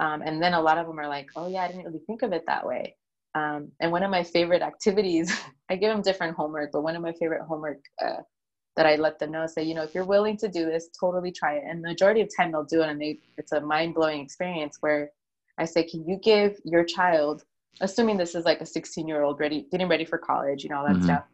Um, 0.00 0.22
and 0.22 0.42
then 0.42 0.54
a 0.54 0.60
lot 0.60 0.78
of 0.78 0.86
them 0.86 0.98
are 0.98 1.08
like, 1.08 1.28
oh, 1.36 1.46
yeah, 1.46 1.64
I 1.64 1.68
didn't 1.68 1.84
really 1.84 2.00
think 2.06 2.22
of 2.22 2.32
it 2.32 2.44
that 2.46 2.66
way. 2.66 2.96
Um, 3.34 3.70
and 3.80 3.92
one 3.92 4.02
of 4.02 4.10
my 4.10 4.22
favorite 4.22 4.62
activities, 4.62 5.30
I 5.68 5.76
give 5.76 5.92
them 5.92 6.00
different 6.00 6.36
homework, 6.36 6.72
but 6.72 6.84
one 6.84 6.96
of 6.96 7.02
my 7.02 7.12
favorite 7.12 7.42
homework 7.42 7.84
uh, 8.02 8.22
that 8.76 8.86
I 8.86 8.96
let 8.96 9.18
them 9.18 9.32
know 9.32 9.46
say, 9.46 9.62
you 9.62 9.74
know, 9.74 9.82
if 9.82 9.94
you're 9.94 10.04
willing 10.04 10.38
to 10.38 10.48
do 10.48 10.64
this, 10.64 10.88
totally 10.98 11.32
try 11.32 11.56
it. 11.56 11.64
And 11.68 11.84
the 11.84 11.88
majority 11.88 12.22
of 12.22 12.30
time 12.34 12.52
they'll 12.52 12.64
do 12.64 12.80
it, 12.80 12.88
and 12.88 12.98
they, 12.98 13.18
it's 13.36 13.52
a 13.52 13.60
mind 13.60 13.94
blowing 13.94 14.22
experience 14.22 14.78
where 14.80 15.10
I 15.58 15.64
say, 15.64 15.84
can 15.84 16.06
you 16.08 16.18
give 16.18 16.58
your 16.64 16.84
child, 16.84 17.44
assuming 17.80 18.16
this 18.16 18.34
is 18.34 18.44
like 18.44 18.60
a 18.60 18.66
16 18.66 19.06
year 19.08 19.22
old 19.22 19.40
ready, 19.40 19.66
getting 19.70 19.88
ready 19.88 20.04
for 20.04 20.18
college, 20.18 20.64
you 20.64 20.70
know, 20.70 20.78
all 20.78 20.86
that 20.86 20.96
Mhm. 20.96 21.04
stuff, 21.04 21.24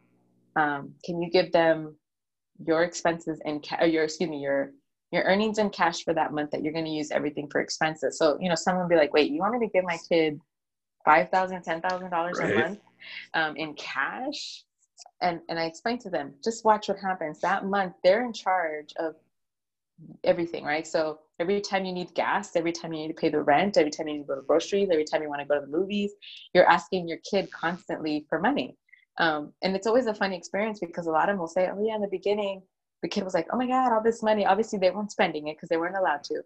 um, 0.56 0.94
can 1.04 1.20
you 1.22 1.30
give 1.30 1.52
them 1.52 1.96
your 2.64 2.82
expenses 2.84 3.40
and 3.44 3.66
or 3.80 3.86
your, 3.86 4.04
excuse 4.04 4.30
me, 4.30 4.38
your 4.38 4.72
your 5.12 5.24
earnings 5.24 5.58
in 5.58 5.68
cash 5.70 6.04
for 6.04 6.14
that 6.14 6.32
month 6.32 6.50
that 6.50 6.62
you're 6.62 6.72
going 6.72 6.86
to 6.86 6.90
use 6.90 7.10
everything 7.10 7.46
for 7.48 7.60
expenses. 7.60 8.18
So, 8.18 8.38
you 8.40 8.48
know, 8.48 8.54
someone 8.54 8.84
will 8.84 8.88
be 8.88 8.96
like, 8.96 9.12
wait, 9.12 9.30
you 9.30 9.40
want 9.40 9.58
me 9.58 9.66
to 9.66 9.72
give 9.72 9.84
my 9.84 9.98
kid 10.08 10.40
$5,000, 11.06 11.62
$10,000 11.64 12.40
a 12.40 12.48
month 12.48 12.78
um, 13.34 13.56
in 13.56 13.74
cash? 13.74 14.64
And, 15.20 15.40
and 15.50 15.58
I 15.58 15.64
explained 15.66 16.00
to 16.02 16.10
them, 16.10 16.32
just 16.42 16.64
watch 16.64 16.88
what 16.88 16.98
happens. 16.98 17.40
That 17.40 17.66
month, 17.66 17.94
they're 18.02 18.24
in 18.24 18.32
charge 18.32 18.94
of 18.98 19.16
everything, 20.24 20.64
right? 20.64 20.86
So 20.86 21.20
every 21.38 21.60
time 21.60 21.84
you 21.84 21.92
need 21.92 22.14
gas, 22.14 22.56
every 22.56 22.72
time 22.72 22.92
you 22.92 23.02
need 23.02 23.08
to 23.08 23.20
pay 23.20 23.28
the 23.28 23.42
rent, 23.42 23.76
every 23.76 23.90
time 23.90 24.08
you 24.08 24.14
need 24.14 24.22
to 24.22 24.26
go 24.26 24.34
to 24.36 24.42
groceries, 24.42 24.88
every 24.90 25.04
time 25.04 25.22
you 25.22 25.28
want 25.28 25.40
to 25.40 25.46
go 25.46 25.54
to 25.54 25.66
the 25.66 25.78
movies, 25.78 26.12
you're 26.54 26.68
asking 26.68 27.08
your 27.08 27.18
kid 27.28 27.50
constantly 27.52 28.26
for 28.28 28.38
money. 28.40 28.76
Um, 29.18 29.52
and 29.62 29.76
it's 29.76 29.86
always 29.86 30.06
a 30.06 30.14
funny 30.14 30.36
experience 30.36 30.80
because 30.80 31.06
a 31.06 31.10
lot 31.10 31.28
of 31.28 31.34
them 31.34 31.40
will 31.40 31.48
say, 31.48 31.68
"Oh 31.68 31.82
yeah," 31.82 31.94
in 31.94 32.00
the 32.00 32.08
beginning, 32.08 32.62
the 33.02 33.08
kid 33.08 33.24
was 33.24 33.34
like, 33.34 33.46
"Oh 33.52 33.58
my 33.58 33.66
god, 33.66 33.92
all 33.92 34.02
this 34.02 34.22
money." 34.22 34.46
Obviously, 34.46 34.78
they 34.78 34.90
weren't 34.90 35.12
spending 35.12 35.48
it 35.48 35.56
because 35.56 35.68
they 35.68 35.76
weren't 35.76 35.96
allowed 35.96 36.24
to, 36.24 36.42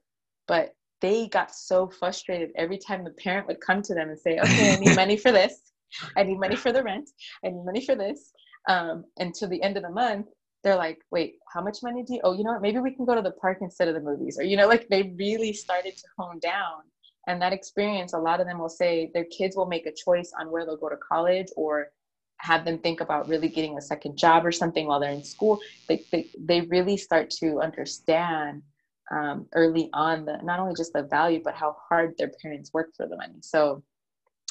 but 0.48 0.74
they 1.00 1.28
got 1.28 1.54
so 1.54 1.88
frustrated 1.88 2.50
every 2.56 2.78
time 2.78 3.04
the 3.04 3.10
parent 3.10 3.46
would 3.46 3.60
come 3.60 3.82
to 3.82 3.94
them 3.94 4.08
and 4.08 4.18
say, 4.18 4.40
"Okay, 4.40 4.72
I 4.72 4.76
need 4.76 4.94
money 5.02 5.16
for 5.16 5.30
this. 5.30 5.72
I 6.16 6.24
need 6.24 6.40
money 6.40 6.56
for 6.56 6.72
the 6.72 6.82
rent. 6.82 7.10
I 7.44 7.48
need 7.50 7.64
money 7.64 7.84
for 7.84 7.94
this." 7.94 8.32
Um, 8.68 9.04
and 9.18 9.32
to 9.34 9.46
the 9.46 9.62
end 9.62 9.76
of 9.76 9.84
the 9.84 9.90
month, 9.90 10.26
they're 10.66 10.76
like, 10.76 10.98
"Wait, 11.10 11.36
how 11.52 11.62
much 11.62 11.82
money 11.82 12.02
do 12.02 12.14
you? 12.14 12.20
Oh, 12.24 12.32
you 12.32 12.44
know 12.44 12.52
what? 12.52 12.62
Maybe 12.62 12.78
we 12.78 12.90
can 12.90 13.04
go 13.04 13.14
to 13.14 13.22
the 13.22 13.30
park 13.30 13.58
instead 13.60 13.88
of 13.88 13.94
the 13.94 14.00
movies." 14.00 14.38
Or 14.38 14.42
you 14.42 14.56
know, 14.56 14.66
like 14.66 14.88
they 14.88 15.14
really 15.16 15.52
started 15.52 15.96
to 15.96 16.04
hone 16.18 16.40
down. 16.40 16.82
And 17.28 17.40
that 17.42 17.52
experience, 17.52 18.12
a 18.12 18.18
lot 18.18 18.40
of 18.40 18.46
them 18.46 18.58
will 18.58 18.68
say 18.68 19.10
their 19.14 19.24
kids 19.24 19.56
will 19.56 19.66
make 19.66 19.86
a 19.86 19.92
choice 19.92 20.32
on 20.38 20.50
where 20.50 20.64
they'll 20.64 20.76
go 20.76 20.88
to 20.88 20.96
college 20.96 21.48
or 21.56 21.90
have 22.38 22.64
them 22.64 22.78
think 22.78 23.00
about 23.00 23.28
really 23.28 23.48
getting 23.48 23.78
a 23.78 23.82
second 23.82 24.16
job 24.16 24.44
or 24.44 24.52
something 24.52 24.86
while 24.86 25.00
they're 25.00 25.10
in 25.10 25.24
school 25.24 25.58
they, 25.88 26.04
they, 26.12 26.28
they 26.38 26.60
really 26.62 26.96
start 26.96 27.30
to 27.30 27.60
understand 27.60 28.62
um, 29.10 29.46
early 29.54 29.88
on 29.92 30.24
the 30.24 30.38
not 30.42 30.58
only 30.58 30.74
just 30.74 30.92
the 30.92 31.02
value 31.02 31.40
but 31.42 31.54
how 31.54 31.76
hard 31.88 32.14
their 32.18 32.30
parents 32.42 32.72
work 32.72 32.90
for 32.96 33.06
the 33.06 33.16
money 33.16 33.38
so 33.40 33.82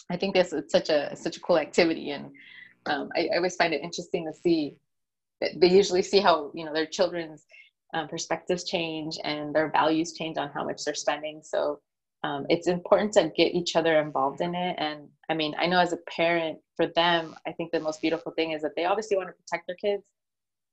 i 0.10 0.18
think 0.18 0.34
this 0.34 0.54
is 0.54 0.72
such 0.72 0.90
a 0.90 1.16
such 1.16 1.38
a 1.38 1.40
cool 1.42 1.58
activity 1.58 2.12
and 2.12 2.32
um, 2.88 3.10
I, 3.16 3.30
I, 3.34 3.38
always 3.38 3.56
find 3.56 3.74
it 3.74 3.82
interesting 3.82 4.26
to 4.26 4.34
see 4.34 4.76
they 5.56 5.68
usually 5.68 6.02
see 6.02 6.20
how 6.20 6.52
you 6.54 6.66
know 6.66 6.74
their 6.74 6.86
children's 6.86 7.46
um, 7.94 8.08
perspectives 8.08 8.64
change 8.64 9.18
and 9.24 9.54
their 9.56 9.70
values 9.72 10.14
change 10.14 10.38
on 10.38 10.50
how 10.54 10.66
much 10.66 10.84
they're 10.84 10.94
spending 10.94 11.42
so 11.44 11.80
um, 12.26 12.48
it's 12.50 12.68
important 12.68 13.14
to 13.14 13.32
get 13.36 13.54
each 13.54 13.76
other 13.76 14.00
involved 14.00 14.42
in 14.42 14.56
it. 14.56 14.76
And 14.80 15.08
I 15.30 15.36
mean, 15.36 15.54
I 15.60 15.68
know 15.68 15.80
as 15.80 15.94
a 15.94 15.98
parent, 16.10 16.58
for 16.76 16.88
them, 16.88 17.36
I 17.46 17.52
think 17.52 17.72
the 17.72 17.80
most 17.80 18.02
beautiful 18.02 18.32
thing 18.32 18.52
is 18.52 18.64
that 18.64 18.72
they 18.76 18.86
obviously 18.86 19.16
want 19.16 19.30
to 19.30 19.34
protect 19.34 19.68
their 19.68 19.76
kids 19.76 20.04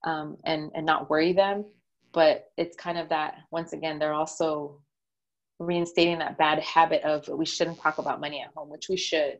um, 0.04 0.38
and 0.46 0.70
and 0.74 0.86
not 0.86 1.10
worry 1.10 1.34
them. 1.34 1.66
But 2.12 2.46
it's 2.56 2.74
kind 2.76 2.96
of 2.96 3.10
that 3.10 3.34
once 3.50 3.74
again, 3.74 3.98
they're 3.98 4.14
also 4.14 4.80
reinstating 5.58 6.18
that 6.20 6.38
bad 6.38 6.58
habit 6.60 7.02
of 7.02 7.28
we 7.28 7.44
shouldn't 7.44 7.80
talk 7.80 7.98
about 7.98 8.20
money 8.20 8.40
at 8.40 8.50
home, 8.56 8.70
which 8.70 8.88
we 8.88 8.96
should. 8.96 9.38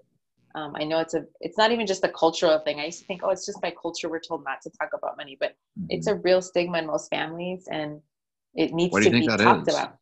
Um, 0.54 0.74
I 0.76 0.84
know 0.84 0.98
it's 0.98 1.14
a 1.14 1.24
it's 1.40 1.56
not 1.56 1.72
even 1.72 1.86
just 1.86 2.04
a 2.04 2.08
cultural 2.08 2.58
thing. 2.58 2.80
I 2.80 2.86
used 2.86 3.00
to 3.00 3.06
think, 3.06 3.22
oh, 3.24 3.30
it's 3.30 3.46
just 3.46 3.60
by 3.60 3.72
culture 3.80 4.08
we're 4.08 4.20
told 4.20 4.44
not 4.44 4.60
to 4.62 4.70
talk 4.70 4.90
about 4.94 5.16
money, 5.16 5.36
but 5.40 5.50
mm-hmm. 5.78 5.86
it's 5.88 6.06
a 6.06 6.16
real 6.16 6.42
stigma 6.42 6.78
in 6.78 6.86
most 6.86 7.08
families, 7.08 7.68
and 7.70 8.00
it 8.54 8.72
needs 8.72 8.94
to 8.94 9.10
be 9.10 9.26
talked 9.26 9.68
is? 9.68 9.74
about 9.74 9.98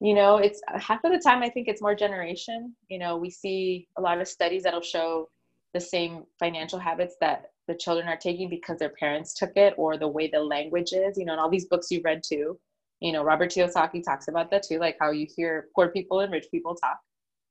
you 0.00 0.14
know 0.14 0.38
it's 0.38 0.60
half 0.76 1.04
of 1.04 1.12
the 1.12 1.18
time 1.18 1.42
i 1.42 1.48
think 1.48 1.68
it's 1.68 1.82
more 1.82 1.94
generation 1.94 2.74
you 2.88 2.98
know 2.98 3.16
we 3.16 3.30
see 3.30 3.86
a 3.98 4.00
lot 4.00 4.20
of 4.20 4.26
studies 4.26 4.62
that'll 4.62 4.80
show 4.80 5.28
the 5.74 5.80
same 5.80 6.24
financial 6.38 6.78
habits 6.78 7.16
that 7.20 7.50
the 7.68 7.74
children 7.74 8.08
are 8.08 8.16
taking 8.16 8.48
because 8.48 8.78
their 8.78 8.90
parents 8.98 9.34
took 9.34 9.52
it 9.56 9.74
or 9.76 9.96
the 9.96 10.08
way 10.08 10.28
the 10.28 10.40
language 10.40 10.92
is 10.92 11.16
you 11.16 11.24
know 11.24 11.32
and 11.32 11.40
all 11.40 11.50
these 11.50 11.66
books 11.66 11.90
you've 11.90 12.04
read 12.04 12.22
too 12.22 12.58
you 13.00 13.12
know 13.12 13.22
robert 13.22 13.50
kiyosaki 13.50 14.02
talks 14.02 14.28
about 14.28 14.50
that 14.50 14.62
too 14.62 14.78
like 14.78 14.96
how 15.00 15.10
you 15.10 15.26
hear 15.36 15.68
poor 15.74 15.88
people 15.88 16.20
and 16.20 16.32
rich 16.32 16.46
people 16.50 16.74
talk 16.74 16.98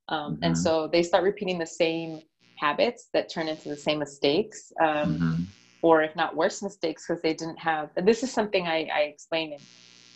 um, 0.09 0.35
mm-hmm. 0.35 0.43
and 0.43 0.57
so 0.57 0.87
they 0.91 1.01
start 1.01 1.23
repeating 1.23 1.57
the 1.57 1.65
same 1.65 2.21
habits 2.57 3.07
that 3.13 3.29
turn 3.29 3.47
into 3.47 3.69
the 3.69 3.77
same 3.77 3.99
mistakes 3.99 4.71
um, 4.81 5.15
mm-hmm. 5.15 5.43
or 5.81 6.01
if 6.03 6.15
not 6.15 6.35
worse 6.35 6.61
mistakes 6.61 7.05
because 7.07 7.21
they 7.21 7.33
didn't 7.33 7.57
have 7.57 7.89
this 8.03 8.21
is 8.21 8.31
something 8.31 8.67
i, 8.67 8.87
I 8.93 9.01
explain 9.01 9.53
in 9.53 9.59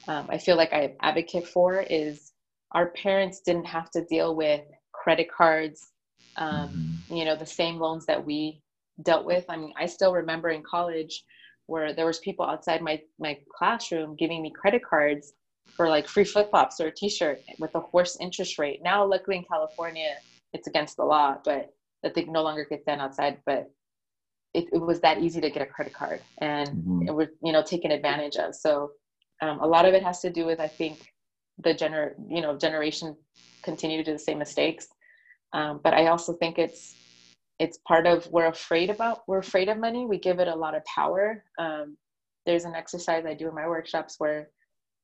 um, 0.08 0.28
I 0.30 0.38
feel 0.38 0.58
like 0.58 0.74
I 0.74 0.96
advocate 1.02 1.48
for 1.48 1.82
is 1.82 2.34
our 2.72 2.88
parents 2.88 3.41
didn't 3.41 3.66
have 3.66 3.89
to 3.91 4.04
deal 4.06 4.36
with 4.36 4.62
credit 4.91 5.28
cards, 5.32 5.91
um, 6.38 6.70
mm-hmm. 6.70 7.16
you 7.16 7.26
know, 7.26 7.36
the 7.36 7.46
same 7.46 7.78
loans 7.78 8.06
that 8.08 8.24
we 8.24 8.62
dealt 9.02 9.26
with. 9.26 9.46
I 9.50 9.58
mean, 9.58 9.74
I 9.78 9.86
still 9.86 10.14
remember 10.14 10.50
in 10.50 10.64
college 10.64 11.24
where 11.68 11.94
there 11.94 12.06
was 12.06 12.20
people 12.20 12.46
outside 12.46 12.82
my 12.82 13.02
my 13.20 13.38
classroom 13.58 14.16
giving 14.18 14.41
me 14.41 14.52
credit 14.52 14.84
cards 14.84 15.34
for 15.76 15.89
like 15.89 16.07
free 16.07 16.24
flip 16.24 16.49
flops 16.49 16.80
or 16.80 16.88
a 16.88 16.91
T-shirt 16.91 17.41
with 17.59 17.74
a 17.76 17.80
horse 17.80 18.18
interest 18.20 18.59
rate. 18.59 18.82
Now, 18.84 19.05
luckily 19.05 19.38
in 19.38 19.43
California, 19.43 20.16
it's 20.53 20.68
against 20.68 20.97
the 20.97 21.03
law, 21.03 21.38
but 21.43 21.74
that 22.03 22.14
they 22.14 22.26
no 22.26 22.43
longer 22.43 22.66
get 22.70 22.86
done 22.86 22.99
outside. 22.99 23.39
But 23.45 23.72
it, 24.53 24.66
it 24.72 24.78
was 24.82 24.99
that 25.01 25.20
easy 25.20 25.41
to 25.41 25.49
get 25.49 25.61
a 25.61 25.66
credit 25.66 25.93
card, 25.93 26.22
and 26.39 26.70
mm-hmm. 26.70 27.07
it 27.07 27.16
was 27.16 27.28
you 27.43 27.51
know 27.51 27.64
taken 27.64 27.91
advantage 27.91 28.36
of. 28.36 28.55
So 28.55 28.91
um, 29.41 29.59
a 29.59 29.68
lot 29.68 29.86
of 29.86 29.93
it 29.93 30.03
has 30.03 30.20
to 30.22 30.30
do 30.30 30.45
with, 30.45 30.59
I 30.59 30.68
think, 30.68 31.07
the 31.64 31.74
gener 31.74 32.14
you 32.30 32.41
know 32.41 32.57
generation 32.57 33.16
continue 33.64 33.97
to 33.97 34.03
do 34.03 34.14
the 34.14 34.20
same 34.20 34.38
mistakes. 34.38 34.88
Um, 35.53 35.80
but 35.84 35.93
I 35.93 36.07
also 36.07 36.34
think 36.34 36.59
it's 36.59 36.95
it's 37.59 37.80
part 37.88 38.05
of 38.05 38.28
we're 38.32 38.47
afraid 38.47 38.89
about 38.89 39.22
we're 39.28 39.39
afraid 39.39 39.70
of 39.70 39.78
money. 39.78 40.05
We 40.05 40.20
give 40.20 40.39
it 40.39 40.47
a 40.47 40.55
lot 40.55 40.76
of 40.76 40.84
power. 40.86 41.43
Um, 41.57 41.97
there's 42.45 42.66
an 42.66 42.76
exercise 42.76 43.26
I 43.26 43.34
do 43.34 43.47
in 43.47 43.55
my 43.55 43.68
workshops 43.68 44.16
where 44.18 44.49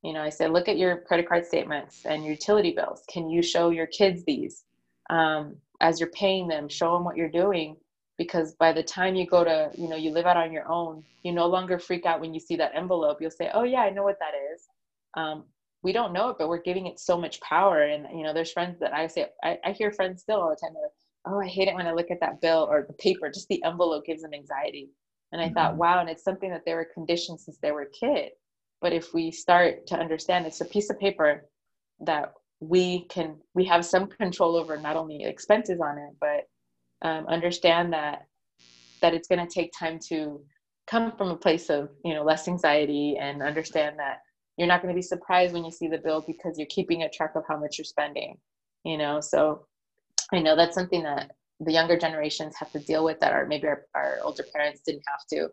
you 0.04 0.14
know 0.14 0.22
i 0.22 0.30
say 0.30 0.48
look 0.48 0.68
at 0.68 0.78
your 0.78 0.98
credit 1.02 1.28
card 1.28 1.46
statements 1.46 2.06
and 2.06 2.24
your 2.24 2.34
utility 2.34 2.72
bills. 2.72 3.04
Can 3.10 3.30
you 3.30 3.42
show 3.42 3.70
your 3.70 3.88
kids 3.88 4.24
these 4.26 4.64
um, 5.10 5.56
as 5.82 6.00
you're 6.00 6.12
paying 6.12 6.48
them? 6.48 6.70
Show 6.70 6.94
them 6.94 7.04
what 7.04 7.18
you're 7.18 7.30
doing 7.30 7.76
because 8.18 8.54
by 8.56 8.72
the 8.72 8.84
time 8.84 9.16
you 9.16 9.26
go 9.26 9.44
to 9.44 9.72
you 9.76 9.90
know 9.90 9.96
you 9.96 10.12
live 10.12 10.26
out 10.26 10.38
on 10.38 10.52
your 10.52 10.70
own 10.70 11.04
you 11.24 11.32
no 11.32 11.48
longer 11.48 11.80
freak 11.80 12.06
out 12.06 12.22
when 12.22 12.34
you 12.34 12.40
see 12.40 12.56
that 12.58 12.72
envelope. 12.76 13.18
You'll 13.22 13.32
say 13.32 13.50
oh 13.54 13.64
yeah 13.64 13.82
i 13.82 13.90
know 13.90 14.04
what 14.04 14.20
that 14.20 14.34
is. 14.54 14.68
Um, 15.16 15.46
we 15.82 15.94
don't 15.94 16.14
know 16.14 16.30
it 16.30 16.38
but 16.38 16.50
we're 16.50 16.62
giving 16.62 16.88
it 16.88 17.00
so 17.00 17.18
much 17.18 17.42
power. 17.42 17.84
And 17.84 18.06
you 18.18 18.24
know 18.24 18.34
there's 18.34 18.52
friends 18.52 18.80
that 18.80 18.94
i 18.94 19.08
say 19.08 19.28
i, 19.44 19.58
I 19.66 19.72
hear 19.72 19.92
friends 19.92 20.22
still 20.22 20.42
all 20.42 20.50
the 20.50 20.56
time 20.56 20.74
like 20.76 20.92
oh 21.26 21.42
i 21.42 21.48
hate 21.48 21.68
it 21.68 21.76
when 21.76 21.88
i 21.88 21.92
look 21.94 22.12
at 22.12 22.20
that 22.22 22.42
bill 22.42 22.68
or 22.70 22.86
the 22.88 22.94
paper. 22.94 23.30
Just 23.30 23.48
the 23.50 23.64
envelope 23.64 24.06
gives 24.06 24.22
them 24.22 24.34
anxiety. 24.34 24.90
And 25.32 25.42
i 25.42 25.46
mm-hmm. 25.46 25.56
thought 25.56 25.78
wow. 25.78 26.00
And 26.00 26.10
it's 26.10 26.24
something 26.24 26.52
that 26.52 26.64
they 26.66 26.74
were 26.74 26.88
conditioned 26.94 27.40
since 27.40 27.58
they 27.58 27.72
were 27.72 27.84
a 27.84 27.90
kid 27.90 28.32
but 28.82 28.94
if 28.94 29.14
we 29.14 29.32
start 29.32 29.88
to 29.88 29.96
understand 29.96 30.46
it's 30.46 30.62
a 30.62 30.66
piece 30.66 30.90
of 30.90 31.00
paper 31.00 31.46
that 32.00 32.34
we 32.60 33.06
can 33.06 33.38
we 33.54 33.66
have 33.66 33.86
some 33.86 34.08
control 34.08 34.56
over 34.56 34.78
not 34.78 34.96
only 34.96 35.24
expenses 35.24 35.80
on 35.82 35.98
it 35.98 36.16
but 36.20 37.08
um, 37.08 37.26
understand 37.28 37.94
that 37.94 38.26
that 39.02 39.14
it's 39.14 39.28
going 39.28 39.46
to 39.46 39.54
take 39.54 39.72
time 39.78 40.00
to 40.10 40.42
come 40.88 41.14
from 41.18 41.30
a 41.30 41.38
place 41.38 41.70
of 41.70 41.90
you 42.04 42.14
know 42.14 42.24
less 42.24 42.48
anxiety 42.48 43.18
and 43.20 43.42
understand 43.42 43.98
that 44.00 44.20
you're 44.58 44.68
not 44.68 44.82
going 44.82 44.94
to 44.94 44.98
be 44.98 45.02
surprised 45.02 45.54
when 45.54 45.64
you 45.64 45.72
see 45.72 45.88
the 45.88 45.98
bill 45.98 46.24
because 46.28 46.58
you're 46.58 46.68
keeping 46.70 47.04
a 47.04 47.10
track 47.10 47.32
of 47.36 47.44
how 47.48 47.58
much 47.58 47.78
you're 47.78 47.86
spending 47.86 48.36
you 48.86 48.98
know? 48.98 49.22
So 49.22 49.66
i 50.34 50.40
know 50.40 50.56
that's 50.56 50.76
something 50.76 51.04
that 51.04 51.32
the 51.60 51.72
younger 51.74 51.98
generations 51.98 52.56
have 52.58 52.72
to 52.72 52.80
deal 52.80 53.04
with 53.04 53.20
that 53.20 53.34
are 53.34 53.46
maybe 53.46 53.68
our, 53.68 53.86
our 53.96 54.20
older 54.24 54.46
parents 54.54 54.82
didn't 54.86 55.04
have 55.08 55.26
to 55.32 55.50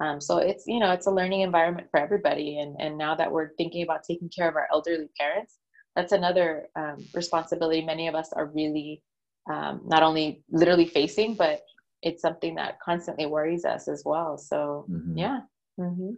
um, 0.00 0.20
so 0.20 0.38
it's 0.38 0.64
you 0.66 0.80
know 0.80 0.90
it's 0.92 1.06
a 1.06 1.10
learning 1.10 1.40
environment 1.40 1.88
for 1.90 2.00
everybody 2.00 2.58
and 2.58 2.76
and 2.80 2.98
now 2.98 3.14
that 3.14 3.30
we're 3.30 3.50
thinking 3.56 3.82
about 3.82 4.02
taking 4.08 4.28
care 4.28 4.48
of 4.48 4.56
our 4.56 4.68
elderly 4.72 5.08
parents 5.18 5.58
that's 5.94 6.12
another 6.12 6.66
um, 6.76 7.04
responsibility 7.14 7.82
many 7.82 8.08
of 8.08 8.14
us 8.14 8.32
are 8.32 8.46
really 8.46 9.02
um, 9.50 9.82
not 9.84 10.02
only 10.02 10.42
literally 10.50 10.86
facing, 10.86 11.34
but 11.34 11.62
it's 12.02 12.22
something 12.22 12.54
that 12.56 12.80
constantly 12.80 13.26
worries 13.26 13.64
us 13.64 13.88
as 13.88 14.02
well. 14.04 14.38
So 14.38 14.86
mm-hmm. 14.90 15.18
yeah. 15.18 15.40
Mm-hmm. 15.78 16.10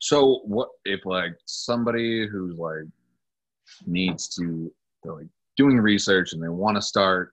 So 0.00 0.40
what 0.44 0.68
if 0.84 1.04
like 1.04 1.32
somebody 1.46 2.26
who's 2.28 2.56
like 2.56 2.84
needs 3.86 4.28
to 4.36 4.72
they're 5.02 5.14
like 5.14 5.26
doing 5.56 5.78
research 5.78 6.32
and 6.32 6.42
they 6.42 6.48
want 6.48 6.76
to 6.76 6.82
start 6.82 7.32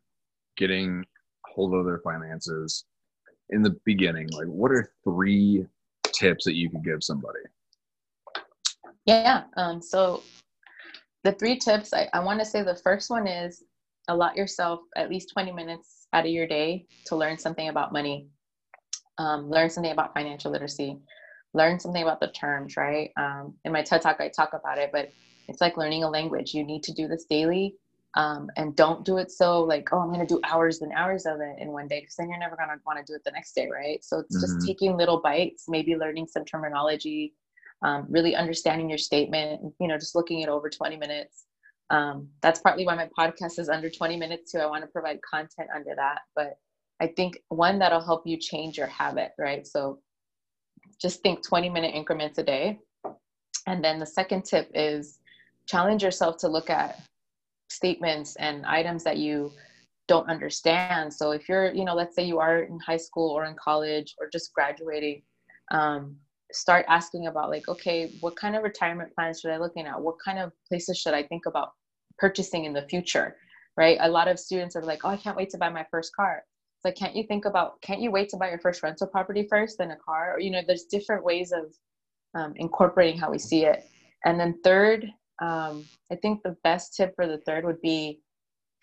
getting 0.58 1.04
hold 1.46 1.74
of 1.76 1.86
their 1.86 2.00
finances 2.00 2.86
in 3.50 3.62
the 3.62 3.76
beginning, 3.86 4.28
like 4.32 4.48
what 4.48 4.72
are 4.72 4.92
three 5.04 5.66
tips 6.20 6.46
that 6.46 6.56
you 6.56 6.70
could 6.70 6.84
give 6.84 7.04
somebody? 7.04 7.40
Yeah. 9.06 9.44
Um, 9.56 9.82
so 9.82 10.24
the 11.24 11.34
three 11.34 11.58
tips 11.58 11.94
I, 11.94 12.10
I 12.14 12.20
want 12.20 12.40
to 12.40 12.46
say 12.46 12.64
the 12.64 12.76
first 12.76 13.10
one 13.10 13.28
is 13.28 13.64
allot 14.08 14.36
yourself 14.36 14.82
at 14.96 15.10
least 15.10 15.32
20 15.34 15.52
minutes 15.52 16.08
out 16.14 16.26
of 16.26 16.32
your 16.32 16.48
day 16.48 16.86
to 17.08 17.16
learn 17.16 17.38
something 17.38 17.70
about 17.70 17.92
money, 17.92 18.28
um, 19.18 19.50
learn 19.50 19.70
something 19.70 19.92
about 19.92 20.14
financial 20.14 20.52
literacy, 20.52 20.98
learn 21.54 21.80
something 21.80 22.04
about 22.04 22.20
the 22.20 22.28
terms, 22.28 22.78
right? 22.78 23.12
Um, 23.18 23.56
in 23.66 23.72
my 23.72 23.82
TED 23.82 24.02
Talk, 24.02 24.18
I 24.20 24.30
talk 24.30 24.52
about 24.54 24.78
it, 24.78 24.92
but 24.92 25.12
it's 25.48 25.62
like 25.62 25.78
learning 25.78 26.04
a 26.04 26.10
language. 26.10 26.54
You 26.54 26.64
need 26.64 26.84
to 26.84 26.94
do 26.94 27.08
this 27.08 27.26
daily. 27.30 27.76
Um, 28.16 28.50
and 28.56 28.76
don't 28.76 29.04
do 29.04 29.18
it 29.18 29.30
so 29.30 29.62
like, 29.62 29.90
oh, 29.92 30.00
I'm 30.00 30.08
going 30.08 30.26
to 30.26 30.34
do 30.34 30.40
hours 30.46 30.82
and 30.82 30.94
hours 30.94 31.26
of 31.26 31.42
it 31.42 31.60
in 31.60 31.74
one 31.74 31.88
day 31.88 32.00
because 32.00 32.16
then 32.16 32.30
you're 32.30 32.40
never 32.40 32.56
going 32.56 32.70
to 32.70 32.76
want 32.86 32.98
to 32.98 33.04
do 33.06 33.14
it 33.14 33.24
the 33.26 33.32
next 33.32 33.54
day, 33.54 33.68
right? 33.70 34.02
So 34.04 34.20
it's 34.20 34.38
mm-hmm. 34.38 34.56
just 34.56 34.66
taking 34.68 34.96
little 34.96 35.22
bites, 35.22 35.66
maybe 35.68 35.98
learning 35.98 36.28
some 36.28 36.46
terminology, 36.46 37.34
um, 37.84 38.06
really 38.10 38.34
understanding 38.34 38.88
your 38.88 38.98
statement, 38.98 39.74
you 39.82 39.90
know, 39.90 39.98
just 39.98 40.16
looking 40.16 40.40
it 40.40 40.50
over 40.50 40.70
20 40.70 40.96
minutes 40.96 41.46
um, 41.90 42.28
that's 42.42 42.60
partly 42.60 42.86
why 42.86 42.96
my 42.96 43.10
podcast 43.18 43.60
is 43.60 43.70
under 43.70 43.90
20 43.90 44.18
minutes 44.18 44.52
too 44.52 44.60
i 44.60 44.66
want 44.66 44.84
to 44.84 44.88
provide 44.88 45.20
content 45.22 45.70
under 45.76 45.94
that 45.96 46.22
but 46.36 46.58
i 47.00 47.08
think 47.08 47.38
one 47.50 47.80
that'll 47.80 48.04
help 48.04 48.26
you 48.26 48.38
change 48.38 48.78
your 48.78 48.88
habit 48.88 49.32
right 49.38 49.68
so 49.68 50.00
just 51.00 51.22
think 51.22 51.46
20 51.46 51.70
minute 51.70 51.94
increments 51.94 52.38
a 52.38 52.44
day 52.44 52.80
and 53.68 53.84
then 53.84 54.00
the 54.00 54.06
second 54.06 54.44
tip 54.44 54.70
is 54.74 55.20
challenge 55.68 56.04
yourself 56.04 56.38
to 56.38 56.48
look 56.48 56.70
at 56.70 57.02
statements 57.70 58.36
and 58.38 58.66
items 58.66 59.04
that 59.04 59.18
you 59.18 59.52
don't 60.08 60.30
understand. 60.30 61.14
So 61.14 61.32
if 61.32 61.50
you're, 61.50 61.74
you 61.74 61.84
know, 61.84 61.96
let's 61.96 62.16
say 62.16 62.24
you 62.24 62.40
are 62.40 62.60
in 62.60 62.80
high 62.80 62.98
school 62.98 63.32
or 63.32 63.46
in 63.46 63.56
college 63.56 64.14
or 64.20 64.30
just 64.30 64.54
graduating, 64.54 65.24
um, 65.72 66.16
start 66.52 66.86
asking 66.88 67.28
about 67.28 67.50
like, 67.50 67.68
okay, 67.68 68.12
what 68.22 68.36
kind 68.36 68.56
of 68.56 68.64
retirement 68.64 69.14
plans 69.16 69.40
should 69.40 69.52
I 69.52 69.58
looking 69.58 69.88
at? 69.88 70.00
What 70.00 70.16
kind 70.24 70.40
of 70.40 70.52
places 70.68 70.98
should 70.98 71.14
I 71.14 71.24
think 71.24 71.48
about 71.48 71.70
purchasing 72.20 72.66
in 72.66 72.74
the 72.74 72.88
future? 72.88 73.36
Right. 73.78 73.98
A 74.00 74.10
lot 74.10 74.28
of 74.28 74.40
students 74.40 74.76
are 74.76 74.84
like, 74.84 75.02
oh, 75.04 75.10
I 75.10 75.18
can't 75.18 75.36
wait 75.36 75.50
to 75.50 75.58
buy 75.58 75.70
my 75.70 75.86
first 75.92 76.16
car. 76.16 76.44
It's 76.78 76.86
like, 76.86 76.96
can't 76.96 77.16
you 77.16 77.24
think 77.28 77.46
about, 77.46 77.82
can't 77.82 78.00
you 78.00 78.10
wait 78.10 78.30
to 78.30 78.38
buy 78.38 78.50
your 78.50 78.60
first 78.60 78.84
rental 78.84 79.08
property 79.08 79.48
first, 79.50 79.80
then 79.80 79.92
a 79.92 79.98
car? 79.98 80.36
Or, 80.36 80.40
you 80.40 80.50
know, 80.50 80.62
there's 80.66 80.84
different 80.84 81.26
ways 81.26 81.52
of 81.52 81.74
um, 82.40 82.54
incorporating 82.56 83.20
how 83.20 83.32
we 83.32 83.40
see 83.40 83.66
it. 83.66 83.84
And 84.24 84.40
then 84.40 84.60
third, 84.64 85.12
um, 85.40 85.86
I 86.12 86.16
think 86.16 86.44
the 86.44 86.56
best 86.64 86.96
tip 86.96 87.16
for 87.16 87.28
the 87.28 87.40
third 87.40 87.66
would 87.66 87.82
be 87.82 88.22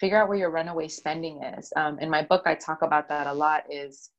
figure 0.00 0.20
out 0.20 0.28
where 0.28 0.38
your 0.38 0.50
runaway 0.50 0.88
spending 0.88 1.42
is. 1.42 1.72
Um, 1.76 1.98
in 2.00 2.10
my 2.10 2.22
book, 2.22 2.42
I 2.44 2.54
talk 2.54 2.82
about 2.82 3.08
that 3.08 3.26
a 3.26 3.32
lot. 3.32 3.64
Is 3.70 4.10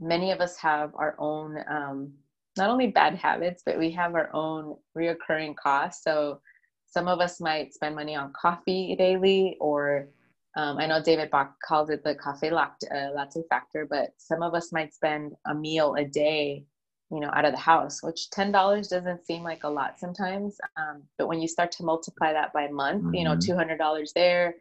many 0.00 0.30
of 0.30 0.40
us 0.40 0.56
have 0.58 0.92
our 0.94 1.16
own 1.18 1.58
um, 1.68 2.12
not 2.56 2.70
only 2.70 2.88
bad 2.88 3.16
habits, 3.16 3.62
but 3.66 3.78
we 3.78 3.90
have 3.90 4.14
our 4.14 4.30
own 4.32 4.76
reoccurring 4.96 5.56
costs. 5.56 6.04
So 6.04 6.40
some 6.86 7.08
of 7.08 7.20
us 7.20 7.40
might 7.40 7.74
spend 7.74 7.96
money 7.96 8.14
on 8.14 8.32
coffee 8.40 8.94
daily, 8.96 9.56
or 9.60 10.08
um, 10.56 10.78
I 10.78 10.86
know 10.86 11.02
David 11.02 11.30
Bach 11.30 11.52
calls 11.66 11.90
it 11.90 12.04
the 12.04 12.14
cafe 12.14 12.50
latte, 12.50 12.86
uh, 12.94 13.10
latte 13.12 13.42
factor, 13.48 13.86
but 13.90 14.10
some 14.18 14.42
of 14.42 14.54
us 14.54 14.72
might 14.72 14.94
spend 14.94 15.32
a 15.48 15.54
meal 15.54 15.96
a 15.98 16.04
day 16.04 16.64
you 17.10 17.20
know 17.20 17.30
out 17.34 17.44
of 17.44 17.52
the 17.52 17.58
house 17.58 18.02
which 18.02 18.28
$10 18.34 18.52
doesn't 18.88 19.26
seem 19.26 19.42
like 19.42 19.64
a 19.64 19.68
lot 19.68 19.98
sometimes 19.98 20.58
um, 20.76 21.02
but 21.18 21.28
when 21.28 21.40
you 21.40 21.48
start 21.48 21.70
to 21.72 21.84
multiply 21.84 22.32
that 22.32 22.52
by 22.52 22.68
month 22.68 23.04
mm-hmm. 23.04 23.14
you 23.14 23.24
know 23.24 23.36
mm-hmm. 23.36 23.82
$200 23.82 24.12
there 24.14 24.54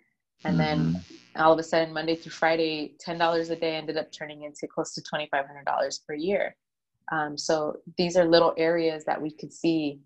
and 0.43 0.59
mm-hmm. 0.59 0.93
then 0.93 1.03
all 1.37 1.53
of 1.53 1.59
a 1.59 1.63
sudden 1.63 1.93
monday 1.93 2.15
through 2.15 2.31
friday 2.31 2.93
$10 3.05 3.49
a 3.49 3.55
day 3.55 3.75
ended 3.75 3.97
up 3.97 4.11
turning 4.11 4.43
into 4.43 4.67
close 4.67 4.93
to 4.93 5.01
$2500 5.01 5.99
per 6.07 6.13
year 6.13 6.55
um, 7.11 7.37
so 7.37 7.77
these 7.97 8.15
are 8.15 8.25
little 8.25 8.53
areas 8.57 9.03
that 9.05 9.21
we 9.21 9.31
could 9.31 9.51
see 9.51 9.99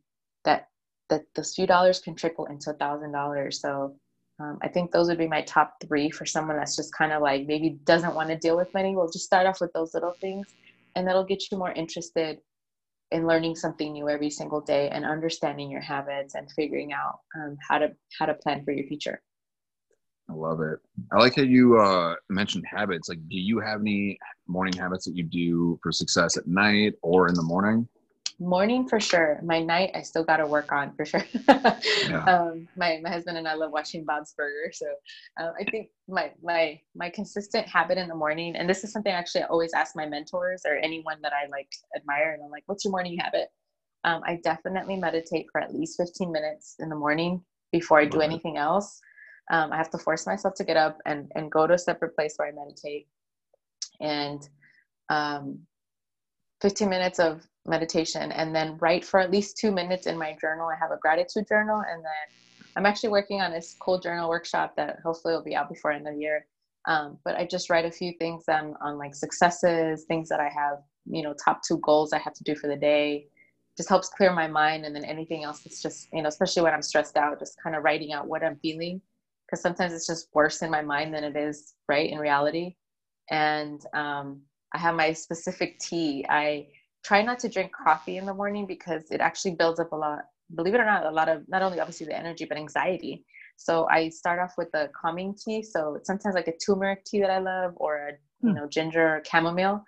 that 0.46 0.70
that 1.10 1.24
those 1.36 1.56
few 1.56 1.66
dollars 1.68 2.00
can 2.00 2.16
trickle 2.16 2.46
into 2.46 2.70
a 2.70 2.74
thousand 2.74 3.12
dollars 3.12 3.60
so 3.60 3.96
um, 4.40 4.60
i 4.62 4.68
think 4.68 4.92
those 4.92 5.08
would 5.08 5.18
be 5.18 5.28
my 5.28 5.42
top 5.42 5.76
three 5.86 6.12
for 6.12 6.26
someone 6.26 6.58
that's 6.58 6.76
just 6.76 6.94
kind 6.94 7.12
of 7.12 7.22
like 7.22 7.48
maybe 7.48 7.72
doesn't 7.84 8.14
want 8.14 8.30
to 8.30 8.38
deal 8.38 8.56
with 8.56 8.74
money 8.74 8.96
we'll 8.96 9.10
just 9.10 9.26
start 9.26 9.48
off 9.48 9.60
with 9.60 9.74
those 9.74 9.94
little 9.94 10.14
things 10.22 10.54
and 10.98 11.08
that'll 11.08 11.24
get 11.24 11.44
you 11.52 11.60
more 11.60 11.72
interested 11.72 12.40
in 13.12 13.28
learning 13.28 13.56
something 13.56 13.94
new 13.94 14.10
every 14.10 14.32
single 14.32 14.62
day 14.62 14.90
and 14.90 15.06
understanding 15.06 15.70
your 15.70 15.80
habits 15.80 16.34
and 16.34 16.52
figuring 16.54 16.92
out 16.92 17.20
um, 17.38 17.56
how 17.70 17.78
to 17.78 17.90
how 18.18 18.26
to 18.26 18.34
plan 18.34 18.66
for 18.66 18.72
your 18.72 18.88
future. 18.88 19.22
I 20.28 20.34
love 20.34 20.60
it. 20.60 20.80
I 21.14 21.18
like 21.20 21.36
how 21.36 21.44
you 21.44 21.80
uh, 21.80 22.16
mentioned 22.30 22.66
habits. 22.68 23.10
Like 23.10 23.20
do 23.30 23.38
you 23.38 23.60
have 23.60 23.82
any 23.82 24.18
morning 24.48 24.74
habits 24.74 25.06
that 25.06 25.16
you 25.16 25.24
do 25.24 25.80
for 25.84 25.92
success 25.92 26.36
at 26.36 26.48
night 26.48 26.96
or 27.04 27.28
in 27.28 27.36
the 27.36 27.44
morning 27.44 27.88
morning 28.40 28.88
for 28.88 29.00
sure. 29.00 29.40
My 29.44 29.62
night, 29.62 29.92
I 29.96 30.02
still 30.02 30.24
got 30.24 30.38
to 30.38 30.46
work 30.46 30.72
on 30.72 30.94
for 30.96 31.06
sure. 31.06 31.26
yeah. 31.48 32.24
um, 32.28 32.68
my 32.76 33.00
my 33.04 33.10
husband 33.10 33.38
and 33.38 33.48
I 33.48 33.56
love 33.56 33.72
watching 33.72 34.06
Bob's 34.06 34.34
Burger, 34.38 34.72
so 34.72 34.88
uh, 35.40 35.52
I 35.60 35.64
think 35.70 35.90
my 36.08 36.32
my 36.44 36.80
my 36.96 37.10
consistent 37.10 37.68
habit 37.68 37.98
in 37.98 38.08
the 38.08 38.16
morning, 38.16 38.56
and 38.56 38.70
this 38.70 38.84
is 38.84 38.92
something 38.92 39.12
I 39.12 39.18
actually 39.18 39.44
I 39.44 39.48
always 39.48 39.74
ask 39.74 39.96
my 39.96 40.06
mentors 40.06 40.64
or 40.66 40.76
anyone 40.76 41.18
that 41.24 41.34
I 41.34 41.48
like 41.50 41.70
admire, 41.96 42.34
and 42.34 42.44
I'm 42.44 42.52
like, 42.52 42.64
"What's 42.68 42.86
your 42.86 42.92
morning 42.92 43.18
habit?" 43.18 43.50
Um, 44.04 44.22
I 44.26 44.40
definitely 44.44 44.96
meditate 44.98 45.48
for 45.52 45.60
at 45.60 45.74
least 45.74 45.98
15 45.98 46.32
minutes 46.32 46.76
in 46.80 46.90
the 46.90 46.96
morning 46.96 47.44
before 47.72 48.00
I 48.00 48.06
do 48.06 48.22
anything 48.22 48.58
else. 48.58 49.02
Um, 49.52 49.74
I 49.74 49.78
have 49.78 49.90
to 49.92 49.98
force 49.98 50.28
myself 50.28 50.54
to 50.56 50.64
get 50.64 50.78
up 50.78 51.00
and 51.06 51.32
and 51.36 51.52
go 51.52 51.66
to 51.66 51.74
a 51.74 51.80
separate 51.80 52.16
place 52.16 52.36
where 52.38 52.48
I 52.48 52.52
meditate, 52.52 53.08
and 54.00 54.48
um, 55.10 55.60
15 56.62 56.90
minutes 56.90 57.20
of 57.20 57.48
meditation 57.68 58.32
and 58.32 58.56
then 58.56 58.78
write 58.80 59.06
for 59.06 59.20
at 59.20 59.32
least 59.32 59.58
two 59.58 59.72
minutes 59.72 60.08
in 60.08 60.18
my 60.18 60.36
journal. 60.40 60.68
I 60.68 60.78
have 60.80 60.92
a 60.92 60.98
gratitude 60.98 61.48
journal 61.48 61.84
and 61.90 62.04
then 62.04 62.38
I'm 62.76 62.86
actually 62.86 63.10
working 63.10 63.42
on 63.42 63.52
this 63.52 63.76
cool 63.80 64.00
journal 64.00 64.30
workshop 64.30 64.76
that 64.78 65.00
hopefully 65.04 65.34
will 65.34 65.44
be 65.44 65.56
out 65.56 65.68
before 65.68 65.92
end 65.92 66.08
of 66.08 66.14
the 66.14 66.22
year. 66.22 66.46
Um, 66.86 67.18
but 67.26 67.36
I 67.36 67.46
just 67.46 67.70
write 67.70 67.86
a 67.86 67.92
few 67.92 68.14
things 68.20 68.46
on, 68.48 68.76
on 68.82 68.98
like 68.98 69.16
successes, 69.16 70.06
things 70.08 70.30
that 70.30 70.40
I 70.40 70.50
have, 70.50 70.80
you 71.06 71.24
know, 71.24 71.34
top 71.34 71.62
two 71.68 71.80
goals 71.80 72.14
I 72.14 72.20
have 72.20 72.34
to 72.34 72.44
do 72.44 72.56
for 72.56 72.68
the 72.68 72.76
day. 72.76 73.28
Just 73.76 73.90
helps 73.90 74.10
clear 74.10 74.32
my 74.32 74.48
mind. 74.48 74.86
And 74.86 74.96
then 74.96 75.04
anything 75.04 75.44
else 75.44 75.62
that's 75.62 75.82
just, 75.82 76.08
you 76.14 76.22
know, 76.22 76.30
especially 76.30 76.62
when 76.64 76.74
I'm 76.74 76.82
stressed 76.82 77.18
out, 77.18 77.40
just 77.40 77.62
kind 77.62 77.76
of 77.76 77.84
writing 77.84 78.14
out 78.14 78.28
what 78.28 78.44
I'm 78.44 78.58
feeling. 78.58 79.02
Because 79.46 79.62
sometimes 79.62 79.94
it's 79.94 80.08
just 80.08 80.30
worse 80.34 80.62
in 80.62 80.70
my 80.70 80.82
mind 80.82 81.14
than 81.14 81.24
it 81.24 81.36
is, 81.36 81.74
right, 81.90 82.10
in 82.10 82.20
reality. 82.20 82.76
And 83.30 83.82
um, 83.94 84.42
I 84.74 84.78
have 84.78 84.96
my 84.96 85.14
specific 85.14 85.80
tea. 85.80 86.26
I 86.30 86.68
try 87.08 87.22
not 87.22 87.40
to 87.40 87.48
drink 87.48 87.72
coffee 87.72 88.18
in 88.18 88.26
the 88.26 88.34
morning 88.34 88.66
because 88.66 89.04
it 89.12 89.22
actually 89.22 89.56
builds 89.56 89.80
up 89.80 89.94
a 89.94 89.96
lot 89.96 90.20
believe 90.56 90.74
it 90.74 90.82
or 90.82 90.86
not 90.86 91.06
a 91.06 91.10
lot 91.10 91.30
of 91.30 91.42
not 91.48 91.62
only 91.62 91.80
obviously 91.80 92.06
the 92.06 92.18
energy 92.18 92.44
but 92.44 92.58
anxiety 92.58 93.24
so 93.56 93.88
i 93.90 94.10
start 94.10 94.40
off 94.40 94.54
with 94.58 94.68
a 94.74 94.90
calming 95.00 95.34
tea 95.34 95.64
so 95.64 95.96
it's 95.96 96.08
sometimes 96.08 96.36
like 96.36 96.50
a 96.50 96.58
turmeric 96.58 97.06
tea 97.06 97.22
that 97.22 97.30
i 97.30 97.40
love 97.40 97.72
or 97.78 97.96
a 97.96 98.12
you 98.44 98.50
hmm. 98.50 98.56
know 98.56 98.68
ginger 98.68 99.08
or 99.16 99.24
chamomile 99.30 99.84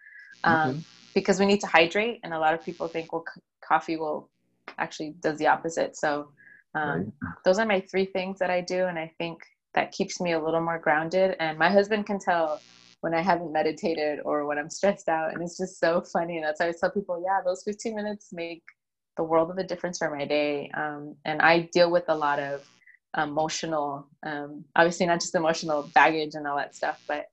um, 0.46 0.70
okay. 0.70 0.80
because 1.14 1.40
we 1.40 1.46
need 1.46 1.60
to 1.60 1.68
hydrate 1.68 2.20
and 2.24 2.34
a 2.34 2.40
lot 2.40 2.54
of 2.54 2.64
people 2.64 2.88
think 2.88 3.12
well 3.12 3.26
c- 3.34 3.42
coffee 3.62 3.98
will 3.98 4.30
actually 4.78 5.14
does 5.20 5.38
the 5.40 5.48
opposite 5.48 5.98
so 5.98 6.30
um, 6.76 6.90
right. 6.90 7.34
those 7.44 7.60
are 7.60 7.66
my 7.66 7.82
three 7.92 8.06
things 8.06 8.40
that 8.40 8.50
i 8.50 8.62
do 8.62 8.86
and 8.86 8.98
i 8.98 9.12
think 9.18 9.40
that 9.74 9.92
keeps 9.92 10.22
me 10.22 10.32
a 10.32 10.40
little 10.40 10.62
more 10.62 10.80
grounded 10.80 11.36
and 11.40 11.58
my 11.58 11.70
husband 11.70 12.06
can 12.06 12.18
tell 12.18 12.62
when 13.02 13.14
I 13.14 13.22
haven't 13.22 13.54
meditated 13.54 14.20
or 14.26 14.46
when 14.46 14.58
I'm 14.58 14.70
stressed 14.70 15.08
out. 15.08 15.34
And 15.34 15.42
it's 15.42 15.58
just 15.58 15.80
so 15.80 16.02
funny. 16.02 16.38
And 16.38 16.46
that's 16.46 16.60
why 16.60 16.68
I 16.68 16.74
tell 16.80 16.92
people, 16.92 17.22
yeah, 17.24 17.40
those 17.44 17.64
15 17.64 17.96
minutes 17.96 18.30
make 18.32 18.64
the 19.18 19.24
world 19.24 19.50
of 19.50 19.58
a 19.58 19.64
difference 19.64 19.98
for 19.98 20.16
my 20.16 20.26
day. 20.26 20.70
Um, 20.76 21.16
and 21.26 21.42
I 21.42 21.70
deal 21.74 21.92
with 21.92 22.06
a 22.08 22.16
lot 22.16 22.40
of 22.40 22.68
emotional, 23.18 24.08
um, 24.26 24.66
obviously 24.76 25.06
not 25.06 25.22
just 25.22 25.36
emotional 25.36 25.90
baggage 25.94 26.36
and 26.36 26.46
all 26.46 26.58
that 26.58 26.76
stuff, 26.76 27.02
but 27.08 27.26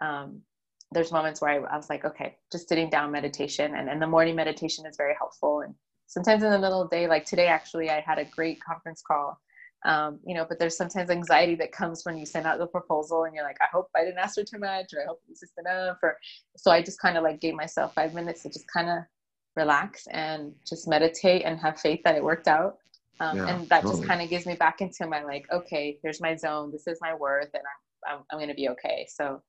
um, 0.00 0.42
there's 0.90 1.12
moments 1.12 1.40
where 1.40 1.50
I, 1.50 1.74
I, 1.74 1.76
was 1.76 1.88
like, 1.88 2.04
okay, 2.04 2.36
just 2.50 2.68
sitting 2.68 2.90
down 2.90 3.12
meditation. 3.12 3.74
And, 3.74 3.88
and 3.88 4.02
the 4.02 4.06
morning 4.06 4.36
meditation 4.36 4.84
is 4.86 4.96
very 4.96 5.14
helpful. 5.18 5.60
And 5.60 5.74
sometimes 6.06 6.42
in 6.42 6.50
the 6.50 6.58
middle 6.58 6.82
of 6.82 6.90
the 6.90 6.96
day, 6.96 7.06
like 7.06 7.24
today, 7.24 7.46
actually, 7.46 7.90
I 7.90 8.00
had 8.00 8.18
a 8.18 8.24
great 8.24 8.62
conference 8.62 9.02
call 9.06 9.38
um, 9.84 10.20
you 10.24 10.34
know, 10.34 10.46
but 10.48 10.58
there's 10.58 10.76
sometimes 10.76 11.10
anxiety 11.10 11.54
that 11.56 11.72
comes 11.72 12.04
when 12.04 12.16
you 12.16 12.26
send 12.26 12.46
out 12.46 12.58
the 12.58 12.66
proposal 12.66 13.24
and 13.24 13.34
you're 13.34 13.44
like, 13.44 13.58
I 13.60 13.66
hope 13.72 13.88
I 13.96 14.04
didn't 14.04 14.18
ask 14.18 14.34
for 14.34 14.44
too 14.44 14.58
much, 14.58 14.92
or 14.94 15.02
I 15.02 15.06
hope 15.06 15.20
this 15.28 15.42
is 15.42 15.52
enough. 15.58 15.98
Or 16.02 16.16
so 16.56 16.70
I 16.70 16.82
just 16.82 17.00
kind 17.00 17.16
of 17.16 17.24
like 17.24 17.40
gave 17.40 17.54
myself 17.54 17.94
five 17.94 18.14
minutes 18.14 18.42
to 18.42 18.48
just 18.48 18.66
kind 18.72 18.88
of 18.88 18.98
relax 19.56 20.06
and 20.08 20.52
just 20.66 20.88
meditate 20.88 21.42
and 21.44 21.58
have 21.58 21.80
faith 21.80 22.00
that 22.04 22.14
it 22.14 22.24
worked 22.24 22.48
out. 22.48 22.78
Um, 23.20 23.36
yeah, 23.36 23.48
and 23.48 23.68
that 23.68 23.82
totally. 23.82 24.00
just 24.00 24.08
kind 24.08 24.22
of 24.22 24.30
gives 24.30 24.46
me 24.46 24.54
back 24.54 24.80
into 24.80 25.06
my 25.06 25.22
like, 25.22 25.46
okay, 25.52 25.98
here's 26.02 26.20
my 26.20 26.36
zone. 26.36 26.72
This 26.72 26.86
is 26.86 26.98
my 27.00 27.14
worth, 27.14 27.50
and 27.52 27.62
I'm 27.62 27.82
I'm, 28.04 28.24
I'm 28.30 28.38
going 28.38 28.48
to 28.48 28.54
be 28.54 28.68
okay. 28.70 29.06
So 29.08 29.42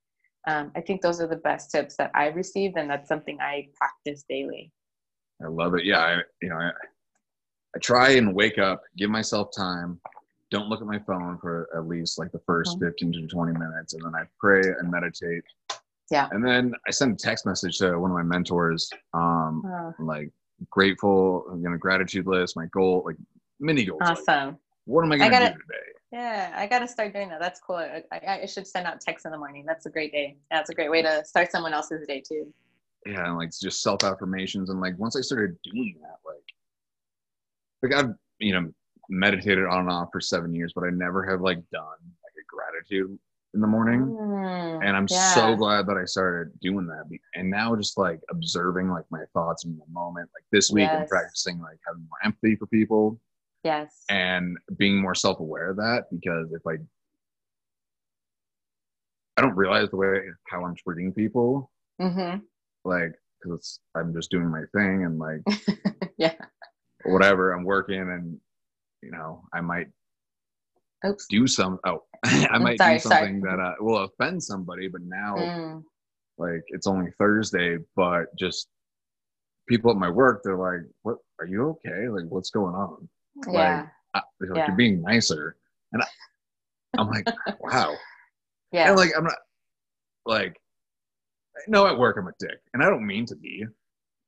um, 0.46 0.70
I 0.76 0.80
think 0.80 1.02
those 1.02 1.20
are 1.20 1.26
the 1.26 1.36
best 1.36 1.70
tips 1.70 1.96
that 1.96 2.10
I've 2.14 2.36
received, 2.36 2.76
and 2.76 2.88
that's 2.88 3.08
something 3.08 3.38
I 3.40 3.68
practice 3.76 4.24
daily. 4.28 4.72
I 5.42 5.48
love 5.48 5.74
it. 5.74 5.84
Yeah, 5.84 6.00
I, 6.00 6.18
you 6.42 6.48
know, 6.50 6.56
I, 6.56 6.70
I 7.74 7.78
try 7.80 8.10
and 8.10 8.34
wake 8.34 8.58
up, 8.58 8.82
give 8.96 9.10
myself 9.10 9.48
time, 9.56 10.00
don't 10.54 10.68
look 10.68 10.80
at 10.80 10.86
my 10.86 11.00
phone 11.00 11.36
for 11.38 11.68
at 11.74 11.88
least 11.88 12.16
like 12.16 12.30
the 12.30 12.38
1st 12.38 12.76
mm-hmm. 12.76 12.84
15 12.84 13.12
to 13.12 13.26
20 13.26 13.52
minutes 13.58 13.94
and 13.94 14.02
then 14.04 14.14
i 14.14 14.22
pray 14.38 14.62
and 14.78 14.90
meditate. 14.90 15.42
Yeah. 16.10 16.28
And 16.30 16.46
then 16.46 16.74
i 16.86 16.90
send 16.90 17.14
a 17.14 17.16
text 17.16 17.44
message 17.44 17.78
to 17.78 17.98
one 17.98 18.10
of 18.10 18.16
my 18.16 18.22
mentors 18.22 18.88
um 19.14 19.62
uh, 19.66 19.90
like 19.98 20.30
grateful 20.70 21.44
you 21.60 21.68
know 21.68 21.76
gratitude 21.76 22.26
list 22.26 22.56
my 22.56 22.66
goal 22.66 23.02
like 23.04 23.16
mini 23.58 23.84
goals 23.84 24.00
awesome. 24.02 24.46
like, 24.46 24.56
what 24.84 25.04
am 25.04 25.10
i 25.12 25.18
gonna 25.18 25.30
gotta, 25.30 25.46
do 25.46 25.52
today? 25.54 25.86
Yeah 26.12 26.52
i 26.56 26.66
gotta 26.68 26.86
start 26.86 27.12
doing 27.12 27.28
that 27.30 27.40
that's 27.40 27.60
cool 27.60 27.76
I, 27.76 28.02
I, 28.12 28.46
should 28.46 28.66
send 28.68 28.86
out 28.86 29.00
texts 29.00 29.26
in 29.26 29.32
the 29.32 29.38
morning 29.38 29.64
that's 29.66 29.86
a 29.86 29.90
great 29.90 30.12
day 30.12 30.36
that's 30.52 30.70
a 30.70 30.74
great 30.74 30.90
way 30.90 31.02
to 31.02 31.24
start 31.24 31.50
someone 31.50 31.74
else's 31.74 32.06
day 32.06 32.22
too. 32.26 32.52
Yeah 33.04 33.26
and 33.26 33.36
like 33.36 33.50
just 33.60 33.82
self 33.82 34.04
affirmations 34.04 34.70
and 34.70 34.80
like 34.80 34.96
once 34.98 35.16
i 35.16 35.20
started 35.20 35.56
doing 35.64 35.96
that 36.02 36.18
like 36.24 36.46
like 37.82 38.04
i've 38.04 38.14
you 38.38 38.52
know 38.52 38.72
meditated 39.08 39.64
on 39.64 39.80
and 39.80 39.90
off 39.90 40.08
for 40.12 40.20
seven 40.20 40.54
years, 40.54 40.72
but 40.74 40.84
I 40.84 40.90
never 40.90 41.24
have 41.24 41.40
like 41.40 41.58
done 41.70 41.82
like 41.82 42.34
a 42.38 42.46
gratitude 42.48 43.18
in 43.54 43.60
the 43.60 43.66
morning. 43.66 44.00
Mm, 44.00 44.84
and 44.84 44.96
I'm 44.96 45.06
yeah. 45.08 45.34
so 45.34 45.54
glad 45.54 45.86
that 45.86 45.96
I 45.96 46.04
started 46.04 46.52
doing 46.60 46.86
that. 46.86 47.04
And 47.34 47.50
now 47.50 47.74
just 47.76 47.96
like 47.96 48.20
observing 48.30 48.90
like 48.90 49.04
my 49.10 49.22
thoughts 49.32 49.64
in 49.64 49.76
the 49.76 49.92
moment. 49.92 50.28
Like 50.34 50.44
this 50.52 50.70
week, 50.70 50.88
yes. 50.90 51.02
I'm 51.02 51.06
practicing 51.06 51.60
like 51.60 51.78
having 51.86 52.02
more 52.02 52.18
empathy 52.24 52.56
for 52.56 52.66
people. 52.66 53.20
Yes. 53.62 54.04
And 54.10 54.58
being 54.76 55.00
more 55.00 55.14
self 55.14 55.40
aware 55.40 55.70
of 55.70 55.76
that 55.76 56.04
because 56.12 56.52
if 56.52 56.66
I, 56.66 56.74
I 59.36 59.40
don't 59.40 59.56
realize 59.56 59.88
the 59.90 59.96
way 59.96 60.18
how 60.48 60.64
I'm 60.64 60.74
treating 60.74 61.12
people. 61.12 61.70
Mm-hmm. 62.00 62.38
Like, 62.84 63.12
because 63.40 63.80
I'm 63.94 64.12
just 64.12 64.30
doing 64.30 64.50
my 64.50 64.62
thing 64.74 65.04
and 65.04 65.18
like, 65.18 65.40
yeah, 66.18 66.34
whatever. 67.04 67.52
I'm 67.52 67.64
working 67.64 68.00
and 68.00 68.38
you 69.04 69.10
know, 69.10 69.42
I 69.52 69.60
might 69.60 69.88
Oops. 71.06 71.26
do 71.28 71.46
some. 71.46 71.78
Oh, 71.86 72.04
I 72.24 72.58
might 72.58 72.78
sorry, 72.78 72.94
do 72.94 73.00
sorry. 73.00 73.26
something 73.26 73.40
that 73.42 73.60
uh, 73.60 73.74
will 73.80 74.04
offend 74.04 74.42
somebody. 74.42 74.88
But 74.88 75.02
now, 75.02 75.36
Mm, 75.36 75.84
like, 76.38 76.62
it's 76.68 76.86
only 76.86 77.10
Thursday, 77.18 77.78
but 77.94 78.26
just 78.38 78.68
people 79.68 79.90
at 79.90 79.96
my 79.96 80.10
work, 80.10 80.40
they're 80.42 80.56
like, 80.56 80.80
"What? 81.02 81.18
Are 81.38 81.46
you 81.46 81.68
okay? 81.86 82.08
Like, 82.08 82.24
what's 82.28 82.50
going 82.50 82.74
on?" 82.74 83.08
yeah. 83.50 83.86
Uh, 84.14 84.20
they're 84.40 84.50
like, 84.50 84.58
Yeah. 84.58 84.66
"You're 84.68 84.76
being 84.76 85.02
nicer," 85.02 85.56
and 85.92 86.02
I, 86.02 86.06
I'm 86.98 87.08
like, 87.08 87.26
"Wow." 87.60 87.94
yeah. 88.72 88.88
And 88.88 88.96
like, 88.96 89.10
I'm 89.16 89.24
not 89.24 89.34
like, 90.26 90.56
no, 91.68 91.86
at 91.86 91.98
work 91.98 92.16
I'm 92.18 92.28
a 92.28 92.32
dick, 92.38 92.58
and 92.72 92.82
I 92.82 92.88
don't 92.88 93.06
mean 93.06 93.26
to 93.26 93.36
be. 93.36 93.64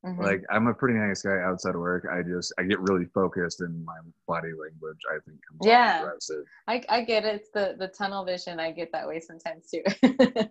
Mhm. 0.07 0.19
Like, 0.19 0.45
I'm 0.51 0.69
a 0.69 0.75
pretty 0.75 0.99
nice 0.99 1.23
guy 1.23 1.39
outside 1.41 1.75
of 1.75 1.81
work. 1.81 2.07
I 2.11 2.23
just 2.23 2.53
I 2.59 2.63
get 2.63 2.79
really 2.81 3.07
focused, 3.07 3.61
and 3.61 3.85
my 3.85 3.97
body 4.29 4.53
language 4.53 5.01
I 5.11 5.19
think 5.27 5.41
comes 5.49 5.61
Yeah. 5.65 6.01
aggressive. 6.03 6.45
I, 6.69 6.83
I 6.89 7.03
get 7.03 7.25
it. 7.25 7.35
It's 7.35 7.51
the, 7.51 7.75
the 7.79 7.89
tunnel 7.89 8.25
vision. 8.25 8.61
I 8.61 8.71
get 8.71 8.93
that 8.93 9.07
way 9.09 9.19
sometimes 9.21 9.69
too. 9.69 9.83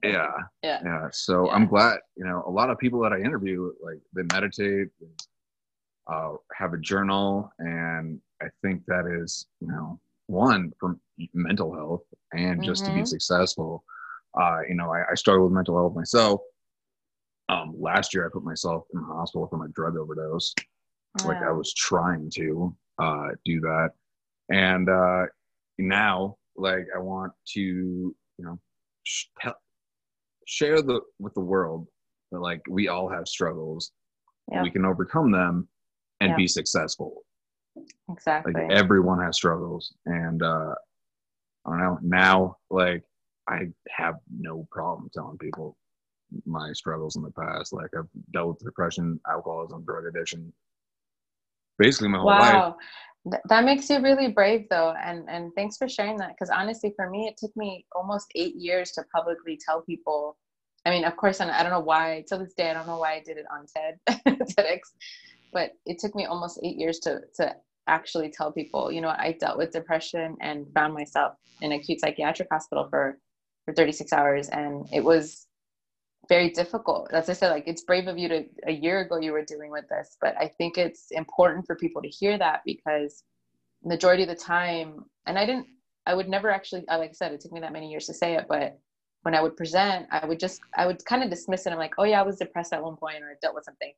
Yeah, 0.04 0.34
Yeah. 0.62 0.82
yeah. 0.84 1.08
So 1.12 1.46
Yeah. 1.48 1.54
I'm 1.54 1.68
glad 1.68 2.00
you 2.18 2.26
know 2.26 2.44
a 2.46 2.52
lot 2.52 2.70
of 2.70 2.78
people 2.80 3.00
that 3.02 3.14
I 3.14 3.20
interview 3.20 3.72
like 3.82 4.00
they 4.14 4.24
meditate, 4.34 4.90
uh, 6.08 6.34
have 6.54 6.74
a 6.74 6.78
journal, 6.78 7.52
and 7.60 8.20
I 8.42 8.48
think 8.62 8.86
that 8.88 9.06
is 9.08 9.48
you 9.62 9.68
know 9.68 10.00
one 10.28 10.74
for 10.80 10.98
mental 11.34 11.74
health 11.74 12.04
and 12.34 12.62
just 12.64 12.86
to 12.86 12.92
be 12.92 13.02
Mhm. 13.02 13.08
successful. 13.08 13.84
Uh, 14.40 14.60
you 14.68 14.76
know, 14.76 14.92
I, 14.92 15.12
I 15.12 15.16
struggle 15.16 15.46
with 15.46 15.54
mental 15.54 15.76
health 15.78 15.96
myself. 15.96 16.42
Um, 17.50 17.76
last 17.80 18.14
year 18.14 18.26
I 18.26 18.30
put 18.32 18.44
myself 18.44 18.86
in 18.94 19.00
the 19.02 19.06
hospital 19.08 19.48
from 19.48 19.62
a 19.62 19.68
drug 19.70 19.98
overdose. 19.98 20.54
Like 21.24 21.42
I 21.44 21.52
was 21.52 21.74
trying 21.74 22.30
to 22.36 22.76
uh, 23.00 23.30
do 23.46 23.62
that, 23.62 23.92
and 24.50 24.90
uh, 24.90 25.26
now 25.78 26.36
like 26.58 26.86
I 26.94 27.00
want 27.00 27.32
to 27.54 27.62
you 27.62 28.16
know 28.38 28.60
sh- 29.04 29.28
tell, 29.40 29.56
share 30.46 30.82
the 30.82 31.00
with 31.20 31.34
the 31.36 31.40
world 31.42 31.88
that 32.32 32.40
like 32.42 32.62
we 32.70 32.90
all 32.90 33.08
have 33.08 33.28
struggles, 33.30 33.92
Yeah. 34.52 34.62
we 34.64 34.72
can 34.72 34.84
overcome 34.84 35.32
them, 35.32 35.70
and 36.20 36.32
Yeah. 36.32 36.36
be 36.36 36.48
successful. 36.48 37.24
exactly. 38.10 38.52
Like 38.54 38.72
everyone 38.72 39.20
has 39.22 39.38
struggles, 39.38 39.94
and 40.06 40.44
uh, 40.44 40.76
I 41.66 41.70
don't 41.70 41.80
know. 41.80 42.00
Now, 42.02 42.58
like 42.70 43.04
I 43.48 43.70
have 43.90 44.16
no 44.38 44.68
problem 44.70 45.10
telling 45.14 45.38
people 45.38 45.78
my 46.46 46.74
struggles 46.74 47.16
in 47.16 47.24
the 47.24 47.32
past. 47.32 47.74
Like 47.74 47.90
I've 47.98 48.10
dealt 48.34 48.48
with 48.50 48.60
depression, 48.60 49.20
alcoholism, 49.30 49.84
drug 49.86 50.06
addiction, 50.06 50.52
basically 51.78 52.10
my 52.10 52.18
whole 52.18 52.28
life. 52.28 52.54
wow. 52.54 52.78
Th- 53.30 53.42
that 53.50 53.66
makes 53.66 53.90
you 53.90 54.00
really 54.02 54.28
brave 54.30 54.68
though. 54.70 54.94
And, 55.02 55.28
and 55.30 55.52
thanks 55.56 55.78
for 55.78 55.90
sharing 55.90 56.18
that. 56.18 56.38
Cause 56.38 56.50
honestly, 56.50 56.94
for 56.96 57.10
me, 57.10 57.28
it 57.28 57.38
took 57.38 57.56
me 57.56 57.86
almost 57.96 58.28
eight 58.36 58.56
years 58.56 58.92
to 58.94 59.04
publicly 59.14 59.60
tell 59.64 59.82
people. 59.82 60.38
I 60.86 60.92
mean, 60.92 61.06
of 61.06 61.18
course, 61.18 61.40
and 61.40 61.50
I 61.50 61.64
don't 61.64 61.72
know 61.72 61.80
why, 61.80 62.24
till 62.30 62.38
this 62.40 62.54
day, 62.54 62.70
I 62.70 62.74
don't 62.74 62.86
know 62.86 63.00
why 63.00 63.14
I 63.14 63.24
did 63.26 63.38
it 63.38 63.46
on 63.52 63.66
TED, 63.66 64.00
TEDx, 64.56 64.80
but 65.52 65.72
it 65.88 65.98
took 65.98 66.14
me 66.14 66.26
almost 66.26 66.60
eight 66.64 66.78
years 66.78 67.00
to, 67.00 67.22
to 67.38 67.56
actually 67.88 68.30
tell 68.30 68.52
people, 68.52 68.92
you 68.92 69.02
know, 69.02 69.10
I 69.10 69.36
dealt 69.40 69.58
with 69.58 69.72
depression 69.72 70.36
and 70.42 70.68
found 70.76 70.94
myself 70.94 71.34
in 71.62 71.72
acute 71.72 72.02
psychiatric 72.02 72.50
hospital 72.52 72.88
for, 72.90 73.18
for 73.66 73.74
36 73.74 74.14
hours. 74.14 74.50
And 74.50 74.88
it 74.94 75.04
was 75.04 75.45
very 76.28 76.50
difficult. 76.50 77.12
As 77.14 77.30
I 77.30 77.34
said, 77.34 77.50
like 77.50 77.68
it's 77.68 77.84
brave 77.84 78.08
of 78.08 78.18
you 78.18 78.28
to 78.30 78.46
a 78.68 78.72
year 78.72 79.02
ago 79.02 79.18
you 79.18 79.32
were 79.32 79.44
dealing 79.44 79.72
with 79.72 79.88
this, 79.90 80.18
but 80.22 80.36
I 80.40 80.48
think 80.48 80.78
it's 80.78 81.08
important 81.12 81.66
for 81.66 81.76
people 81.76 82.02
to 82.02 82.08
hear 82.10 82.38
that 82.38 82.62
because 82.66 83.24
majority 83.84 84.24
of 84.24 84.30
the 84.30 84.36
time, 84.36 85.06
and 85.26 85.38
I 85.38 85.46
didn't, 85.46 85.68
I 86.06 86.14
would 86.14 86.30
never 86.30 86.50
actually, 86.50 86.88
uh, 86.88 86.98
like 86.98 87.12
I 87.12 87.14
said, 87.14 87.32
it 87.32 87.42
took 87.42 87.52
me 87.52 87.60
that 87.62 87.74
many 87.74 87.90
years 87.90 88.06
to 88.08 88.14
say 88.14 88.36
it, 88.36 88.46
but 88.48 88.80
when 89.24 89.34
I 89.34 89.42
would 89.42 89.58
present, 89.58 90.08
I 90.12 90.26
would 90.26 90.40
just, 90.40 90.62
I 90.78 90.86
would 90.86 91.04
kind 91.06 91.24
of 91.24 91.30
dismiss 91.30 91.66
it. 91.66 91.72
I'm 91.72 91.80
like, 91.80 91.96
oh 91.98 92.04
yeah, 92.04 92.20
I 92.20 92.24
was 92.24 92.38
depressed 92.38 92.74
at 92.74 92.84
one 92.84 92.96
point 92.96 93.24
or 93.24 93.30
I 93.30 93.34
dealt 93.42 93.56
with 93.56 93.66
something. 93.66 93.94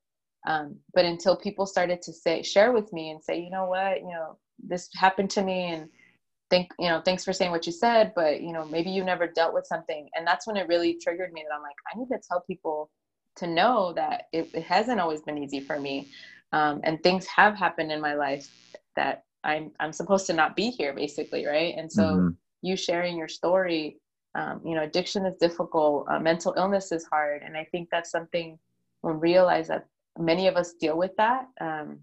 Um, 0.47 0.77
but 0.93 1.03
until 1.03 1.35
people 1.35 1.65
started 1.65 2.01
to 2.03 2.13
say, 2.13 2.41
share 2.43 2.71
with 2.71 2.91
me 2.93 3.09
and 3.09 3.21
say, 3.21 3.39
you 3.39 3.49
know 3.49 3.65
what, 3.65 3.99
you 3.99 4.07
know, 4.07 4.37
this 4.59 4.89
happened 4.95 5.29
to 5.31 5.43
me 5.43 5.65
and 5.65 5.89
think, 6.49 6.71
you 6.79 6.89
know, 6.89 7.01
thanks 7.03 7.23
for 7.25 7.33
saying 7.33 7.51
what 7.51 7.65
you 7.65 7.71
said, 7.71 8.13
but 8.15 8.41
you 8.41 8.53
know, 8.53 8.65
maybe 8.65 8.89
you 8.89 9.03
never 9.03 9.27
dealt 9.27 9.53
with 9.53 9.65
something. 9.65 10.09
And 10.15 10.25
that's 10.25 10.47
when 10.47 10.57
it 10.57 10.67
really 10.67 10.93
triggered 10.95 11.33
me 11.33 11.45
that 11.47 11.55
I'm 11.55 11.61
like, 11.61 11.75
I 11.93 11.97
need 11.97 12.07
to 12.09 12.19
tell 12.27 12.41
people 12.41 12.89
to 13.37 13.47
know 13.47 13.93
that 13.93 14.27
it, 14.33 14.49
it 14.53 14.63
hasn't 14.63 14.99
always 14.99 15.21
been 15.21 15.37
easy 15.37 15.59
for 15.59 15.79
me. 15.79 16.09
Um, 16.53 16.81
and 16.83 17.01
things 17.03 17.25
have 17.27 17.55
happened 17.55 17.91
in 17.91 18.01
my 18.01 18.15
life 18.15 18.49
that 18.95 19.25
I'm, 19.43 19.71
I'm 19.79 19.93
supposed 19.93 20.25
to 20.27 20.33
not 20.33 20.55
be 20.55 20.69
here 20.69 20.93
basically. 20.93 21.45
Right. 21.45 21.75
And 21.77 21.91
so 21.91 22.03
Mhm. 22.03 22.35
you 22.61 22.75
sharing 22.75 23.17
your 23.17 23.27
story, 23.27 23.99
um, 24.35 24.61
you 24.65 24.75
know, 24.75 24.83
addiction 24.83 25.25
is 25.25 25.35
difficult, 25.39 26.07
uh, 26.09 26.19
mental 26.19 26.53
illness 26.57 26.91
is 26.91 27.05
hard. 27.05 27.43
And 27.43 27.57
I 27.57 27.65
think 27.65 27.89
that's 27.91 28.11
something 28.11 28.57
when 29.01 29.15
we 29.15 29.29
realize 29.31 29.67
that 29.67 29.85
many 30.17 30.47
of 30.47 30.55
us 30.55 30.73
deal 30.73 30.97
with 30.97 31.15
that, 31.17 31.47
um, 31.61 31.99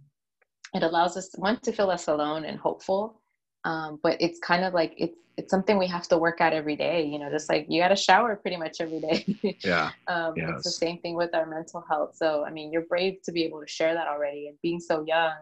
it 0.75 0.83
allows 0.83 1.17
us 1.17 1.31
one 1.37 1.59
to 1.61 1.73
feel 1.73 1.87
less 1.87 2.09
alone 2.09 2.45
and 2.45 2.59
hopeful. 2.59 3.21
Um, 3.65 3.99
but 4.03 4.21
it's 4.21 4.39
kind 4.41 4.65
of 4.65 4.75
like 4.75 4.95
it's 4.99 5.17
it's 5.37 5.51
something 5.51 5.79
we 5.79 5.87
have 5.89 6.07
to 6.09 6.19
work 6.19 6.41
at 6.41 6.53
every 6.53 6.77
day. 6.77 7.05
You 7.05 7.19
know, 7.19 7.31
just 7.31 7.49
like 7.49 7.67
you 7.69 7.81
got 7.83 7.89
to 7.89 7.97
shower 7.97 8.37
pretty 8.37 8.57
much 8.57 8.81
every 8.81 9.01
day. 9.01 9.59
Yeah. 9.65 9.91
um, 10.07 10.35
It's 10.37 10.65
the 10.65 10.71
same 10.71 10.99
thing 10.99 11.17
with 11.17 11.35
our 11.35 11.47
mental 11.47 11.85
health. 11.89 12.17
So 12.17 12.45
I 12.45 12.51
mean, 12.51 12.73
you're 12.73 12.83
brave 12.87 13.23
to 13.25 13.33
be 13.33 13.45
able 13.45 13.61
to 13.61 13.67
share 13.67 13.95
that 13.95 14.07
already, 14.09 14.49
and 14.49 14.59
being 14.63 14.81
so 14.81 15.05
young. 15.07 15.35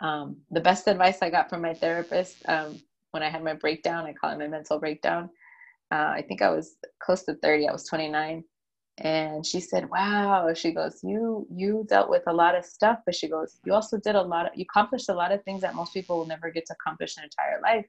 Um, 0.00 0.36
the 0.50 0.60
best 0.60 0.86
advice 0.88 1.18
I 1.22 1.30
got 1.30 1.48
from 1.48 1.62
my 1.62 1.72
therapist 1.74 2.36
um, 2.48 2.80
when 3.12 3.22
I 3.22 3.30
had 3.30 3.42
my 3.44 3.54
breakdown, 3.54 4.04
I 4.06 4.12
call 4.12 4.30
it 4.32 4.38
my 4.38 4.48
mental 4.48 4.78
breakdown. 4.78 5.30
Uh, 5.90 6.10
I 6.18 6.24
think 6.26 6.42
I 6.42 6.50
was 6.50 6.76
close 7.00 7.22
to 7.24 7.34
30. 7.34 7.68
I 7.68 7.72
was 7.72 7.84
29 7.84 8.44
and 8.98 9.44
she 9.44 9.60
said 9.60 9.90
wow. 9.90 10.52
She 10.54 10.72
goes 10.72 11.00
you 11.02 11.46
you 11.52 11.84
dealt 11.88 12.08
with 12.08 12.22
a 12.26 12.32
lot 12.32 12.54
of 12.54 12.64
stuff 12.64 12.98
but 13.04 13.14
she 13.14 13.28
goes 13.28 13.58
you 13.64 13.72
also 13.72 13.98
did 13.98 14.14
a 14.14 14.22
lot 14.22 14.46
of 14.46 14.52
you 14.54 14.64
accomplished 14.68 15.08
a 15.08 15.14
lot 15.14 15.32
of 15.32 15.42
things 15.42 15.62
that 15.62 15.74
most 15.74 15.92
people 15.92 16.18
will 16.18 16.26
never 16.26 16.50
get 16.50 16.66
to 16.66 16.74
accomplish 16.74 17.16
in 17.16 17.22
their 17.22 17.26
entire 17.26 17.60
life. 17.62 17.86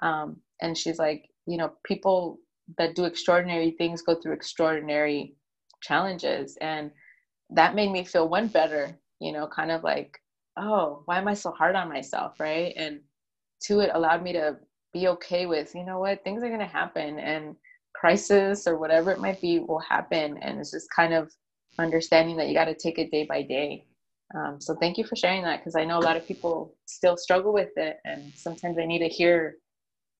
Um, 0.00 0.36
and 0.60 0.76
she's 0.76 0.98
like 0.98 1.28
you 1.46 1.56
know 1.56 1.72
people 1.84 2.40
that 2.78 2.94
do 2.96 3.04
extraordinary 3.04 3.72
things 3.72 4.02
go 4.02 4.14
through 4.16 4.32
extraordinary 4.32 5.36
challenges. 5.80 6.56
And 6.60 6.90
that 7.50 7.74
made 7.74 7.92
me 7.92 8.04
feel 8.04 8.28
one 8.28 8.48
better 8.48 8.98
you 9.20 9.32
know 9.32 9.46
kind 9.46 9.70
of 9.70 9.84
like 9.84 10.18
oh 10.56 11.02
why 11.04 11.18
am 11.18 11.28
i 11.28 11.34
so 11.34 11.52
hard 11.52 11.76
on 11.76 11.88
myself? 11.88 12.40
Right? 12.40 12.74
And 12.76 13.00
two 13.62 13.78
it 13.78 13.90
allowed 13.94 14.24
me 14.24 14.32
to 14.32 14.56
be 14.92 15.06
okay 15.06 15.46
with 15.46 15.72
you 15.76 15.84
know 15.84 16.00
what? 16.00 16.24
Things 16.24 16.42
are 16.42 16.48
going 16.48 16.58
to 16.58 16.66
happen. 16.66 17.20
And 17.20 17.54
crisis 18.02 18.66
or 18.66 18.76
whatever 18.78 19.12
it 19.12 19.20
might 19.20 19.40
be 19.40 19.60
will 19.60 19.78
happen 19.78 20.36
and 20.42 20.58
it's 20.58 20.72
just 20.72 20.88
kind 20.90 21.14
of 21.14 21.32
understanding 21.78 22.36
that 22.36 22.48
you 22.48 22.54
got 22.54 22.64
to 22.64 22.74
take 22.74 22.98
it 22.98 23.12
day 23.12 23.24
by 23.24 23.40
day 23.42 23.84
um, 24.36 24.60
so 24.60 24.74
thank 24.80 24.98
you 24.98 25.04
for 25.04 25.14
sharing 25.14 25.42
that 25.44 25.60
because 25.60 25.76
i 25.76 25.84
know 25.84 25.98
a 26.00 26.06
lot 26.08 26.16
of 26.16 26.26
people 26.26 26.74
still 26.84 27.16
struggle 27.16 27.52
with 27.52 27.70
it 27.76 27.98
and 28.04 28.32
sometimes 28.34 28.74
they 28.76 28.86
need 28.86 28.98
to 28.98 29.08
hear 29.20 29.54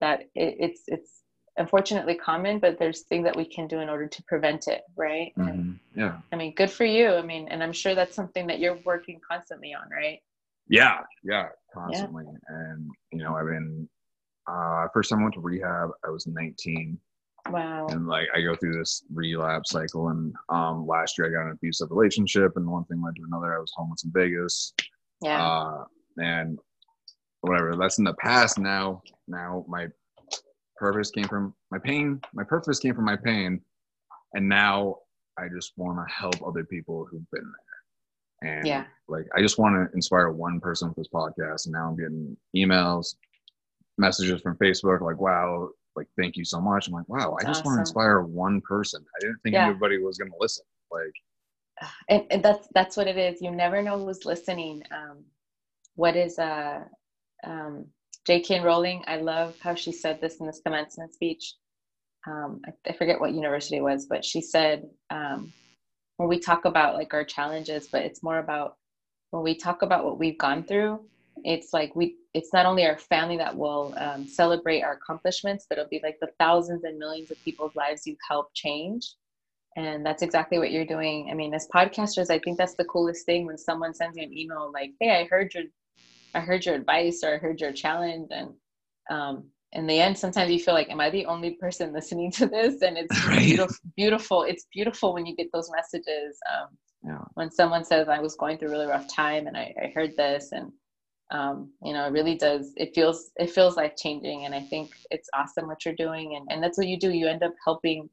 that 0.01 0.21
it, 0.37 0.55
it's 0.67 0.83
it's 0.87 1.23
unfortunately 1.57 2.15
common 2.15 2.61
but 2.61 2.79
there's 2.79 3.01
things 3.03 3.25
that 3.25 3.37
we 3.37 3.45
can 3.45 3.67
do 3.67 3.81
in 3.81 3.89
order 3.89 4.07
to 4.07 4.23
prevent 4.33 4.69
it 4.69 4.83
right 4.97 5.33
and 5.37 5.49
Mhm. 5.49 5.79
Yeah. 5.97 6.17
i 6.33 6.37
mean 6.37 6.55
good 6.55 6.71
for 6.71 6.85
you 6.85 7.09
i 7.23 7.23
mean 7.23 7.49
and 7.49 7.65
i'm 7.65 7.73
sure 7.83 7.97
that's 7.97 8.15
something 8.15 8.47
that 8.47 8.61
you're 8.61 8.79
working 8.85 9.19
constantly 9.29 9.75
on 9.75 9.87
right 9.91 10.21
Yeah, 10.69 10.99
yeah, 11.33 11.49
constantly. 11.75 12.27
And 12.49 12.81
you 13.11 13.23
know, 13.25 13.35
I've 13.35 13.51
been 13.57 13.89
uh 14.47 14.87
first 14.95 15.11
time 15.11 15.21
I 15.21 15.23
went 15.25 15.35
to 15.35 15.41
rehab, 15.41 15.89
I 16.07 16.11
was 16.11 16.25
19. 16.27 16.99
Wow 17.51 17.87
And 17.89 18.07
like 18.07 18.29
I 18.35 18.41
go 18.41 18.55
through 18.55 18.79
this 18.79 19.03
relapse 19.13 19.71
cycle 19.71 20.09
and 20.09 20.35
um 20.49 20.87
last 20.87 21.19
year 21.19 21.27
I 21.27 21.31
got 21.31 21.47
an 21.47 21.53
abusive 21.53 21.91
relationship 21.91 22.57
and 22.57 22.67
one 22.71 22.85
thing 22.85 23.03
led 23.03 23.17
to 23.17 23.23
another. 23.25 23.55
I 23.57 23.59
was 23.59 23.73
homeless 23.77 24.05
in 24.05 24.13
Vegas. 24.13 24.73
yeah 25.21 25.43
Uh 25.43 25.85
and 26.19 26.59
whatever, 27.41 27.75
that's 27.77 27.99
in 27.99 28.05
the 28.05 28.15
past 28.15 28.59
now. 28.59 29.03
Now 29.27 29.65
my 29.69 29.89
purpose 30.77 31.11
came 31.11 31.25
from 31.29 31.55
my 31.71 31.79
pain. 31.79 32.21
My 32.35 32.45
purpose 32.45 32.79
came 32.79 32.95
from 32.95 33.05
my 33.05 33.17
pain. 33.17 33.61
And 34.35 34.49
now 34.49 34.97
I 35.39 35.49
just 35.49 35.73
want 35.77 35.99
to 35.99 36.15
help 36.15 36.37
other 36.47 36.65
people 36.65 37.07
who've 37.11 37.31
been 37.31 37.51
there. 38.43 38.51
And 38.53 38.67
Yeah. 38.67 38.85
like 39.09 39.27
I 39.35 39.41
just 39.43 39.59
want 39.59 39.75
to 39.75 39.95
inspire 39.95 40.31
one 40.31 40.61
person 40.61 40.89
with 40.89 40.97
this 40.97 41.09
podcast. 41.13 41.67
And 41.67 41.73
now 41.73 41.89
I'm 41.89 41.97
getting 41.97 42.37
emails, 42.57 43.17
messages 43.99 44.41
from 44.41 44.57
Facebook 44.57 45.01
like, 45.01 45.19
wow, 45.21 45.71
like 45.97 46.09
thank 46.19 46.37
you 46.37 46.45
so 46.45 46.61
much. 46.61 46.89
I'm 46.89 46.95
like, 46.95 47.09
wow, 47.09 47.37
I 47.41 47.45
just 47.45 47.65
want 47.65 47.77
to 47.77 47.81
inspire 47.81 48.23
one 48.23 48.61
person. 48.63 49.05
I 49.17 49.21
didn't 49.21 49.39
think 49.43 49.55
Yeah. 49.55 49.65
everybody 49.69 49.99
was 49.99 50.19
gonna 50.19 50.31
listen. 50.41 50.65
Like 50.91 51.13
and, 52.09 52.25
and 52.31 52.43
that's 52.43 52.69
that's 52.75 52.97
what 52.97 53.07
it 53.07 53.17
is 53.17 53.41
you 53.41 53.51
never 53.51 53.83
know 53.83 53.99
who's 53.99 54.25
listening 54.25 54.83
um, 54.93 55.25
what 55.95 56.17
is 56.17 56.39
uh 56.39 56.81
um, 57.45 57.87
j.k 58.27 58.61
rowling 58.61 59.03
i 59.07 59.17
love 59.17 59.57
how 59.61 59.75
she 59.75 59.93
said 59.93 60.21
this 60.21 60.37
in 60.41 60.47
this 60.47 60.61
commencement 60.65 61.13
speech 61.13 61.55
um, 62.27 62.61
I, 62.67 62.91
I 62.91 62.93
forget 62.93 63.21
what 63.21 63.33
university 63.33 63.77
it 63.79 63.83
was 63.83 64.07
but 64.07 64.25
she 64.25 64.41
said 64.41 64.85
um, 65.11 65.53
when 66.17 66.29
we 66.29 66.39
talk 66.39 66.65
about 66.65 66.95
like 66.95 67.15
our 67.15 67.25
challenges 67.25 67.89
but 67.91 68.03
it's 68.03 68.23
more 68.23 68.39
about 68.39 68.77
when 69.31 69.43
we 69.43 69.57
talk 69.57 69.83
about 69.83 70.05
what 70.05 70.19
we've 70.19 70.39
gone 70.39 70.63
through 70.63 71.01
it's 71.45 71.73
like 71.73 71.95
we 71.97 72.17
it's 72.35 72.53
not 72.53 72.67
only 72.67 72.85
our 72.87 72.99
family 72.99 73.37
that 73.37 73.57
will 73.57 73.95
um, 73.99 74.27
celebrate 74.27 74.83
our 74.83 74.95
accomplishments 74.95 75.67
but 75.69 75.79
it'll 75.79 75.89
be 75.89 76.01
like 76.03 76.19
the 76.21 76.31
thousands 76.39 76.85
and 76.85 76.99
millions 76.99 77.31
of 77.31 77.43
people's 77.45 77.75
lives 77.75 78.03
you've 78.07 78.19
helped 78.29 78.55
change 78.55 79.15
and 79.77 80.05
that's 80.05 80.23
exactly 80.23 80.59
what 80.59 80.71
you're 80.71 80.87
doing 80.87 81.29
i 81.31 81.35
mean 81.35 81.55
as 81.55 81.69
podcasters 81.75 82.31
i 82.31 82.39
think 82.39 82.59
that's 82.59 82.75
the 82.75 82.85
coolest 82.85 83.27
thing 83.27 83.47
when 83.47 83.59
someone 83.59 83.95
sends 83.95 84.17
you 84.17 84.23
an 84.23 84.37
email 84.37 84.71
like 84.73 84.91
hey 85.01 85.21
i 85.21 85.25
heard 85.25 85.53
your 85.55 85.65
i 86.35 86.41
heard 86.41 86.65
your 86.65 86.75
advice 86.75 87.23
or 87.25 87.35
i 87.35 87.39
heard 87.39 87.61
your 87.61 87.73
challenge 87.73 88.29
and 88.31 88.51
um, 89.11 89.45
in 89.73 89.87
the 89.87 89.99
end 89.99 90.17
sometimes 90.17 90.51
you 90.51 90.61
feel 90.61 90.75
like 90.75 90.91
am 90.91 91.01
i 91.01 91.11
the 91.11 91.27
only 91.27 91.53
person 91.53 91.93
listening 91.95 92.31
to 92.31 92.47
this 92.47 92.83
and 92.83 92.97
it's 92.97 93.27
right. 93.27 93.39
beautiful, 93.41 93.77
beautiful 93.97 94.43
it's 94.43 94.67
beautiful 94.73 95.15
when 95.15 95.27
you 95.27 95.35
get 95.35 95.49
those 95.53 95.71
messages 95.75 96.39
um, 96.55 96.69
yeah. 97.05 97.25
when 97.35 97.51
someone 97.51 97.85
says 97.85 98.09
i 98.09 98.21
was 98.21 98.37
going 98.37 98.59
through 98.59 98.69
a 98.69 98.73
really 98.73 98.87
rough 98.87 99.13
time 99.13 99.47
and 99.47 99.57
i, 99.57 99.75
I 99.83 99.93
heard 99.95 100.17
this 100.17 100.53
and 100.53 100.71
um, 101.33 101.71
you 101.83 101.95
know 101.95 102.07
it 102.07 102.13
really 102.13 102.37
does 102.37 102.73
it 102.77 102.95
feels 102.95 103.31
it 103.37 103.51
feels 103.51 103.77
life 103.77 103.95
changing 103.97 104.45
and 104.45 104.55
i 104.55 104.61
think 104.61 104.93
it's 105.11 105.29
awesome 105.35 105.67
what 105.67 105.85
you're 105.85 105.95
doing 105.95 106.37
and, 106.37 106.47
and 106.51 106.63
that's 106.63 106.79
what 106.79 106.87
you 106.87 106.99
do. 106.99 107.11
You 107.11 107.27
end 107.27 107.43
up 107.43 107.55
helping 107.65 108.09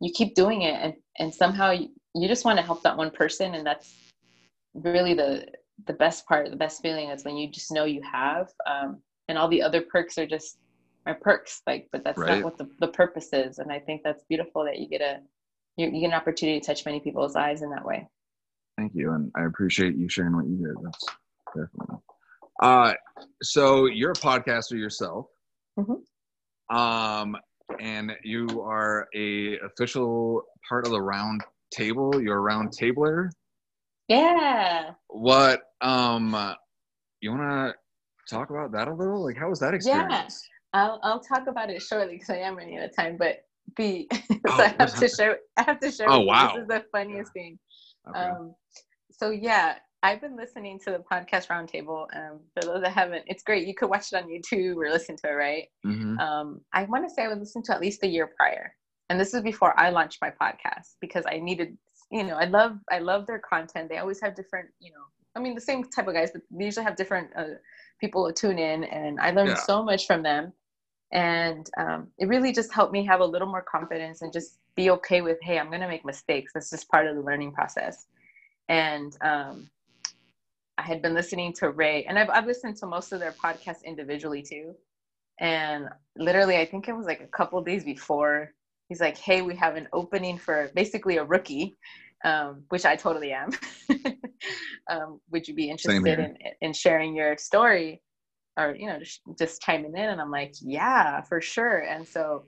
you 0.00 0.12
keep 0.12 0.34
doing 0.34 0.62
it 0.62 0.74
and 0.74 0.94
and 1.18 1.32
somehow 1.32 1.70
you, 1.70 1.88
you 2.14 2.28
just 2.28 2.44
want 2.44 2.58
to 2.58 2.64
help 2.64 2.82
that 2.82 2.96
one 2.96 3.10
person 3.10 3.54
and 3.54 3.66
that's 3.66 3.94
really 4.74 5.14
the 5.14 5.46
the 5.86 5.92
best 5.92 6.26
part 6.26 6.50
the 6.50 6.56
best 6.56 6.82
feeling 6.82 7.10
is 7.10 7.24
when 7.24 7.36
you 7.36 7.48
just 7.48 7.70
know 7.70 7.84
you 7.84 8.02
have 8.02 8.48
um, 8.66 8.98
and 9.28 9.38
all 9.38 9.48
the 9.48 9.62
other 9.62 9.80
perks 9.80 10.18
are 10.18 10.26
just 10.26 10.58
are 11.06 11.14
perks 11.14 11.62
like 11.66 11.88
but 11.92 12.02
that's 12.02 12.18
right. 12.18 12.42
not 12.42 12.44
what 12.44 12.58
the, 12.58 12.68
the 12.80 12.88
purpose 12.88 13.28
is 13.32 13.58
and 13.58 13.70
i 13.70 13.78
think 13.78 14.02
that's 14.02 14.24
beautiful 14.28 14.64
that 14.64 14.78
you 14.78 14.88
get 14.88 15.00
a 15.00 15.20
you, 15.76 15.86
you 15.86 16.00
get 16.00 16.06
an 16.06 16.12
opportunity 16.12 16.58
to 16.58 16.66
touch 16.66 16.84
many 16.84 17.00
people's 17.00 17.34
lives 17.34 17.62
in 17.62 17.70
that 17.70 17.84
way. 17.84 18.06
Thank 18.76 18.92
you 18.94 19.12
and 19.12 19.30
i 19.36 19.44
appreciate 19.44 19.96
you 19.96 20.08
sharing 20.08 20.34
what 20.34 20.46
you 20.46 20.56
did 20.56 20.74
that's 20.82 21.06
definitely 21.54 21.98
uh 22.62 22.92
so 23.42 23.86
you're 23.86 24.12
a 24.12 24.14
podcaster 24.14 24.78
yourself 24.78 25.26
mm-hmm. 25.78 26.76
um 26.76 27.36
and 27.80 28.12
you 28.22 28.46
are 28.62 29.08
a 29.14 29.58
official 29.60 30.42
part 30.68 30.86
of 30.86 30.92
the 30.92 31.00
round 31.00 31.40
table 31.72 32.20
you're 32.20 32.38
a 32.38 32.40
round 32.40 32.72
tabler 32.72 33.30
yeah 34.08 34.90
what 35.08 35.62
um 35.80 36.54
you 37.20 37.30
want 37.30 37.42
to 37.42 37.74
talk 38.34 38.50
about 38.50 38.72
that 38.72 38.88
a 38.88 38.94
little 38.94 39.24
like 39.24 39.36
how 39.36 39.48
was 39.48 39.58
that 39.58 39.74
experience 39.74 40.10
Yeah. 40.12 40.28
I'll 40.74 40.98
I'll 41.04 41.20
talk 41.20 41.46
about 41.46 41.70
it 41.70 41.80
shortly 41.80 42.14
because 42.14 42.30
I 42.30 42.38
am 42.38 42.56
running 42.56 42.78
out 42.78 42.84
of 42.84 42.96
time. 42.96 43.16
But 43.16 43.44
B, 43.76 44.08
so 44.12 44.38
oh, 44.48 44.60
I 44.60 44.74
have 44.78 44.94
to 44.98 45.08
show 45.16 45.34
I 45.56 45.62
have 45.62 45.80
to 45.80 45.90
show. 45.90 46.04
Oh 46.06 46.20
wow! 46.20 46.52
This 46.52 46.62
is 46.62 46.68
the 46.68 46.84
funniest 46.92 47.32
thing. 47.32 47.58
Okay. 48.08 48.18
Um, 48.18 48.54
so 49.12 49.30
yeah, 49.30 49.76
I've 50.04 50.20
been 50.20 50.36
listening 50.36 50.78
to 50.80 50.90
the 50.90 50.98
podcast 50.98 51.48
roundtable. 51.48 52.06
Um, 52.14 52.40
for 52.52 52.66
those 52.66 52.82
that 52.82 52.92
haven't, 52.92 53.24
it's 53.26 53.42
great. 53.42 53.66
You 53.66 53.74
could 53.74 53.88
watch 53.88 54.12
it 54.12 54.16
on 54.16 54.28
YouTube 54.28 54.76
or 54.76 54.90
listen 54.90 55.16
to 55.16 55.30
it, 55.30 55.32
right? 55.32 55.64
Mm-hmm. 55.84 56.18
Um, 56.18 56.60
I 56.74 56.84
want 56.84 57.08
to 57.08 57.10
say 57.12 57.24
I 57.24 57.28
would 57.28 57.38
listen 57.38 57.62
to 57.62 57.74
at 57.74 57.80
least 57.80 58.02
a 58.02 58.06
year 58.06 58.30
prior, 58.36 58.74
and 59.08 59.18
this 59.18 59.32
is 59.32 59.40
before 59.40 59.72
I 59.80 59.88
launched 59.88 60.18
my 60.20 60.30
podcast 60.30 60.96
because 61.00 61.24
I 61.26 61.38
needed, 61.38 61.78
you 62.12 62.22
know, 62.22 62.36
I 62.36 62.44
love 62.44 62.76
I 62.92 62.98
love 62.98 63.26
their 63.26 63.38
content. 63.38 63.88
They 63.88 63.96
always 63.96 64.20
have 64.20 64.36
different, 64.36 64.68
you 64.78 64.90
know, 64.90 65.04
I 65.36 65.40
mean 65.40 65.54
the 65.54 65.60
same 65.62 65.82
type 65.84 66.06
of 66.06 66.12
guys, 66.12 66.32
but 66.34 66.42
they 66.50 66.66
usually 66.66 66.84
have 66.84 66.96
different 66.96 67.30
uh, 67.34 67.54
people 67.98 68.30
tune 68.30 68.58
in, 68.58 68.84
and 68.84 69.18
I 69.18 69.30
learned 69.30 69.50
yeah. 69.56 69.62
so 69.64 69.82
much 69.82 70.06
from 70.06 70.22
them 70.22 70.52
and 71.12 71.70
um, 71.78 72.08
it 72.18 72.26
really 72.28 72.52
just 72.52 72.72
helped 72.72 72.92
me 72.92 73.06
have 73.06 73.20
a 73.20 73.24
little 73.24 73.46
more 73.46 73.62
confidence 73.62 74.20
and 74.22 74.32
just 74.32 74.58
be 74.74 74.90
okay 74.90 75.20
with 75.20 75.38
hey 75.42 75.58
i'm 75.58 75.68
going 75.68 75.80
to 75.80 75.86
make 75.86 76.04
mistakes 76.04 76.50
that's 76.52 76.70
just 76.70 76.88
part 76.88 77.06
of 77.06 77.14
the 77.14 77.22
learning 77.22 77.52
process 77.52 78.06
and 78.68 79.16
um, 79.20 79.68
i 80.78 80.82
had 80.82 81.02
been 81.02 81.14
listening 81.14 81.52
to 81.52 81.70
ray 81.70 82.04
and 82.04 82.18
I've, 82.18 82.30
I've 82.30 82.46
listened 82.46 82.76
to 82.78 82.86
most 82.86 83.12
of 83.12 83.20
their 83.20 83.32
podcasts 83.32 83.84
individually 83.84 84.42
too. 84.42 84.74
And 85.40 85.88
literally 86.16 86.56
i 86.58 86.64
think 86.64 86.88
it 86.88 86.92
was 86.92 87.06
like 87.06 87.20
a 87.20 87.26
couple 87.26 87.60
days 87.62 87.84
before 87.84 88.52
he's 88.88 89.00
like 89.00 89.16
hey 89.18 89.42
we 89.42 89.56
have 89.56 89.76
an 89.76 89.88
opening 89.92 90.38
for 90.38 90.70
basically 90.74 91.16
a 91.16 91.24
rookie 91.24 91.76
um, 92.24 92.64
which 92.70 92.84
i 92.84 92.96
totally 92.96 93.32
am. 93.32 93.50
Um, 94.90 95.20
would 95.30 95.48
you 95.48 95.54
be 95.54 95.70
interested 95.70 96.18
in, 96.18 96.36
in 96.60 96.72
sharing 96.74 97.16
your 97.16 97.38
story? 97.38 98.02
Or 98.58 98.76
you 98.76 98.86
know 98.86 98.98
just, 98.98 99.20
just 99.38 99.62
chiming 99.62 99.96
in 99.96 100.10
and 100.10 100.20
i'm 100.20 100.30
like 100.30 100.52
yeah 100.60 101.22
for 101.22 101.40
sure. 101.40 101.80
And 101.80 102.06
so 102.06 102.44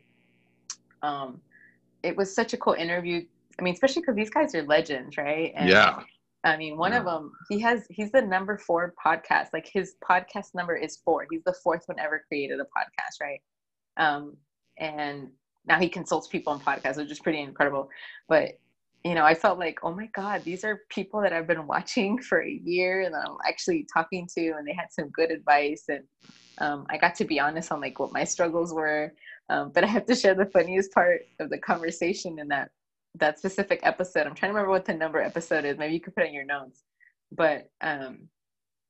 um 1.03 1.41
it 2.03 2.17
was 2.17 2.35
such 2.35 2.53
a 2.53 2.57
cool 2.59 2.75
interview. 2.75 3.25
I 3.59 3.63
mean 3.63 3.75
especially 3.75 4.03
because 4.03 4.17
these 4.17 4.31
guys 4.31 4.55
are 4.55 4.63
legends 4.63 5.17
right? 5.17 5.53
And, 5.57 5.69
yeah 5.69 6.01
i 6.47 6.57
mean 6.57 6.77
one 6.77 6.93
yeah. 6.93 6.99
of 6.99 7.05
them 7.05 7.33
he 7.49 7.59
has 7.59 7.87
he's 7.91 8.11
the 8.13 8.21
number 8.21 8.57
four 8.57 8.95
podcast 9.05 9.49
like 9.53 9.69
his 9.71 9.95
podcast 10.09 10.55
number 10.55 10.75
is 10.75 10.99
four 11.05 11.27
he's 11.31 11.45
the 11.45 11.55
fourth 11.63 11.83
one 11.87 11.99
ever 11.99 12.25
created 12.29 12.59
a 12.61 12.65
podcast 12.65 13.21
right 13.21 13.41
um 13.97 14.37
and 14.79 15.29
now 15.67 15.79
he 15.79 15.89
consults 15.89 16.29
people 16.29 16.53
on 16.53 16.61
podcasts 16.61 16.97
which 16.97 17.11
is 17.11 17.21
pretty 17.21 17.41
incredible 17.41 17.89
but 18.29 18.59
you 19.07 19.15
know, 19.15 19.25
I 19.25 19.35
felt 19.35 19.61
like, 19.61 19.79
oh 19.85 19.95
my 19.95 20.07
God, 20.17 20.43
these 20.43 20.65
are 20.65 20.83
people 20.89 21.21
that 21.21 21.33
I've 21.33 21.47
been 21.47 21.67
watching 21.75 22.19
for 22.19 22.43
a 22.43 22.61
year 22.65 23.03
and 23.03 23.15
I'm 23.15 23.37
actually 23.47 23.87
talking 23.95 24.29
to, 24.37 24.51
and 24.59 24.67
they 24.67 24.73
had 24.73 24.91
some 24.91 25.11
good 25.11 25.31
advice. 25.31 25.85
And 25.89 26.03
um, 26.59 26.87
I 26.91 26.99
got 26.99 27.15
to 27.17 27.25
be 27.25 27.39
honest 27.39 27.71
on 27.71 27.81
like 27.81 28.01
what 28.01 28.13
my 28.13 28.25
struggles 28.25 28.75
were. 28.75 29.13
Um, 29.49 29.71
but 29.73 29.85
I 29.85 29.87
have 29.87 30.07
to 30.07 30.17
share 30.17 30.35
the 30.35 30.47
funniest 30.47 30.91
part 30.91 31.21
of 31.39 31.51
the 31.51 31.59
conversation 31.59 32.41
in 32.41 32.49
that 32.49 32.71
that 33.19 33.39
specific 33.39 33.81
episode. 33.83 34.27
I'm 34.27 34.35
trying 34.35 34.51
to 34.51 34.55
remember 34.55 34.71
what 34.71 34.85
the 34.85 34.95
number 34.95 35.21
episode 35.21 35.65
is. 35.65 35.79
Maybe 35.79 35.95
you 35.95 36.01
could 36.01 36.15
put 36.15 36.25
it 36.25 36.29
in 36.29 36.35
your 36.35 36.45
notes. 36.45 36.83
But 37.33 37.71
um, 37.81 38.29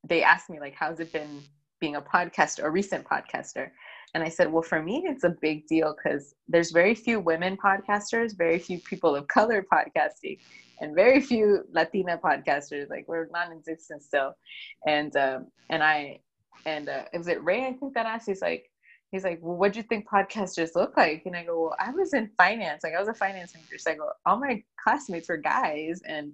they 0.07 0.23
asked 0.23 0.51
me 0.51 0.61
like, 0.61 0.75
how's 0.75 1.01
it 1.01 1.13
been 1.13 1.43
being 1.81 1.97
a 1.97 2.01
podcaster, 2.01 2.65
a 2.65 2.71
recent 2.71 3.05
podcaster? 3.05 3.71
And 4.15 4.23
I 4.23 4.29
said, 4.29 4.51
well, 4.51 4.63
for 4.63 4.83
me, 4.83 5.05
it's 5.07 5.25
a 5.25 5.35
big 5.41 5.67
deal 5.67 5.95
because 5.95 6.35
there's 6.49 6.71
very 6.71 6.95
few 6.95 7.21
women 7.21 7.57
podcasters, 7.57 8.37
very 8.37 8.59
few 8.59 8.79
people 8.79 9.15
of 9.15 9.29
color 9.29 9.67
podcasting, 9.71 10.39
and 10.81 10.95
very 10.95 11.21
few 11.21 11.65
Latina 11.73 12.19
podcasters. 12.23 12.89
Like 12.89 13.07
we're 13.09 13.29
non-existent 13.33 14.03
still. 14.03 14.35
And 14.87 15.15
um, 15.17 15.49
and 15.71 15.83
I 15.83 16.21
and 16.65 16.89
uh, 16.89 17.05
was 17.13 17.29
it 17.29 17.43
Ray? 17.45 17.67
I 17.67 17.73
think 17.75 17.95
that 17.95 18.07
asked. 18.07 18.27
He's 18.29 18.43
like, 18.43 18.71
he's 19.11 19.25
like, 19.25 19.39
well, 19.43 19.57
what 19.57 19.73
do 19.73 19.79
you 19.79 19.85
think 19.85 20.09
podcasters 20.09 20.71
look 20.75 20.97
like? 20.97 21.23
And 21.27 21.37
I 21.37 21.45
go, 21.45 21.61
well, 21.61 21.77
I 21.79 21.91
was 21.91 22.15
in 22.15 22.31
finance. 22.37 22.83
Like 22.85 22.95
I 22.95 23.01
was 23.01 23.09
a 23.09 23.15
finance 23.15 23.55
major. 23.55 23.79
So 23.79 23.93
I 23.93 23.95
go, 23.95 24.11
all 24.25 24.39
my 24.39 24.63
classmates 24.83 25.29
were 25.29 25.37
guys, 25.37 26.01
and 26.07 26.33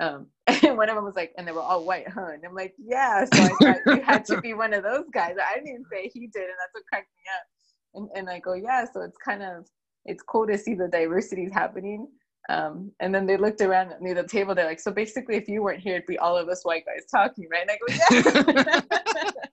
um, 0.00 0.26
and 0.46 0.76
one 0.76 0.88
of 0.88 0.96
them 0.96 1.04
was 1.04 1.16
like, 1.16 1.32
and 1.38 1.46
they 1.46 1.52
were 1.52 1.60
all 1.60 1.84
white, 1.84 2.08
huh? 2.08 2.30
And 2.34 2.44
I'm 2.44 2.54
like, 2.54 2.74
yeah. 2.78 3.24
So 3.24 3.42
I 3.42 3.48
thought 3.48 3.96
you 3.96 4.02
had 4.02 4.24
to 4.26 4.40
be 4.42 4.54
one 4.54 4.74
of 4.74 4.82
those 4.82 5.04
guys. 5.12 5.36
I 5.42 5.54
didn't 5.54 5.70
even 5.70 5.84
say 5.90 6.10
he 6.12 6.26
did, 6.26 6.42
and 6.42 6.54
that's 6.60 6.72
what 6.72 6.84
cracked 6.86 7.08
me 7.16 7.22
up. 7.34 7.46
And, 7.94 8.08
and 8.14 8.30
I 8.30 8.38
go, 8.38 8.54
yeah. 8.54 8.84
So 8.92 9.02
it's 9.02 9.16
kind 9.16 9.42
of 9.42 9.66
it's 10.04 10.22
cool 10.22 10.46
to 10.46 10.56
see 10.56 10.74
the 10.74 10.88
diversity 10.88 11.44
is 11.44 11.52
happening. 11.52 12.08
Um, 12.48 12.90
and 13.00 13.14
then 13.14 13.26
they 13.26 13.36
looked 13.36 13.60
around 13.60 13.92
at 13.92 14.02
near 14.02 14.14
the 14.14 14.24
table. 14.24 14.54
They're 14.54 14.66
like, 14.66 14.80
so 14.80 14.90
basically, 14.90 15.36
if 15.36 15.48
you 15.48 15.62
weren't 15.62 15.80
here, 15.80 15.96
it'd 15.96 16.06
be 16.06 16.18
all 16.18 16.36
of 16.36 16.48
us 16.48 16.64
white 16.64 16.84
guys 16.86 17.04
talking, 17.10 17.46
right? 17.50 17.62
And 17.62 17.70
I 17.70 18.54
go, 18.54 18.82
yeah. 18.96 19.32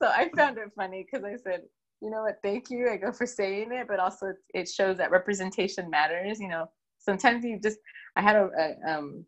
so 0.00 0.08
I 0.08 0.30
found 0.36 0.58
it 0.58 0.70
funny 0.76 1.06
because 1.10 1.24
I 1.24 1.36
said, 1.36 1.62
you 2.00 2.10
know 2.10 2.22
what, 2.22 2.38
thank 2.42 2.70
you. 2.70 2.88
I 2.90 2.96
go 2.96 3.12
for 3.12 3.26
saying 3.26 3.72
it, 3.72 3.88
but 3.88 3.98
also 3.98 4.32
it 4.54 4.68
shows 4.68 4.96
that 4.98 5.10
representation 5.10 5.90
matters. 5.90 6.38
You 6.40 6.48
know, 6.48 6.66
sometimes 6.98 7.44
you 7.44 7.58
just 7.60 7.78
I 8.16 8.22
had 8.22 8.36
a, 8.36 8.48
a 8.58 8.90
um, 8.90 9.24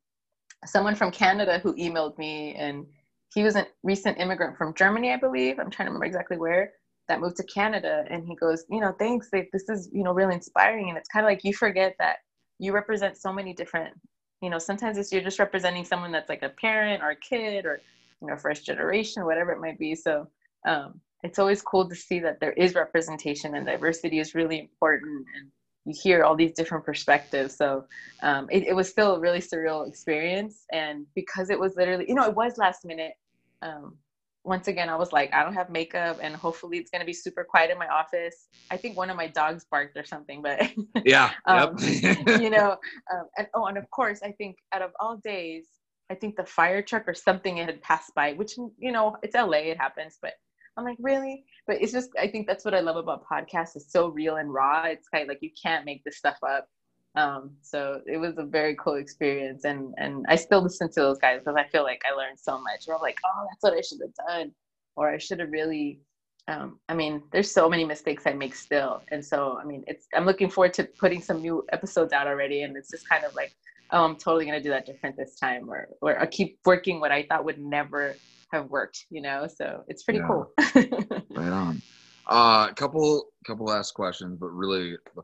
someone 0.67 0.95
from 0.95 1.11
Canada 1.11 1.59
who 1.59 1.75
emailed 1.75 2.17
me, 2.19 2.55
and 2.55 2.87
he 3.35 3.43
was 3.43 3.57
a 3.57 3.67
recent 3.83 4.19
immigrant 4.19 4.57
from 4.57 4.75
Germany, 4.75 5.13
I 5.13 5.17
believe. 5.17 5.59
I'm 5.59 5.71
trying 5.71 5.87
to 5.87 5.91
remember 5.91 6.07
exactly 6.07 6.37
where 6.37 6.73
that 7.09 7.21
moved 7.21 7.37
to 7.37 7.45
Canada, 7.45 8.05
and 8.09 8.25
he 8.27 8.37
goes, 8.37 8.65
you 8.71 8.81
know, 8.81 8.95
thanks. 8.99 9.31
This 9.33 9.69
is 9.69 9.91
you 9.93 10.05
know 10.05 10.13
really 10.13 10.35
inspiring, 10.35 10.89
and 10.89 10.99
it's 10.99 11.09
kind 11.09 11.25
of 11.25 11.31
like 11.31 11.45
you 11.45 11.53
forget 11.53 11.97
that 11.99 12.19
you 12.59 12.73
represent 12.73 13.17
so 13.17 13.33
many 13.33 13.53
different. 13.53 13.95
You 14.43 14.51
know, 14.51 14.59
sometimes 14.59 14.97
it's 14.97 15.13
you're 15.13 15.23
just 15.23 15.39
representing 15.39 15.85
someone 15.85 16.13
that's 16.13 16.29
like 16.29 16.43
a 16.43 16.51
parent 16.51 17.03
or 17.03 17.11
a 17.11 17.17
kid 17.17 17.67
or 17.67 17.81
you 18.23 18.29
know 18.29 18.37
first 18.37 18.65
generation, 18.65 19.25
whatever 19.25 19.51
it 19.51 19.61
might 19.61 19.79
be. 19.79 19.95
So 19.95 20.29
um, 20.67 21.01
it's 21.23 21.39
always 21.39 21.63
cool 21.63 21.89
to 21.89 21.95
see 21.95 22.21
that 22.21 22.41
there 22.41 22.53
is 22.53 22.75
representation 22.75 23.55
and 23.55 23.67
diversity 23.67 24.19
is 24.19 24.35
really 24.35 24.59
important 24.59 25.27
and 25.37 25.51
you 25.85 25.95
hear 26.01 26.25
all 26.25 26.37
these 26.37 26.53
different 26.53 26.85
perspectives. 26.85 27.57
So 27.57 27.85
um, 28.23 28.49
it, 28.51 28.67
it, 28.67 28.75
was 28.75 28.89
still 28.89 29.17
a 29.17 29.21
really 29.21 29.41
surreal 29.41 29.89
experience. 29.89 30.65
And 30.73 31.07
because 31.15 31.51
it 31.51 31.59
was 31.59 31.75
literally, 31.77 32.05
you 32.09 32.15
know, 32.15 32.27
it 32.29 32.35
was 32.35 32.59
last 32.59 32.85
minute. 32.85 33.15
Um, 33.63 33.97
once 34.45 34.69
again, 34.69 34.89
I 34.89 34.97
was 34.97 35.13
like, 35.13 35.33
I 35.35 35.45
don't 35.45 35.55
have 35.55 35.69
makeup, 35.69 36.19
and 36.23 36.35
hopefully 36.35 36.79
it's 36.79 36.91
gonna 36.91 37.05
be 37.05 37.13
super 37.13 37.45
quiet 37.45 37.71
in 37.71 37.79
my 37.79 37.89
office. 37.89 38.49
I 38.71 38.79
think 38.79 38.97
one 38.97 39.11
of 39.11 39.17
my 39.17 39.27
dogs 39.27 39.67
barked 39.71 39.99
or 39.99 40.05
something, 40.05 40.41
but 40.41 40.73
yeah, 41.05 41.33
um, 41.45 41.77
you 42.41 42.49
know, 42.49 42.71
um, 43.13 43.25
and 43.37 43.47
oh, 43.55 43.67
and 43.67 43.77
of 43.77 43.89
course, 43.91 44.21
I 44.23 44.33
think 44.33 44.57
out 44.73 44.81
of 44.81 44.93
all 44.99 45.19
days, 45.19 45.67
I 46.11 46.15
think 46.15 46.37
the 46.37 46.47
fire 46.47 46.81
truck 46.81 47.07
or 47.07 47.13
something 47.13 47.59
had 47.59 47.83
passed 47.83 48.15
by, 48.15 48.33
which 48.33 48.57
you 48.79 48.93
know, 48.93 49.17
it's 49.23 49.35
LA, 49.35 49.59
it 49.59 49.77
happens, 49.77 50.19
but 50.23 50.33
I'm 50.77 50.85
like, 50.85 50.99
really? 51.01 51.45
But 51.67 51.83
it's 51.83 51.93
just, 51.93 52.11
I 52.19 52.29
think 52.29 52.47
that's 52.47 52.65
what 52.65 52.75
I 52.75 52.81
love 52.81 52.97
about 52.97 53.25
podcasts. 53.27 53.77
It's 53.77 53.93
so 53.93 54.09
real 54.09 54.37
and 54.37 54.53
raw. 54.53 54.85
It's 54.85 55.09
kind 55.09 55.23
of 55.23 55.29
like 55.29 55.43
you 55.43 55.51
can't 55.61 55.85
make 55.85 56.03
this 56.05 56.17
stuff 56.17 56.39
up. 56.43 56.69
Um, 57.17 57.51
so 57.61 58.03
it 58.07 58.19
was 58.19 58.39
a 58.39 58.45
very 58.45 58.77
cool 58.77 58.95
experience, 58.95 59.65
and 59.65 59.95
and 59.99 60.25
I 60.29 60.37
still 60.37 60.63
listen 60.63 60.89
to 60.91 61.01
those 61.01 61.19
guys 61.19 61.41
because 61.41 61.57
I 61.57 61.67
feel 61.69 61.83
like 61.83 62.03
I 62.09 62.15
learned 62.15 62.39
so 62.39 62.61
much. 62.61 62.87
Or 62.87 62.95
I'm 62.95 63.01
like, 63.01 63.19
oh, 63.27 63.47
that's 63.51 63.63
what 63.63 63.77
I 63.77 63.81
should 63.81 64.01
have 64.01 64.15
done, 64.29 64.53
or 64.97 65.11
I 65.11 65.19
should 65.19 65.41
have 65.41 65.51
really. 65.51 66.01
Um, 66.49 66.79
I 66.89 66.95
mean, 66.95 67.23
there's 67.33 67.51
so 67.51 67.69
many 67.69 67.85
mistakes 67.85 68.27
I 68.27 68.33
make 68.33 68.55
still, 68.55 69.03
and 69.09 69.25
so 69.25 69.59
I 69.61 69.65
mean, 69.65 69.83
it's. 69.89 70.07
I'm 70.15 70.25
looking 70.25 70.51
forward 70.51 70.73
to 70.75 70.85
putting 70.85 71.21
some 71.21 71.43
new 71.43 71.67
episodes 71.73 72.13
out 72.13 72.29
already, 72.29 72.63
and 72.63 72.77
it's 72.77 72.91
just 72.91 73.09
kind 73.09 73.25
of 73.25 73.35
like, 73.35 73.53
oh, 73.93 74.05
I'm 74.05 74.17
totally 74.17 74.45
gonna 74.47 74.63
do 74.63 74.71
that 74.71 74.87
different 74.87 75.17
this 75.17 75.37
time, 75.39 75.69
or 75.69 75.89
or 76.01 76.19
I 76.19 76.27
keep 76.27 76.59
working 76.65 77.01
what 77.01 77.13
I 77.13 77.25
thought 77.25 77.45
would 77.45 77.59
never 77.59 78.15
have 78.53 78.69
worked, 78.71 79.07
you 79.11 79.21
know. 79.21 79.47
So 79.47 79.85
it's 79.89 80.03
pretty 80.03 80.21
Yeah. 80.21 80.27
cool. 80.27 80.53
Right 81.31 81.53
on. 81.53 81.81
Uh, 82.27 82.69
a 82.71 82.75
couple 82.75 83.27
couple 83.47 83.67
last 83.67 83.93
questions, 83.95 84.37
but 84.39 84.49
really 84.49 84.97
the 85.15 85.23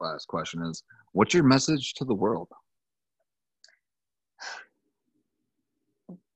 last 0.00 0.26
question 0.26 0.62
is, 0.64 0.82
what's 1.12 1.34
your 1.34 1.42
message 1.44 1.94
to 1.94 2.04
the 2.04 2.14
world? 2.14 2.48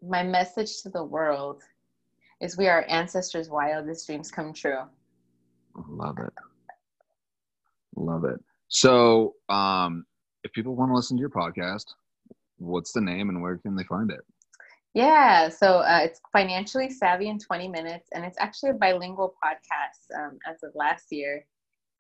My 0.03 0.23
message 0.23 0.83
to 0.83 0.89
the 0.91 1.03
world 1.03 1.63
is 2.41 2.57
we 2.57 2.69
are 2.69 2.85
ancestors' 2.89 3.49
wildest 3.49 4.07
dreams 4.07 4.31
come 4.31 4.53
true. 4.53 4.83
Love 5.89 6.19
it. 6.19 6.33
Love 7.97 8.25
it. 8.25 8.39
So, 8.69 9.35
um, 9.49 10.05
if 10.45 10.53
people 10.53 10.75
want 10.75 10.91
to 10.91 10.95
listen 10.95 11.17
to 11.17 11.21
your 11.21 11.31
podcast, 11.31 11.85
what's 12.59 12.93
the 12.93 13.01
name 13.01 13.29
and 13.29 13.43
where 13.43 13.57
can 13.59 13.77
they 13.77 13.85
find 13.85 14.11
it? 14.11 14.21
Yeah, 14.95 15.49
so 15.49 15.79
uh, 15.79 16.01
it's 16.03 16.21
financially 16.33 16.91
savvy 16.91 17.29
in 17.29 17.39
20 17.39 17.69
minutes, 17.69 18.09
and 18.13 18.25
it's 18.25 18.39
actually 18.41 18.71
a 18.71 18.75
bilingual 18.75 19.35
podcast 19.43 20.19
um, 20.19 20.39
as 20.49 20.63
of 20.63 20.73
last 20.75 21.07
year. 21.11 21.45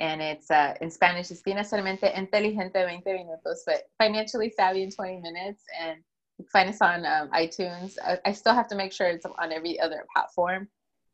And 0.00 0.20
it's 0.22 0.50
uh, 0.50 0.74
in 0.80 0.90
Spanish, 0.90 1.30
es 1.30 1.42
financieramente 1.42 2.14
inteligente 2.16 2.72
20 2.72 3.02
minutos, 3.04 3.64
but 3.66 3.82
financially 3.98 4.50
savvy 4.50 4.82
in 4.82 4.90
20 4.90 5.20
minutes. 5.20 5.64
And 5.80 5.98
you 6.38 6.44
can 6.44 6.50
find 6.50 6.68
us 6.68 6.80
on 6.80 7.04
um, 7.04 7.30
iTunes. 7.30 7.98
I, 8.04 8.18
I 8.24 8.32
still 8.32 8.54
have 8.54 8.68
to 8.68 8.76
make 8.76 8.92
sure 8.92 9.08
it's 9.08 9.26
on 9.26 9.52
every 9.52 9.78
other 9.80 10.04
platform. 10.14 10.68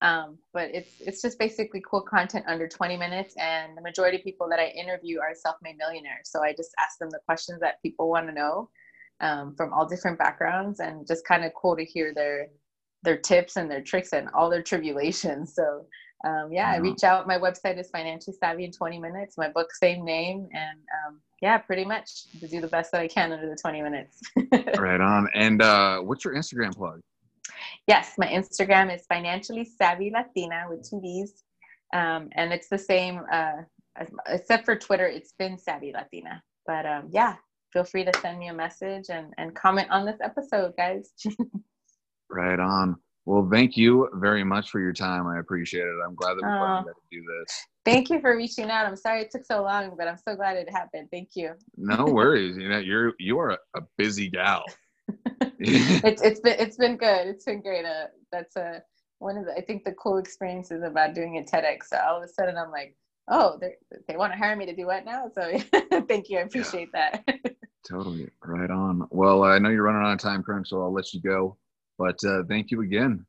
Um, 0.05 0.37
but 0.53 0.69
it's 0.75 1.01
it's 1.01 1.23
just 1.23 1.39
basically 1.39 1.83
cool 1.91 2.03
content 2.03 2.45
under 2.47 2.69
20 2.69 2.99
minutes, 2.99 3.35
and 3.39 3.75
the 3.75 3.81
majority 3.81 4.19
of 4.19 4.23
people 4.23 4.47
that 4.51 4.61
I 4.61 4.67
interview 4.67 5.19
are 5.19 5.35
self-made 5.35 5.79
millionaires. 5.79 6.29
So 6.29 6.43
I 6.45 6.53
just 6.53 6.73
ask 6.79 6.99
them 6.99 7.09
the 7.11 7.21
questions 7.25 7.59
that 7.61 7.81
people 7.81 8.11
want 8.11 8.27
to 8.29 8.35
know 8.35 8.69
um, 9.21 9.55
from 9.57 9.73
all 9.73 9.87
different 9.87 10.19
backgrounds, 10.19 10.81
and 10.81 11.07
just 11.07 11.27
kind 11.27 11.43
of 11.43 11.53
cool 11.55 11.75
to 11.75 11.85
hear 11.85 12.13
their 12.15 12.49
their 13.03 13.17
tips 13.17 13.57
and 13.57 13.71
their 13.71 13.81
tricks 13.81 14.13
and 14.13 14.29
all 14.35 14.51
their 14.51 14.63
tribulations. 14.63 15.55
So 15.55 15.87
um, 16.27 16.53
yeah, 16.53 16.71
I 16.71 16.77
reach 16.77 17.03
out. 17.03 17.27
My 17.27 17.39
website 17.39 17.79
is 17.79 17.89
financially 17.89 18.37
savvy 18.39 18.65
in 18.65 18.73
20 18.73 18.99
minutes. 18.99 19.39
My 19.39 19.49
book, 19.49 19.69
same 19.73 20.05
name, 20.05 20.49
and 20.53 20.79
um, 21.07 21.21
yeah, 21.41 21.57
pretty 21.57 21.85
much 21.87 22.31
to 22.41 22.47
do 22.47 22.61
the 22.61 22.69
best 22.69 22.93
that 22.93 23.01
I 23.01 23.09
can 23.09 23.33
under 23.33 23.49
the 23.49 23.57
20 23.57 23.81
minutes. 23.81 24.21
right 24.79 25.01
on. 25.01 25.29
And 25.35 25.63
uh, 25.63 26.01
what's 26.01 26.27
your 26.27 26.35
Instagram 26.35 26.75
plug? 26.75 27.01
Yes, 27.87 28.15
my 28.19 28.27
Instagram 28.27 28.95
is 28.95 29.07
financially 29.07 29.65
savvy 29.65 30.11
Latina 30.11 30.67
with 30.69 30.89
two 30.89 31.01
V's, 31.01 31.45
um, 31.93 32.29
and 32.33 32.53
it's 32.53 32.69
the 32.69 32.79
same 32.79 33.23
uh, 33.33 33.63
as, 33.97 34.09
except 34.29 34.65
for 34.65 34.77
Twitter. 34.77 35.07
It's 35.07 35.35
been 35.39 35.59
savvy 35.59 35.93
Latina. 35.93 36.43
But 36.67 36.87
um, 36.87 37.09
yeah, 37.11 37.37
feel 37.73 37.85
free 37.85 38.05
to 38.05 38.13
send 38.21 38.39
me 38.39 38.49
a 38.49 38.55
message 38.55 39.07
and 39.11 39.33
and 39.39 39.55
comment 39.55 39.91
on 39.91 40.07
this 40.07 40.19
episode, 40.23 40.75
guys. 40.77 41.13
Right 42.31 42.59
on. 42.59 42.97
Well, 43.27 43.49
thank 43.51 43.77
you 43.77 44.09
very 44.15 44.45
much 44.45 44.71
for 44.71 44.81
your 44.81 44.93
time. 44.93 45.27
I 45.27 45.39
appreciate 45.39 45.85
it. 45.85 45.97
I'm 46.07 46.15
glad 46.15 46.35
that 46.35 46.43
we 46.43 46.51
got 46.51 46.85
to 46.85 46.93
do 47.11 47.23
this. 47.23 47.57
Thank 47.85 48.11
you 48.11 48.21
for 48.21 48.37
reaching 48.37 48.71
out. 48.71 48.87
I'm 48.87 48.97
sorry 48.97 49.23
it 49.23 49.31
took 49.31 49.45
so 49.47 49.63
long, 49.63 49.95
but 49.97 50.09
I'm 50.09 50.19
so 50.19 50.37
glad 50.37 50.57
it 50.57 50.69
happened. 50.71 51.09
Thank 51.11 51.31
you. 51.35 51.53
No 51.77 52.05
worries. 52.05 52.57
You 52.57 52.69
know, 52.69 52.79
you're 52.79 53.13
you 53.19 53.39
are 53.39 53.59
a 53.77 53.81
busy 53.97 54.29
gal. 54.29 54.65
It's 55.59 56.23
it's 56.23 56.41
been 56.41 56.57
it's 56.59 56.77
been 56.77 56.97
good. 56.97 57.27
It's 57.27 57.45
been 57.45 57.63
great. 57.63 57.85
Uh, 57.85 58.07
that's 58.31 58.57
a 58.57 58.83
one 59.19 59.39
of 59.39 59.47
the 59.47 59.55
I 59.55 59.63
think 59.63 59.85
the 59.85 59.93
cool 59.93 60.19
experiences 60.19 60.83
about 60.83 61.15
doing 61.15 61.39
a 61.39 61.43
TEDx. 61.43 61.85
So 61.85 61.99
all 61.99 62.19
of 62.19 62.23
a 62.23 62.29
sudden 62.29 62.57
I'm 62.59 62.71
like, 62.71 62.97
oh, 63.29 63.59
they 63.61 63.75
they 64.09 64.17
want 64.17 64.33
to 64.33 64.39
hire 64.39 64.57
me 64.57 64.67
to 64.67 64.77
do 64.77 64.87
what 64.87 65.05
now? 65.05 65.31
So 65.35 65.59
thank 66.09 66.29
you. 66.29 66.39
I 66.39 66.43
appreciate 66.43 66.93
that. 66.93 67.25
totally. 67.89 68.29
Right 68.43 68.71
on. 68.71 69.07
Well, 69.11 69.45
I 69.45 69.59
know 69.59 69.71
you're 69.71 69.85
running 69.85 70.03
on 70.03 70.15
a 70.15 70.19
time 70.19 70.43
crunch, 70.43 70.69
so 70.69 70.83
I'll 70.83 70.93
let 70.93 71.15
you 71.15 71.21
go. 71.21 71.57
But 71.99 72.23
uh, 72.25 72.43
thank 72.49 72.71
you 72.71 72.83
again. 72.83 73.25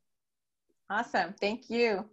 awesome. 0.90 1.34
Thank 1.40 1.70
you. 1.70 2.06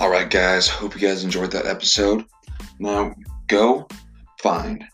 All 0.00 0.10
right, 0.10 0.28
guys. 0.28 0.66
Hope 0.66 1.00
you 1.00 1.06
guys 1.06 1.22
enjoyed 1.22 1.52
that 1.52 1.66
episode. 1.66 2.24
Now, 2.80 3.14
go 3.46 3.86
find 4.42 4.84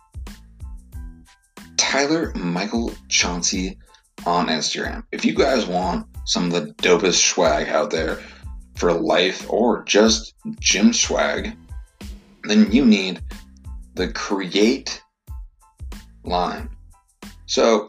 Tyler 1.79 2.35
Michael 2.35 2.93
Chauncey 3.09 3.79
on 4.27 4.49
Instagram. 4.49 5.05
If 5.11 5.25
you 5.25 5.35
guys 5.35 5.65
want 5.65 6.07
some 6.27 6.45
of 6.45 6.53
the 6.53 6.75
dopest 6.75 7.27
swag 7.31 7.69
out 7.69 7.91
there 7.91 8.21
for 8.77 8.93
life 8.93 9.51
or 9.51 9.85
just 9.85 10.35
gym 10.59 10.93
swag, 10.93 11.57
then 12.45 12.71
you 12.71 12.85
need 12.85 13.23
the 13.95 14.13
Create 14.13 15.03
line. 16.25 16.69
So, 17.47 17.89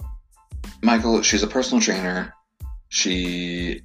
Michael, 0.81 1.21
she's 1.23 1.43
a 1.43 1.47
personal 1.47 1.81
trainer. 1.81 2.33
She 2.87 3.81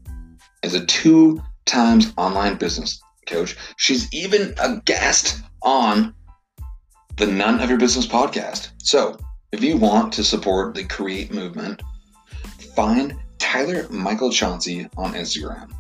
is 0.63 0.75
a 0.75 0.87
two 0.87 1.43
times 1.65 2.13
online 2.17 2.57
business 2.57 3.03
coach. 3.27 3.57
She's 3.77 4.13
even 4.13 4.55
a 4.59 4.81
guest 4.85 5.43
on 5.63 6.15
the 7.17 7.27
None 7.27 7.61
of 7.61 7.69
Your 7.69 7.79
Business 7.79 8.07
podcast. 8.07 8.71
So, 8.83 9.19
if 9.53 9.63
you 9.63 9.77
want 9.77 10.13
to 10.15 10.25
support 10.25 10.75
the 10.75 10.85
Create 10.85 11.33
movement, 11.33 11.83
find 12.75 13.17
Tyler 13.39 13.87
Michael 13.91 14.31
Chauncey 14.31 14.89
on 14.97 15.15
Instagram. 15.15 15.71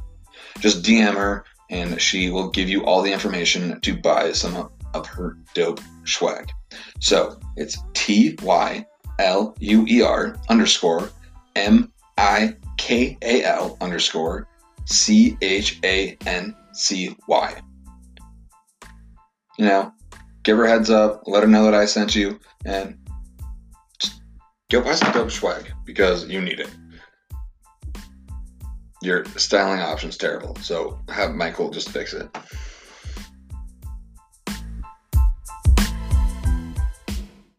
Just 0.60 0.82
DM 0.82 1.14
her 1.14 1.44
and 1.68 2.00
she 2.00 2.30
will 2.30 2.48
give 2.48 2.68
you 2.68 2.84
all 2.84 3.02
the 3.02 3.12
information 3.12 3.80
to 3.80 3.96
buy 3.96 4.32
some 4.32 4.70
of 4.94 5.06
her 5.06 5.36
dope 5.54 5.80
swag. 6.04 6.50
So, 7.00 7.38
it's 7.56 7.76
T 7.92 8.36
Y 8.42 8.86
L 9.18 9.54
U 9.58 9.84
E 9.88 10.02
R 10.02 10.36
underscore 10.48 11.10
M 11.54 11.92
I 12.18 12.56
K 12.78 13.18
A 13.22 13.44
L 13.44 13.76
underscore 13.80 14.46
C 14.84 15.36
H 15.42 15.80
A 15.84 16.16
N 16.26 16.54
C 16.76 17.16
Y. 17.28 17.60
You 19.58 19.64
know, 19.64 19.92
give 20.42 20.58
her 20.58 20.66
heads 20.66 20.90
up, 20.90 21.22
let 21.26 21.42
her 21.42 21.48
know 21.48 21.64
that 21.64 21.74
I 21.74 21.86
sent 21.86 22.14
you, 22.14 22.38
and 22.64 22.98
go 24.70 24.82
buy 24.82 24.94
some 24.94 25.12
dope 25.12 25.30
swag 25.30 25.72
because 25.84 26.28
you 26.28 26.40
need 26.40 26.60
it. 26.60 26.70
Your 29.02 29.24
styling 29.36 29.80
option's 29.80 30.16
terrible, 30.16 30.56
so 30.56 30.98
have 31.08 31.34
Michael 31.34 31.70
just 31.70 31.90
fix 31.90 32.12
it. 32.12 32.28